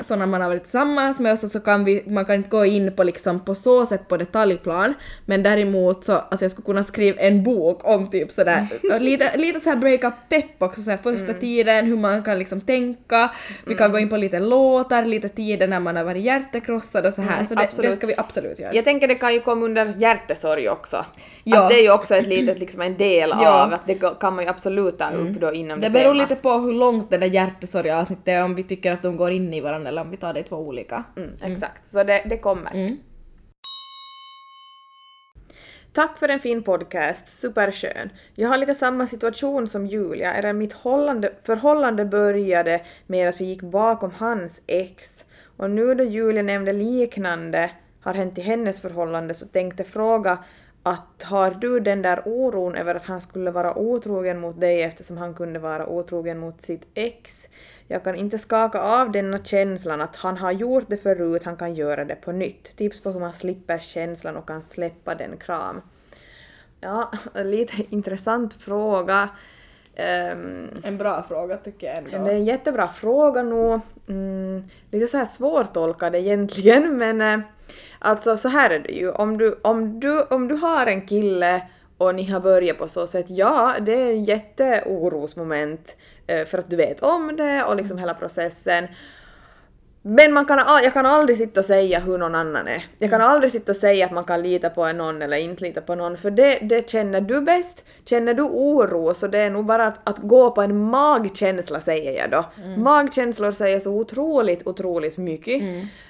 sådana 0.00 0.26
man 0.26 0.40
har 0.40 0.48
varit 0.48 0.62
tillsammans 0.62 1.18
med 1.18 1.32
och 1.32 1.38
så, 1.38 1.48
så 1.48 1.60
kan 1.60 1.84
vi, 1.84 2.02
man 2.06 2.24
kan 2.24 2.34
inte 2.34 2.48
gå 2.50 2.64
in 2.64 2.92
på 2.96 3.02
liksom 3.02 3.40
på 3.40 3.54
så 3.54 3.86
sätt 3.86 4.08
på 4.08 4.16
detaljplan 4.16 4.94
men 5.26 5.42
däremot 5.42 6.04
så, 6.04 6.12
alltså 6.12 6.44
jag 6.44 6.50
skulle 6.50 6.64
kunna 6.66 6.84
skriva 6.84 7.20
en 7.22 7.42
bok 7.44 7.80
om 7.84 8.10
typ 8.10 8.32
sådär, 8.32 8.66
lite, 9.00 9.36
lite 9.36 9.60
såhär 9.60 9.76
breakup 9.76 10.14
pepp 10.28 10.62
också 10.62 10.82
såhär 10.82 10.98
första 10.98 11.34
tiden, 11.34 11.86
hur 11.86 11.96
man 11.96 12.22
kan 12.22 12.38
liksom 12.38 12.60
tänka, 12.60 13.30
vi 13.66 13.74
kan 13.74 13.92
gå 13.92 13.98
in 13.98 14.08
på 14.08 14.16
lite 14.16 14.40
låtar, 14.40 15.04
lite 15.04 15.28
tider 15.28 15.66
när 15.68 15.80
man 15.80 15.96
har 15.96 16.04
varit 16.04 16.22
hjärtekrossad 16.22 17.06
och 17.06 17.14
så 17.14 17.22
här 17.22 17.44
så 17.44 17.54
det, 17.54 17.68
det 17.82 17.96
ska 17.96 18.06
vi 18.06 18.14
absolut 18.16 18.58
göra. 18.58 18.74
Jag 18.74 18.84
tänker 18.84 19.08
det 19.08 19.14
kan 19.14 19.34
ju 19.34 19.40
komma 19.40 19.64
under 19.64 19.86
hjärtesorg 19.98 20.68
också. 20.68 21.04
Ja. 21.44 21.62
Att 21.62 21.70
det 21.70 21.74
är 21.78 21.82
ju 21.82 21.92
också 21.92 22.14
ett 22.14 22.26
litet, 22.26 22.58
liksom 22.58 22.82
en 22.82 22.96
del 22.96 23.30
Ja. 23.40 23.64
av 23.64 23.72
att 23.72 23.86
det 23.86 23.94
kan 24.20 24.34
man 24.34 24.44
ju 24.44 24.50
absolut 24.50 24.98
ta 24.98 25.10
upp 25.10 25.40
då 25.40 25.52
inom 25.52 25.80
Det 25.80 25.86
det 25.86 25.90
beror 25.90 26.12
tema. 26.14 26.22
lite 26.22 26.34
på 26.34 26.52
hur 26.52 26.72
långt 26.72 27.10
det 27.10 27.18
där 27.18 27.26
hjärtesorgeavsnittet 27.26 28.28
är, 28.28 28.44
om 28.44 28.54
vi 28.54 28.62
tycker 28.62 28.92
att 28.92 29.02
de 29.02 29.16
går 29.16 29.30
in 29.30 29.54
i 29.54 29.60
varandra 29.60 29.87
eller 29.88 30.02
om 30.02 30.10
vi 30.10 30.16
tar 30.16 30.32
det 30.34 30.40
i 30.40 30.44
två 30.44 30.56
olika. 30.56 31.04
Mm, 31.16 31.30
exakt, 31.42 31.86
så 31.86 32.04
det, 32.04 32.22
det 32.26 32.38
kommer. 32.38 32.72
Tack 35.92 36.18
för 36.18 36.28
en 36.28 36.40
fin 36.40 36.62
podcast, 36.62 37.28
superskön. 37.28 38.10
Jag 38.34 38.48
har 38.48 38.58
lite 38.58 38.74
samma 38.74 39.06
situation 39.06 39.68
som 39.68 39.86
Julia, 39.86 40.34
eller 40.34 40.52
mitt 40.52 40.72
hållande, 40.72 41.32
förhållande 41.42 42.04
började 42.04 42.80
med 43.06 43.28
att 43.28 43.40
vi 43.40 43.44
gick 43.44 43.62
bakom 43.62 44.12
hans 44.18 44.62
ex. 44.66 45.24
Och 45.56 45.70
nu 45.70 45.94
då 45.94 46.04
Julia 46.04 46.42
nämnde 46.42 46.72
liknande 46.72 47.70
har 48.00 48.14
hänt 48.14 48.38
i 48.38 48.40
hennes 48.40 48.80
förhållande 48.80 49.34
så 49.34 49.46
tänkte 49.46 49.84
fråga 49.84 50.38
att 50.88 51.22
har 51.22 51.50
du 51.50 51.80
den 51.80 52.02
där 52.02 52.22
oron 52.24 52.74
över 52.74 52.94
att 52.94 53.04
han 53.04 53.20
skulle 53.20 53.50
vara 53.50 53.78
otrogen 53.78 54.40
mot 54.40 54.60
dig 54.60 54.82
eftersom 54.82 55.16
han 55.16 55.34
kunde 55.34 55.58
vara 55.58 55.86
otrogen 55.86 56.38
mot 56.38 56.62
sitt 56.62 56.88
ex? 56.94 57.48
Jag 57.86 58.04
kan 58.04 58.14
inte 58.14 58.38
skaka 58.38 58.80
av 58.80 59.12
denna 59.12 59.44
känslan 59.44 60.00
att 60.00 60.16
han 60.16 60.36
har 60.36 60.52
gjort 60.52 60.84
det 60.88 60.96
förut, 60.96 61.44
han 61.44 61.56
kan 61.56 61.74
göra 61.74 62.04
det 62.04 62.14
på 62.14 62.32
nytt. 62.32 62.76
Tips 62.76 63.00
på 63.00 63.10
hur 63.10 63.20
man 63.20 63.32
slipper 63.32 63.78
känslan 63.78 64.36
och 64.36 64.46
kan 64.46 64.62
släppa 64.62 65.14
den 65.14 65.36
kram. 65.36 65.80
Ja, 66.80 67.12
lite 67.34 67.74
intressant 67.94 68.54
fråga. 68.54 69.28
Ehm, 69.98 70.70
En 70.82 70.96
bra 70.98 71.22
fråga 71.28 71.56
tycker 71.56 71.86
jag 71.86 71.96
ändå. 71.96 72.10
det 72.10 72.32
är 72.32 72.36
en 72.36 72.44
jättebra 72.44 72.88
fråga 72.88 73.42
nog. 73.42 73.80
Mm, 74.08 74.64
lite 74.90 75.06
så 75.06 75.16
här 75.16 75.24
svårtolkad 75.24 76.14
egentligen 76.14 76.98
men 76.98 77.20
eh, 77.20 77.40
alltså 77.98 78.36
så 78.36 78.48
här 78.48 78.70
är 78.70 78.78
det 78.78 78.92
ju. 78.92 79.10
Om 79.10 79.38
du, 79.38 79.58
om, 79.62 80.00
du, 80.00 80.22
om 80.22 80.48
du 80.48 80.54
har 80.54 80.86
en 80.86 81.06
kille 81.06 81.62
och 81.98 82.14
ni 82.14 82.24
har 82.24 82.40
börjat 82.40 82.78
på 82.78 82.88
så 82.88 83.06
sätt, 83.06 83.26
ja 83.28 83.74
det 83.80 83.92
är 83.94 84.10
en 84.10 84.24
jätteorosmoment 84.24 85.96
eh, 86.26 86.44
för 86.44 86.58
att 86.58 86.70
du 86.70 86.76
vet 86.76 87.00
om 87.00 87.36
det 87.36 87.64
och 87.64 87.76
liksom 87.76 87.98
hela 87.98 88.14
processen. 88.14 88.86
Men 90.10 90.32
man 90.32 90.44
kan, 90.44 90.58
jag 90.84 90.92
kan 90.92 91.06
aldrig 91.06 91.38
sitta 91.38 91.60
och 91.60 91.66
säga 91.66 92.00
hur 92.00 92.18
någon 92.18 92.34
annan 92.34 92.68
är. 92.68 92.84
Jag 92.98 93.10
kan 93.10 93.20
aldrig 93.20 93.52
sitta 93.52 93.72
och 93.72 93.76
säga 93.76 94.06
att 94.06 94.12
man 94.12 94.24
kan 94.24 94.42
lita 94.42 94.70
på 94.70 94.92
någon 94.92 95.22
eller 95.22 95.36
inte 95.36 95.64
lita 95.64 95.80
på 95.80 95.94
någon, 95.94 96.16
för 96.16 96.30
det, 96.30 96.58
det 96.62 96.90
känner 96.90 97.20
du 97.20 97.40
bäst. 97.40 97.84
Känner 98.04 98.34
du 98.34 98.42
oro 98.42 99.14
så 99.14 99.26
det 99.26 99.38
är 99.38 99.50
nog 99.50 99.64
bara 99.64 99.86
att, 99.86 100.08
att 100.08 100.18
gå 100.18 100.50
på 100.50 100.62
en 100.62 100.84
magkänsla 100.84 101.80
säger 101.80 102.20
jag 102.20 102.30
då. 102.30 102.44
Magkänslor 102.76 103.50
säger 103.50 103.80
så 103.80 103.90
otroligt, 103.90 104.66
otroligt 104.66 105.18
mycket. 105.18 105.62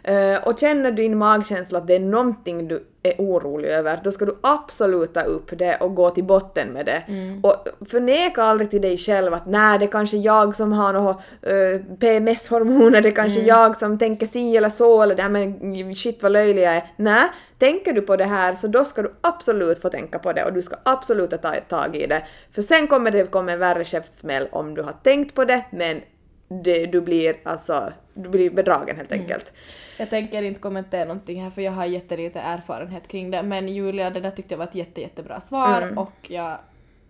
Eh, 0.03 0.49
och 0.49 0.59
känner 0.59 0.92
din 0.92 1.18
magkänsla 1.18 1.78
att 1.78 1.86
det 1.86 1.94
är 1.94 2.01
någonting 2.01 2.68
du 2.68 2.84
är 3.03 3.14
orolig 3.18 3.68
över, 3.68 4.01
då 4.05 4.12
ska 4.12 4.24
du 4.24 4.38
absolut 4.40 5.14
ta 5.14 5.20
upp 5.20 5.59
det 5.59 5.76
och 5.76 5.94
gå 5.94 6.11
till 6.11 6.24
botten 6.24 6.68
med 6.68 6.86
det. 6.86 7.03
Och 7.42 7.68
förneka 7.88 8.42
aldrig 8.42 8.70
till 8.70 8.82
dig 8.82 8.99
själv 8.99 9.34
att 9.34 9.46
nej, 9.46 9.78
det 9.78 9.84
är 9.84 9.90
kanske 9.90 10.16
jag 10.16 10.57
som 10.57 10.72
har 10.72 10.92
något 10.92 11.16
uh, 11.46 11.96
PMS-hormoner, 11.99 13.01
det 13.01 13.09
är 13.09 13.14
kanske 13.14 13.40
jag 13.40 13.76
som 13.76 13.99
tänker 13.99 14.26
si 14.26 14.57
eller 14.57 14.68
så, 14.68 15.03
eller 15.03 15.14
det 15.14 15.22
här 15.22 15.30
men 15.30 15.94
shit 15.94 16.22
vad 16.22 16.32
löjlig 16.32 16.62
jag 16.62 16.74
är. 16.74 16.84
Nej, 16.96 17.28
tänker 17.59 17.92
du 17.92 18.01
på 18.01 18.16
det 18.16 18.24
här 18.24 18.55
så 18.55 18.66
då 18.66 18.84
ska 18.84 19.03
du 19.03 19.14
absolut 19.20 19.82
få 19.82 19.88
tänka 19.88 20.18
på 20.18 20.32
det 20.32 20.44
och 20.44 20.53
du 20.53 20.62
ska 20.62 20.76
absolut 20.82 21.30
ta 21.30 21.55
tag 21.68 21.96
i 21.96 22.07
det. 22.07 22.22
För 22.53 22.62
sen 22.62 22.86
kommer 22.86 23.11
det 23.11 23.30
komma 23.30 23.53
en 23.53 23.59
värre 23.59 23.84
käftsmäll 23.84 24.49
om 24.53 24.74
du 24.74 24.82
har 24.82 24.94
tänkt 25.03 25.34
på 25.34 25.44
det, 25.44 25.64
men 25.70 26.01
det, 26.49 26.86
du 26.86 27.01
blir 27.01 27.36
alltså, 27.42 27.92
du 28.14 28.28
blir 28.28 28.51
bedragen 28.51 28.96
helt 28.96 29.12
enkelt. 29.12 29.53
Jag 29.99 30.11
tänker 30.11 30.42
inte 30.42 30.61
kommentera 30.61 31.05
någonting 31.05 31.42
här 31.42 31.51
för 31.51 31.62
jag 31.62 31.72
har 31.72 31.84
jättelite 31.84 32.40
erfarenhet 32.40 33.09
kring 33.09 33.30
det 33.30 33.42
men 33.42 33.68
Julia 33.68 34.11
det 34.11 34.20
där 34.20 34.30
tyckte 34.30 34.55
jag 34.55 34.59
var 34.59 34.66
ett 34.66 34.74
jätte, 34.74 35.01
jättebra 35.01 35.40
svar 35.40 35.82
Mm. 35.82 35.99
och 35.99 36.12
jag 36.22 36.59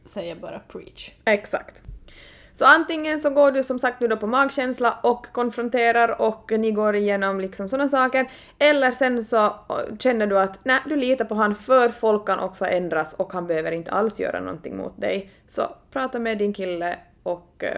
säger 0.06 0.34
bara 0.34 0.58
preach. 0.58 1.10
Exakt. 1.24 1.82
Så 2.52 2.64
antingen 2.64 3.20
så 3.20 3.30
går 3.30 3.52
du 3.52 3.62
som 3.62 3.78
sagt 3.78 4.00
nu 4.00 4.08
då 4.08 4.16
på 4.16 4.26
magkänsla 4.26 4.98
och 5.02 5.26
konfronterar 5.32 6.20
och 6.22 6.52
ni 6.58 6.70
går 6.72 6.96
igenom 6.96 7.40
liksom 7.40 7.68
sådana 7.68 7.88
saker. 7.88 8.30
Eller 8.58 8.90
sen 8.90 9.24
så 9.24 9.52
känner 9.98 10.26
du 10.26 10.38
att 10.38 10.58
nej, 10.64 10.80
du 10.86 10.96
litar 10.96 11.24
på 11.24 11.34
han 11.34 11.54
för 11.54 11.88
folk 11.88 12.26
kan 12.26 12.38
också 12.38 12.66
ändras 12.66 13.12
och 13.14 13.32
han 13.32 13.46
behöver 13.46 13.72
inte 13.72 13.90
alls 13.90 14.20
göra 14.20 14.40
någonting 14.40 14.76
mot 14.76 15.00
dig. 15.00 15.30
Så 15.46 15.62
prata 15.90 16.18
med 16.18 16.38
din 16.38 16.52
kille 16.52 16.96
och 17.22 17.64
ja, 17.64 17.68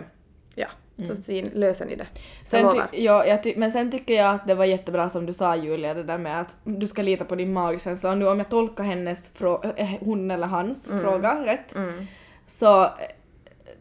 så 1.06 1.16
sin, 1.16 1.50
löser 1.54 1.86
ni 1.86 1.94
det. 1.96 2.06
Jag 2.14 2.48
Sen 2.48 2.62
lovar. 2.62 2.86
ja, 2.92 3.26
jag 3.26 3.54
men 3.56 3.72
sen 3.72 3.90
tycker 3.90 4.14
jag 4.14 4.34
att 4.34 4.46
det 4.46 4.54
var 4.54 4.64
jättebra 4.64 5.08
som 5.10 5.26
du 5.26 5.32
sa 5.32 5.56
Julia, 5.56 5.94
det 5.94 6.02
där 6.02 6.18
med 6.18 6.40
att 6.40 6.56
du 6.64 6.86
ska 6.86 7.02
lita 7.02 7.24
på 7.24 7.34
din 7.34 7.52
magkänsla. 7.52 8.10
Och 8.10 8.18
nu 8.18 8.28
om 8.28 8.38
jag 8.38 8.48
tolkar 8.48 8.84
hennes 8.84 9.32
äh, 9.76 9.88
hon 10.00 10.30
eller 10.30 10.46
hans 10.46 10.88
Mm. 10.90 11.02
fråga 11.04 11.46
rätt, 11.46 11.74
så 12.48 12.82
eh, 12.84 12.90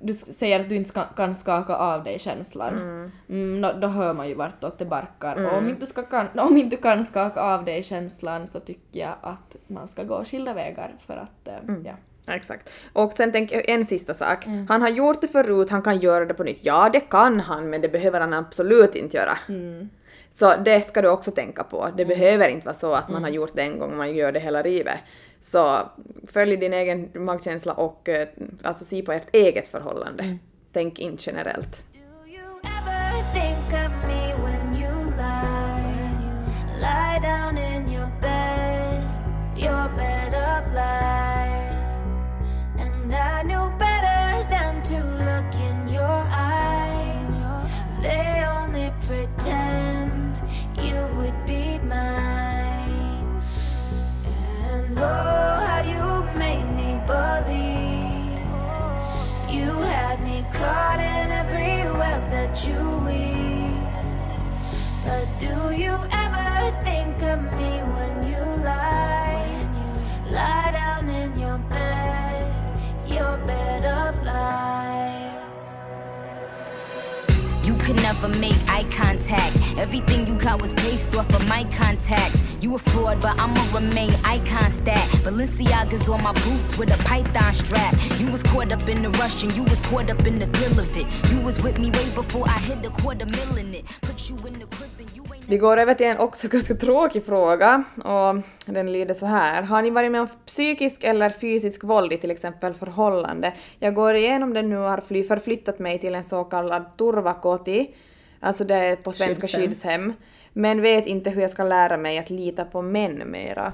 du 0.02 0.14
säger 0.14 0.60
att 0.60 0.70
du 0.70 0.76
inte 0.76 0.90
ska, 0.90 1.04
kan 1.04 1.36
skaka 1.36 1.76
av 1.76 2.04
dig 2.04 2.20
känslan. 2.20 2.74
Mm. 3.30 3.62
nå- 3.62 3.74
då 3.74 3.88
hör 3.88 4.14
man 4.14 4.28
ju 4.28 4.34
vartåt 4.34 4.78
det 4.80 4.86
barkar. 4.86 5.46
Och 5.46 5.58
om 5.58 5.70
inte, 5.70 5.80
du 5.82 5.86
ska, 5.88 6.02
kan, 6.02 6.28
om 6.40 6.58
inte 6.58 6.76
du 6.76 6.82
kan 6.82 7.06
skaka 7.06 7.42
av 7.42 7.66
dig 7.66 7.84
känslan 7.84 8.48
så 8.48 8.60
tycker 8.60 9.00
jag 9.00 9.14
att 9.22 9.56
man 9.68 9.88
ska 9.88 10.04
gå 10.04 10.24
skilda 10.26 10.54
vägar 10.54 10.96
för 11.08 11.18
att, 11.18 11.48
eh, 11.48 11.54
Mm. 11.70 11.86
ja. 11.86 11.94
Exakt. 12.30 12.70
Och 12.94 13.14
sen 13.14 13.32
tänk 13.32 13.52
en 13.52 13.86
sista 13.86 14.14
sak. 14.14 14.46
Han 14.70 14.82
har 14.82 14.90
gjort 14.90 15.22
det 15.22 15.28
förut, 15.28 15.70
han 15.70 15.82
kan 15.82 16.00
göra 16.00 16.26
det 16.26 16.34
på 16.34 16.44
nytt. 16.44 16.60
Ja, 16.62 16.90
det 16.94 17.00
kan 17.00 17.40
han, 17.40 17.70
men 17.70 17.82
det 17.82 17.90
behöver 17.90 18.20
han 18.20 18.34
absolut 18.34 18.96
inte 18.96 19.18
göra. 19.18 19.38
Så 20.32 20.56
det 20.56 20.82
ska 20.82 21.02
du 21.02 21.10
också 21.10 21.32
tänka 21.32 21.64
på. 21.64 21.90
Det 21.98 22.06
behöver 22.06 22.50
inte 22.50 22.66
vara 22.66 22.76
så 22.76 22.94
att 22.94 23.10
man 23.10 23.24
har 23.24 23.30
gjort 23.30 23.52
det 23.56 23.62
en 23.62 23.80
gång 23.80 23.92
och 23.92 23.98
man 23.98 24.16
gör 24.16 24.32
det 24.32 24.40
hela 24.40 24.62
livet. 24.62 24.98
Så 25.42 25.80
följ 26.28 26.58
din 26.58 26.74
egen 26.74 27.10
magkänsla 27.14 27.74
och 27.74 28.10
eh, 28.10 28.28
alltså 28.64 28.86
se 28.86 29.02
på 29.02 29.12
ert 29.12 29.36
eget 29.36 29.68
förhållande. 29.68 30.38
Tänk 30.74 31.00
inte 31.00 31.24
generellt. 31.26 31.84
Do 37.22 37.69
never 78.22 78.40
make 78.40 78.58
eye 78.68 78.86
contact. 78.92 79.56
Everything 79.78 80.28
you 80.28 80.36
got 80.36 80.62
was 80.62 80.74
based 80.74 81.16
off 81.16 81.30
of 81.34 81.48
my 81.48 81.64
contacts. 81.78 82.38
You 82.62 82.76
a 82.76 82.80
fraud, 82.80 83.22
but 83.22 83.40
I'ma 83.40 83.64
remain 83.74 84.12
icon 84.26 84.72
stat. 84.82 85.06
Balenciaga's 85.24 86.10
on 86.10 86.22
my 86.24 86.34
boots 86.34 86.78
with 86.78 86.92
a 86.94 87.04
python 87.04 87.54
strap. 87.54 87.94
You 88.20 88.28
was 88.32 88.44
caught 88.44 88.72
up 88.72 88.88
in 88.90 89.02
the 89.02 89.10
rush 89.22 89.44
and 89.44 89.56
you 89.56 89.64
was 89.64 89.80
caught 89.82 90.10
up 90.10 90.26
in 90.28 90.40
the 90.40 90.48
thrill 90.48 90.80
of 90.80 90.98
it. 90.98 91.06
You 91.32 91.42
was 91.42 91.62
with 91.64 91.78
me 91.80 91.90
way 91.92 92.10
before 92.16 92.46
I 92.48 92.60
hit 92.60 92.82
the 92.84 92.90
quarter 92.90 93.26
mill 93.26 93.58
in 93.58 93.74
it. 93.74 93.86
Put 94.02 94.30
you 94.30 94.36
in 94.48 94.60
the 94.60 94.66
crib 94.66 94.92
and 95.00 95.16
you 95.16 95.24
ain't 95.24 95.50
Vi 95.50 95.58
går 95.58 95.78
över 95.78 95.94
till 95.94 96.06
en 96.06 96.18
också 96.18 96.48
ganska 96.48 96.76
tråkig 96.76 97.26
fråga 97.26 97.84
och 97.96 98.36
den 98.66 98.92
lyder 98.92 99.14
så 99.14 99.26
här. 99.26 99.64
Har 99.64 99.82
ni 99.82 99.90
varit 99.90 100.12
med 100.12 100.22
om 100.22 100.28
psykisk 100.46 101.04
eller 101.04 101.30
fysisk 101.30 101.84
våld 101.84 102.14
i 102.14 102.18
till 102.18 102.32
exempel 102.32 102.74
förhållande? 102.74 103.54
Jag 103.80 103.94
går 103.94 104.14
igenom 104.14 104.54
det 104.54 104.62
nu 104.62 104.78
och 104.78 104.90
har 104.90 105.24
förflyttat 105.24 105.80
mig 105.80 106.00
till 106.00 106.16
en 106.16 106.24
så 106.24 106.44
kallad 106.44 106.98
turvakoti, 106.98 107.88
alltså 108.40 108.64
det 108.64 108.76
är 108.76 108.96
på 108.96 109.12
svenska 109.12 109.48
Skyddshem. 109.48 109.62
skyddshem, 110.02 110.14
men 110.54 110.82
vet 110.82 111.08
inte 111.08 111.30
hur 111.30 111.42
jag 111.42 111.52
ska 111.52 111.64
lära 111.64 111.98
mig 111.98 112.18
att 112.18 112.30
lita 112.30 112.66
på 112.66 112.82
män 112.82 113.24
mera. 113.26 113.74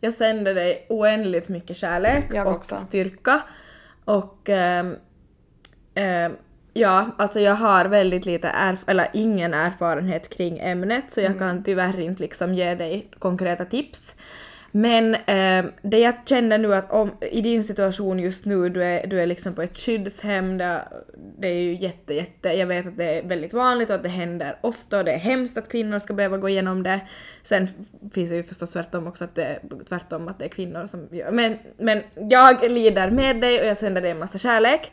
Jag 0.00 0.12
sänder 0.12 0.54
dig 0.54 0.86
oändligt 0.88 1.48
mycket 1.48 1.76
kärlek 1.76 2.24
Jag 2.32 2.46
och 2.46 2.52
också. 2.54 2.76
styrka. 2.76 3.40
Och 4.04 4.48
ehm, 4.48 4.96
ehm, 5.94 6.32
ja, 6.72 7.10
alltså 7.18 7.40
jag 7.40 7.54
har 7.54 7.84
väldigt 7.84 8.26
lite, 8.26 8.48
erf- 8.48 8.84
eller 8.86 9.08
ingen 9.12 9.54
erfarenhet 9.54 10.28
kring 10.30 10.58
ämnet 10.58 11.04
så 11.12 11.20
jag 11.20 11.38
kan 11.38 11.64
tyvärr 11.64 12.00
inte 12.00 12.22
liksom 12.22 12.54
ge 12.54 12.74
dig 12.74 13.10
konkreta 13.18 13.64
tips. 13.64 14.14
Men 14.70 15.14
eh, 15.14 15.64
det 15.82 15.98
jag 15.98 16.14
känner 16.26 16.58
nu 16.58 16.74
att 16.74 16.90
om, 16.90 17.10
i 17.32 17.40
din 17.40 17.64
situation 17.64 18.18
just 18.18 18.44
nu, 18.44 18.68
du 18.68 18.84
är, 18.84 19.06
du 19.06 19.20
är 19.20 19.26
liksom 19.26 19.54
på 19.54 19.62
ett 19.62 19.78
skyddshem, 19.78 20.58
där, 20.58 20.88
det 21.38 21.48
är 21.48 21.62
ju 21.62 21.74
jätte, 21.74 22.14
jätte, 22.14 22.48
jag 22.48 22.66
vet 22.66 22.86
att 22.86 22.96
det 22.96 23.18
är 23.18 23.22
väldigt 23.22 23.52
vanligt 23.52 23.90
och 23.90 23.96
att 23.96 24.02
det 24.02 24.08
händer 24.08 24.58
ofta 24.60 24.98
och 24.98 25.04
det 25.04 25.12
är 25.12 25.18
hemskt 25.18 25.58
att 25.58 25.68
kvinnor 25.68 25.98
ska 25.98 26.14
behöva 26.14 26.36
gå 26.36 26.48
igenom 26.48 26.82
det. 26.82 27.00
Sen 27.42 27.68
finns 28.14 28.30
det 28.30 28.36
ju 28.36 28.42
förstås 28.42 28.72
tvärtom 28.72 29.06
också 29.06 29.24
att 29.24 29.34
det 29.34 29.44
är 29.44 29.60
tvärtom 29.88 30.28
att 30.28 30.38
det 30.38 30.44
är 30.44 30.48
kvinnor 30.48 30.86
som 30.86 31.08
gör 31.10 31.30
men, 31.30 31.58
men 31.78 32.02
jag 32.30 32.70
lider 32.70 33.10
med 33.10 33.40
dig 33.40 33.60
och 33.60 33.66
jag 33.66 33.76
sänder 33.76 34.00
dig 34.00 34.10
en 34.10 34.18
massa 34.18 34.38
kärlek. 34.38 34.92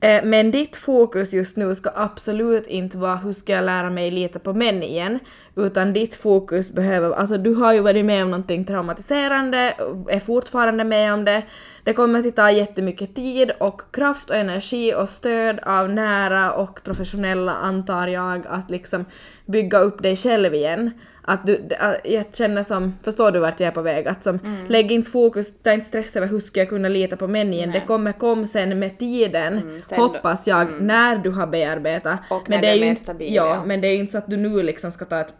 Eh, 0.00 0.24
men 0.24 0.50
ditt 0.50 0.76
fokus 0.76 1.32
just 1.32 1.56
nu 1.56 1.74
ska 1.74 1.90
absolut 1.94 2.66
inte 2.66 2.98
vara 2.98 3.16
hur 3.16 3.32
ska 3.32 3.52
jag 3.52 3.64
lära 3.64 3.90
mig 3.90 4.10
lita 4.10 4.38
på 4.38 4.52
män 4.52 4.82
igen, 4.82 5.18
utan 5.56 5.92
ditt 5.92 6.16
fokus 6.16 6.72
behöver, 6.72 7.12
alltså 7.12 7.38
du 7.38 7.54
har 7.54 7.72
ju 7.72 7.80
varit 7.80 8.04
med 8.04 8.22
om 8.22 8.30
någonting 8.30 8.64
traumatiserande 8.64 8.94
traumatiserande, 8.94 9.74
är 10.08 10.20
fortfarande 10.20 10.84
med 10.84 11.14
om 11.14 11.24
det. 11.24 11.42
Det 11.84 11.94
kommer 11.94 12.28
att 12.28 12.36
ta 12.36 12.50
jättemycket 12.50 13.14
tid 13.14 13.50
och 13.60 13.82
kraft 13.90 14.30
och 14.30 14.36
energi 14.36 14.94
och 14.94 15.08
stöd 15.08 15.60
av 15.62 15.90
nära 15.90 16.52
och 16.52 16.82
professionella 16.84 17.52
antar 17.52 18.06
jag 18.08 18.46
att 18.46 18.70
liksom 18.70 19.04
bygga 19.46 19.78
upp 19.78 20.02
dig 20.02 20.16
själv 20.16 20.54
igen. 20.54 20.90
Att 21.26 21.46
du, 21.46 21.56
det- 21.58 22.00
jag 22.04 22.24
känner 22.32 22.62
som, 22.62 22.94
förstår 23.02 23.30
du 23.30 23.38
vart 23.38 23.60
jag 23.60 23.66
är 23.66 23.72
på 23.72 23.82
väg? 23.82 24.08
Att 24.08 24.24
som, 24.24 24.38
Mm. 24.44 24.66
lägg 24.68 24.92
inte 24.92 25.10
fokus, 25.10 25.58
ta 25.62 25.72
inte 25.72 25.86
stress 25.86 26.16
över 26.16 26.26
hur 26.26 26.40
ska 26.40 26.60
jag 26.60 26.68
kunna 26.68 26.88
lita 26.88 27.16
på 27.16 27.26
män 27.28 27.52
igen, 27.52 27.70
det 27.72 27.80
kommer 27.80 28.12
kom 28.12 28.46
sen 28.46 28.78
med 28.78 28.98
tiden, 28.98 29.58
Mm, 29.58 29.82
sen 29.88 29.98
hoppas 30.00 30.46
jag, 30.46 30.82
när 30.82 31.16
du 31.16 31.30
har 31.30 31.46
bearbetat. 31.46 32.18
Och 32.30 32.48
när 32.50 32.56
du 32.56 32.60
det 32.62 32.68
är 32.68 32.74
ju 32.74 32.80
mer 32.80 32.94
stabil, 32.94 33.34
Ja, 33.34 33.48
ja. 33.48 33.64
men 33.64 33.80
det 33.80 33.88
är 33.88 33.92
ju 33.92 33.98
inte 33.98 34.12
så 34.12 34.18
att 34.18 34.30
du 34.30 34.36
nu 34.36 34.62
liksom 34.62 34.90
ska 34.92 35.04
ta 35.04 35.20
ett, 35.20 35.32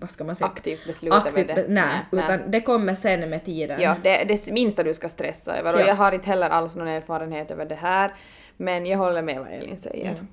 vad 0.00 0.10
ska 0.10 0.24
man 0.24 0.36
säga? 0.36 0.46
Aktivt 0.48 0.86
beslut 0.86 1.12
över 1.12 1.26
Aktivt 1.28 1.48
det. 1.48 1.54
be- 1.54 1.64
nej, 1.68 1.84
Nej, 2.10 2.24
utan 2.24 2.38
nej. 2.38 2.48
det 2.48 2.60
kommer 2.60 2.94
sen 2.94 3.30
med 3.30 3.44
tiden. 3.44 3.80
Ja, 3.80 3.94
det 4.02 4.22
är 4.22 4.24
det 4.24 4.50
minsta 4.52 4.82
du 4.82 4.94
ska 4.94 5.08
stressa 5.08 5.56
över 5.56 5.74
och 5.74 5.80
Ja. 5.80 5.86
jag 5.86 5.94
har 5.94 6.12
inte 6.12 6.26
heller 6.26 6.48
alls 6.48 6.76
någon 6.76 6.88
erfarenhet 6.88 7.50
över 7.50 7.64
det 7.64 7.74
här 7.74 8.12
men 8.56 8.86
jag 8.86 8.98
håller 8.98 9.22
med 9.22 9.38
vad 9.38 9.48
Elin 9.48 9.76
säger. 9.78 10.10
Mm. 10.10 10.26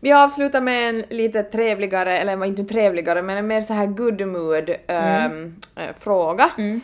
Vi 0.00 0.12
avslutar 0.12 0.60
med 0.60 0.88
en 0.88 1.04
lite 1.10 1.42
trevligare, 1.42 2.18
eller 2.18 2.44
inte 2.44 2.64
trevligare, 2.64 3.22
men 3.22 3.36
en 3.38 3.46
mer 3.46 3.60
så 3.62 3.74
här 3.74 3.86
good 3.86 4.26
mood 4.28 4.70
ehm, 4.86 5.56
eh, 5.76 5.96
fråga. 5.98 6.50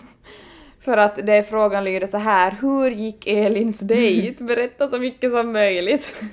För 0.81 0.97
att 0.97 1.17
det 1.27 1.43
frågan 1.43 1.85
lyder 1.85 2.07
så 2.07 2.17
här, 2.19 2.57
hur 2.61 2.91
gick 2.91 3.27
Elins 3.27 3.79
dejt? 3.79 4.45
Berätta 4.45 4.89
så 4.89 4.99
mycket 4.99 5.31
som 5.33 5.53
möjligt. 5.53 6.23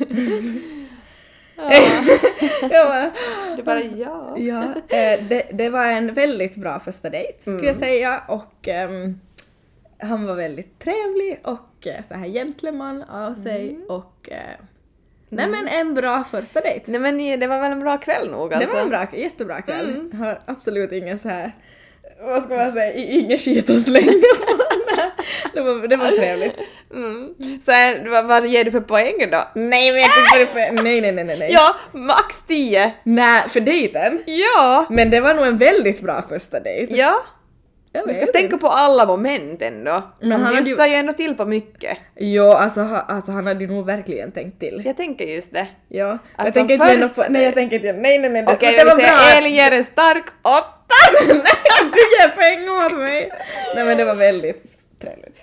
ja, 2.70 3.12
det 3.56 3.62
är 3.62 3.64
bara 3.64 3.82
ja. 3.82 4.38
ja 4.38 4.64
eh, 4.98 5.24
det, 5.30 5.44
det 5.54 5.70
var 5.70 5.86
en 5.86 6.14
väldigt 6.14 6.56
bra 6.56 6.80
första 6.80 7.10
dejt 7.10 7.42
skulle 7.42 7.56
Mm. 7.56 7.68
jag 7.68 7.76
säga 7.76 8.24
och 8.28 8.68
ehm, 8.68 9.20
han 9.98 10.26
var 10.26 10.36
väldigt 10.36 10.80
trevlig 10.80 11.40
och 11.44 11.88
eh, 11.88 12.04
så 12.08 12.14
här 12.14 12.28
gentleman 12.28 13.04
av 13.04 13.34
sig 13.36 13.70
Mm. 13.70 13.84
och 13.90 14.30
eh, 14.32 14.38
nej 15.30 15.48
men 15.48 15.68
en 15.68 15.94
bra 15.94 16.24
första 16.32 16.62
dejt. 16.62 16.92
Nej 16.92 17.00
men 17.00 17.40
det 17.40 17.48
var 17.48 17.62
väl 17.62 17.72
en 17.72 17.80
bra 17.80 17.98
kväll 17.98 18.30
nog 18.30 18.54
alltså? 18.54 18.68
Det 18.68 18.74
var 18.74 18.82
en 18.82 18.90
bra, 18.90 19.08
jättebra 19.14 19.62
kväll. 19.62 19.90
Mm. 19.90 20.20
Har 20.20 20.42
absolut 20.46 20.92
ingen 20.92 21.20
så 21.20 21.30
här, 21.30 21.56
vad 22.22 22.44
ska 22.44 22.56
man 22.56 22.72
säga, 22.72 22.94
ingen 22.94 23.38
skit 23.38 23.70
att 23.70 23.84
slänga 23.84 24.12
det, 25.54 25.62
var, 25.62 25.88
det 25.88 25.96
var 25.96 26.12
trevligt. 26.12 26.60
Mm. 26.94 27.36
Sen, 27.66 28.12
vad, 28.12 28.26
vad 28.26 28.48
ger 28.48 28.64
du 28.64 28.72
för 28.72 28.80
poäng 28.80 29.30
då? 29.32 29.48
Nej 29.56 29.92
men 29.92 30.02
jag 30.02 30.10
tyckte 30.16 30.40
det 30.40 30.46
för, 30.46 30.84
nej 30.84 31.02
nej 31.02 31.12
nej 31.12 31.26
nej. 31.26 31.50
Ja, 31.52 31.76
max 31.92 32.44
10! 32.48 32.94
Nej, 33.04 33.50
för 33.50 33.60
dejten. 33.60 34.22
Ja! 34.26 34.86
Men 34.90 35.10
det 35.10 35.20
var 35.20 35.34
nog 35.34 35.46
en 35.46 35.58
väldigt 35.58 36.02
bra 36.02 36.24
första 36.30 36.60
dejt. 36.60 36.96
Ja, 36.96 37.24
vi 38.08 38.14
ska 38.14 38.26
tänka 38.26 38.58
på 38.58 38.68
alla 38.68 39.06
moment 39.06 39.62
ändå. 39.62 40.02
Men 40.20 40.30
Men 40.30 40.42
han 40.42 40.64
bjussar 40.64 40.86
ju 40.86 40.94
ändå 40.94 41.14
till 41.14 41.36
på 41.36 41.46
mycket. 41.46 41.98
Jo, 42.16 42.44
alltså, 42.52 42.82
ha- 42.82 43.02
alltså 43.02 43.32
han 43.32 43.48
hade 43.48 43.64
ju 43.64 43.68
nog 43.72 43.86
verkligen 43.86 44.32
tänkt 44.32 44.60
till. 44.60 44.82
Jag 44.86 44.98
tänker 44.98 45.26
just 45.26 45.54
det. 45.54 45.68
Ja. 45.88 46.18
Att 46.36 46.46
jag 46.46 46.54
tänker 46.54 46.94
inte 46.94 47.10
på, 47.16 47.26
nej 47.30 47.44
jag 47.44 47.54
tänker 47.54 47.76
inte, 47.76 47.94
nej 47.94 48.18
nej 48.20 48.30
nej. 48.30 48.42
det- 48.42 48.52
Okej, 48.54 48.72
det 48.72 48.78
jag 48.78 48.86
var 48.86 48.96
bra. 48.96 49.38
Elin 49.38 49.54
ger 49.54 49.72
en 49.72 49.84
stark 49.84 50.26
åtta! 50.42 50.96
du 51.94 52.00
ger 52.00 52.30
poäng 52.30 52.70
åt 52.86 52.98
mig. 52.98 53.32
Nej 53.76 53.86
men 53.86 53.98
det 53.98 54.06
var 54.06 54.16
väldigt 54.16 54.64
trevligt. 55.02 55.42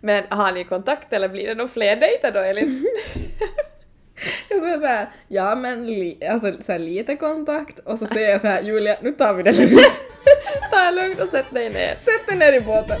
Men 0.00 0.24
har 0.28 0.52
ni 0.52 0.64
kontakt 0.64 1.12
eller 1.12 1.28
blir 1.28 1.46
det 1.48 1.54
nog 1.54 1.70
fler 1.70 1.96
dejter 1.96 2.32
då 2.32 2.38
Elin? 2.40 2.86
Jag 4.48 4.62
säger 4.62 4.78
så 4.78 4.86
här, 4.86 5.10
ja 5.28 5.54
men 5.54 5.86
li, 5.86 6.26
alltså, 6.30 6.52
så 6.66 6.78
lite 6.78 7.16
kontakt 7.16 7.78
och 7.78 7.98
så 7.98 8.06
säger 8.06 8.30
jag 8.30 8.40
så 8.40 8.46
här, 8.46 8.62
Julia 8.62 8.96
nu 9.02 9.12
tar 9.12 9.34
vi 9.34 9.42
det 9.42 9.52
lugnt. 9.52 9.80
Ta 10.70 10.90
det 10.90 11.02
lugnt 11.02 11.20
och 11.20 11.28
sätt 11.28 11.50
dig 11.50 11.68
ner. 11.68 11.94
Sätt 11.94 12.26
dig 12.26 12.36
ner 12.36 12.52
i 12.52 12.60
båten. 12.60 12.98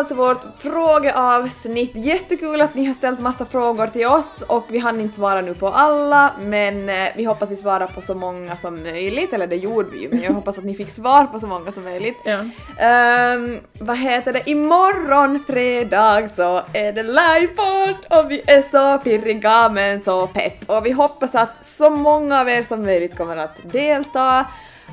Alltså 0.00 0.14
vårt 0.14 0.42
frågeavsnitt. 0.58 1.90
Jättekul 1.94 2.60
att 2.60 2.74
ni 2.74 2.86
har 2.86 2.94
ställt 2.94 3.20
massa 3.20 3.44
frågor 3.44 3.86
till 3.86 4.06
oss 4.06 4.42
och 4.46 4.64
vi 4.68 4.78
hann 4.78 5.00
inte 5.00 5.16
svara 5.16 5.40
nu 5.40 5.54
på 5.54 5.68
alla 5.68 6.30
men 6.40 6.88
eh, 6.88 7.08
vi 7.16 7.24
hoppas 7.24 7.50
vi 7.50 7.56
svarar 7.56 7.86
på 7.86 8.00
så 8.00 8.14
många 8.14 8.56
som 8.56 8.82
möjligt, 8.82 9.32
eller 9.32 9.46
det 9.46 9.56
gjorde 9.56 9.90
vi 9.90 10.02
ju 10.02 10.08
men 10.08 10.22
jag 10.22 10.32
hoppas 10.32 10.58
att 10.58 10.64
ni 10.64 10.74
fick 10.74 10.90
svar 10.90 11.26
på 11.26 11.40
så 11.40 11.46
många 11.46 11.72
som 11.72 11.84
möjligt. 11.84 12.18
Ja. 12.24 12.38
Ehm, 12.78 13.60
vad 13.80 13.98
heter 13.98 14.32
det? 14.32 14.50
Imorgon 14.50 15.44
fredag 15.46 16.28
så 16.36 16.62
är 16.72 16.92
det 16.92 17.02
livepodd 17.02 18.20
och 18.20 18.30
vi 18.30 18.42
är 18.46 18.62
så 18.70 19.04
pirriga 19.04 19.68
men 19.68 20.02
så 20.02 20.26
pepp 20.26 20.70
och 20.70 20.86
vi 20.86 20.90
hoppas 20.90 21.34
att 21.34 21.64
så 21.64 21.90
många 21.90 22.40
av 22.40 22.48
er 22.48 22.62
som 22.62 22.82
möjligt 22.82 23.16
kommer 23.16 23.36
att 23.36 23.56
delta 23.62 24.44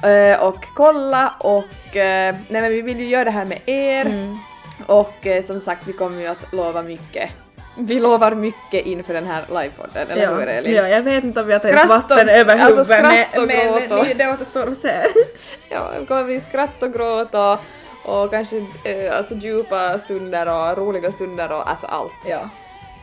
eh, 0.04 0.44
och 0.44 0.66
kolla 0.76 1.34
och 1.40 1.96
eh, 1.96 2.36
nej 2.50 2.62
men 2.62 2.72
vi 2.72 2.82
vill 2.82 3.00
ju 3.00 3.08
göra 3.08 3.24
det 3.24 3.32
här 3.32 3.46
med 3.46 3.60
er 3.66 4.38
och 4.86 5.28
eh, 5.28 5.44
som 5.46 5.60
sagt 5.60 5.88
vi 5.88 5.94
kommer 5.94 6.22
ju 6.22 6.28
att 6.28 6.54
lova 6.54 6.82
mycket. 6.82 7.30
Vi 7.80 8.00
lovar 8.00 8.32
mycket 8.36 8.86
inför 8.86 9.14
den 9.14 9.26
här 9.26 9.44
livepodden, 9.50 10.08
eller 10.10 10.28
hur 10.36 10.42
Ja, 10.46 10.52
Elin? 10.52 10.76
ja, 10.76 10.88
jag 10.88 11.02
vet 11.02 11.24
inte 11.24 11.40
om 11.42 11.48
vi 11.48 11.54
har 11.54 11.60
och- 11.84 11.90
vatten 11.90 12.30
över 12.30 12.54
alltså 12.60 12.94
huvudet 12.94 13.08
skratt 13.28 13.38
och 13.42 13.48
men, 13.48 13.68
gråt 13.68 13.92
och- 14.00 14.08
men 14.08 14.18
det 14.18 14.28
återstår 14.34 14.72
att 14.72 14.78
se. 14.78 14.94
Ja, 15.70 15.92
det 16.00 16.06
kommer 16.06 16.24
bli 16.24 16.40
skratt 16.42 16.84
och 16.84 16.94
gråt 16.94 17.34
och, 17.36 17.60
och 18.14 18.32
kanske 18.32 18.58
eh, 18.84 19.18
alltså 19.18 19.34
djupa 19.36 20.00
stunder 20.00 20.48
och 20.48 20.78
roliga 20.78 21.12
stunder 21.12 21.52
och 21.52 21.70
alltså 21.70 21.86
allt. 21.88 22.14
Ja. 22.30 22.50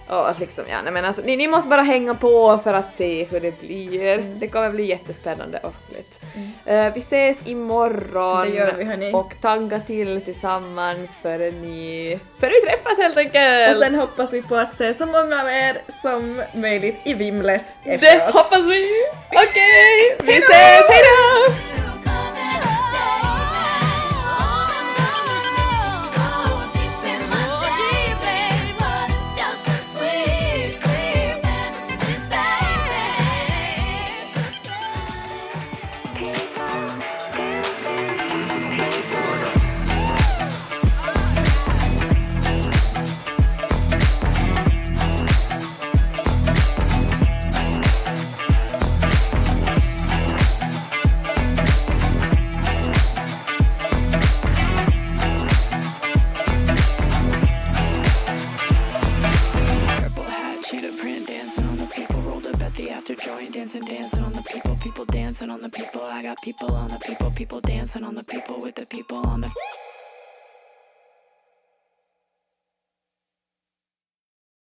Och 0.08 0.40
liksom, 0.40 0.64
ja, 0.70 0.76
nej 0.82 0.92
men 0.92 1.04
alltså, 1.04 1.22
ni, 1.22 1.36
ni 1.36 1.48
måste 1.48 1.68
bara 1.68 1.82
hänga 1.82 2.14
på 2.14 2.58
för 2.64 2.74
att 2.74 2.94
se 2.94 3.24
hur 3.24 3.40
det 3.40 3.60
blir. 3.60 4.18
Mm. 4.18 4.38
Det 4.38 4.48
kommer 4.48 4.70
bli 4.70 4.84
jättespännande 4.84 5.58
och 5.58 5.74
roligt. 5.90 6.20
Eh, 6.64 6.92
vi 6.94 7.00
ses 7.00 7.36
imorgon 7.44 8.40
Det 8.50 8.56
gör 8.56 8.74
vi, 8.78 8.84
hörni. 8.84 9.12
och 9.12 9.34
tagga 9.40 9.80
till 9.80 10.20
tillsammans 10.20 11.16
för 11.22 11.38
ni... 11.38 12.18
för 12.40 12.46
vi 12.50 12.60
träffas 12.70 12.98
helt 12.98 13.16
enkelt! 13.16 13.76
Och 13.76 13.82
sen 13.82 13.94
hoppas 13.94 14.32
vi 14.32 14.42
på 14.42 14.56
att 14.56 14.78
se 14.78 14.94
så 14.94 15.06
många 15.06 15.40
av 15.40 15.48
er 15.48 15.82
som 16.02 16.42
möjligt 16.54 16.96
i 17.04 17.14
vimlet 17.14 17.62
det 17.84 17.90
efteråt. 17.94 18.34
hoppas 18.34 18.60
vi! 18.68 18.88
Okej, 19.28 20.16
vi 20.22 20.32
ses, 20.32 20.88
hejdå! 20.90 21.54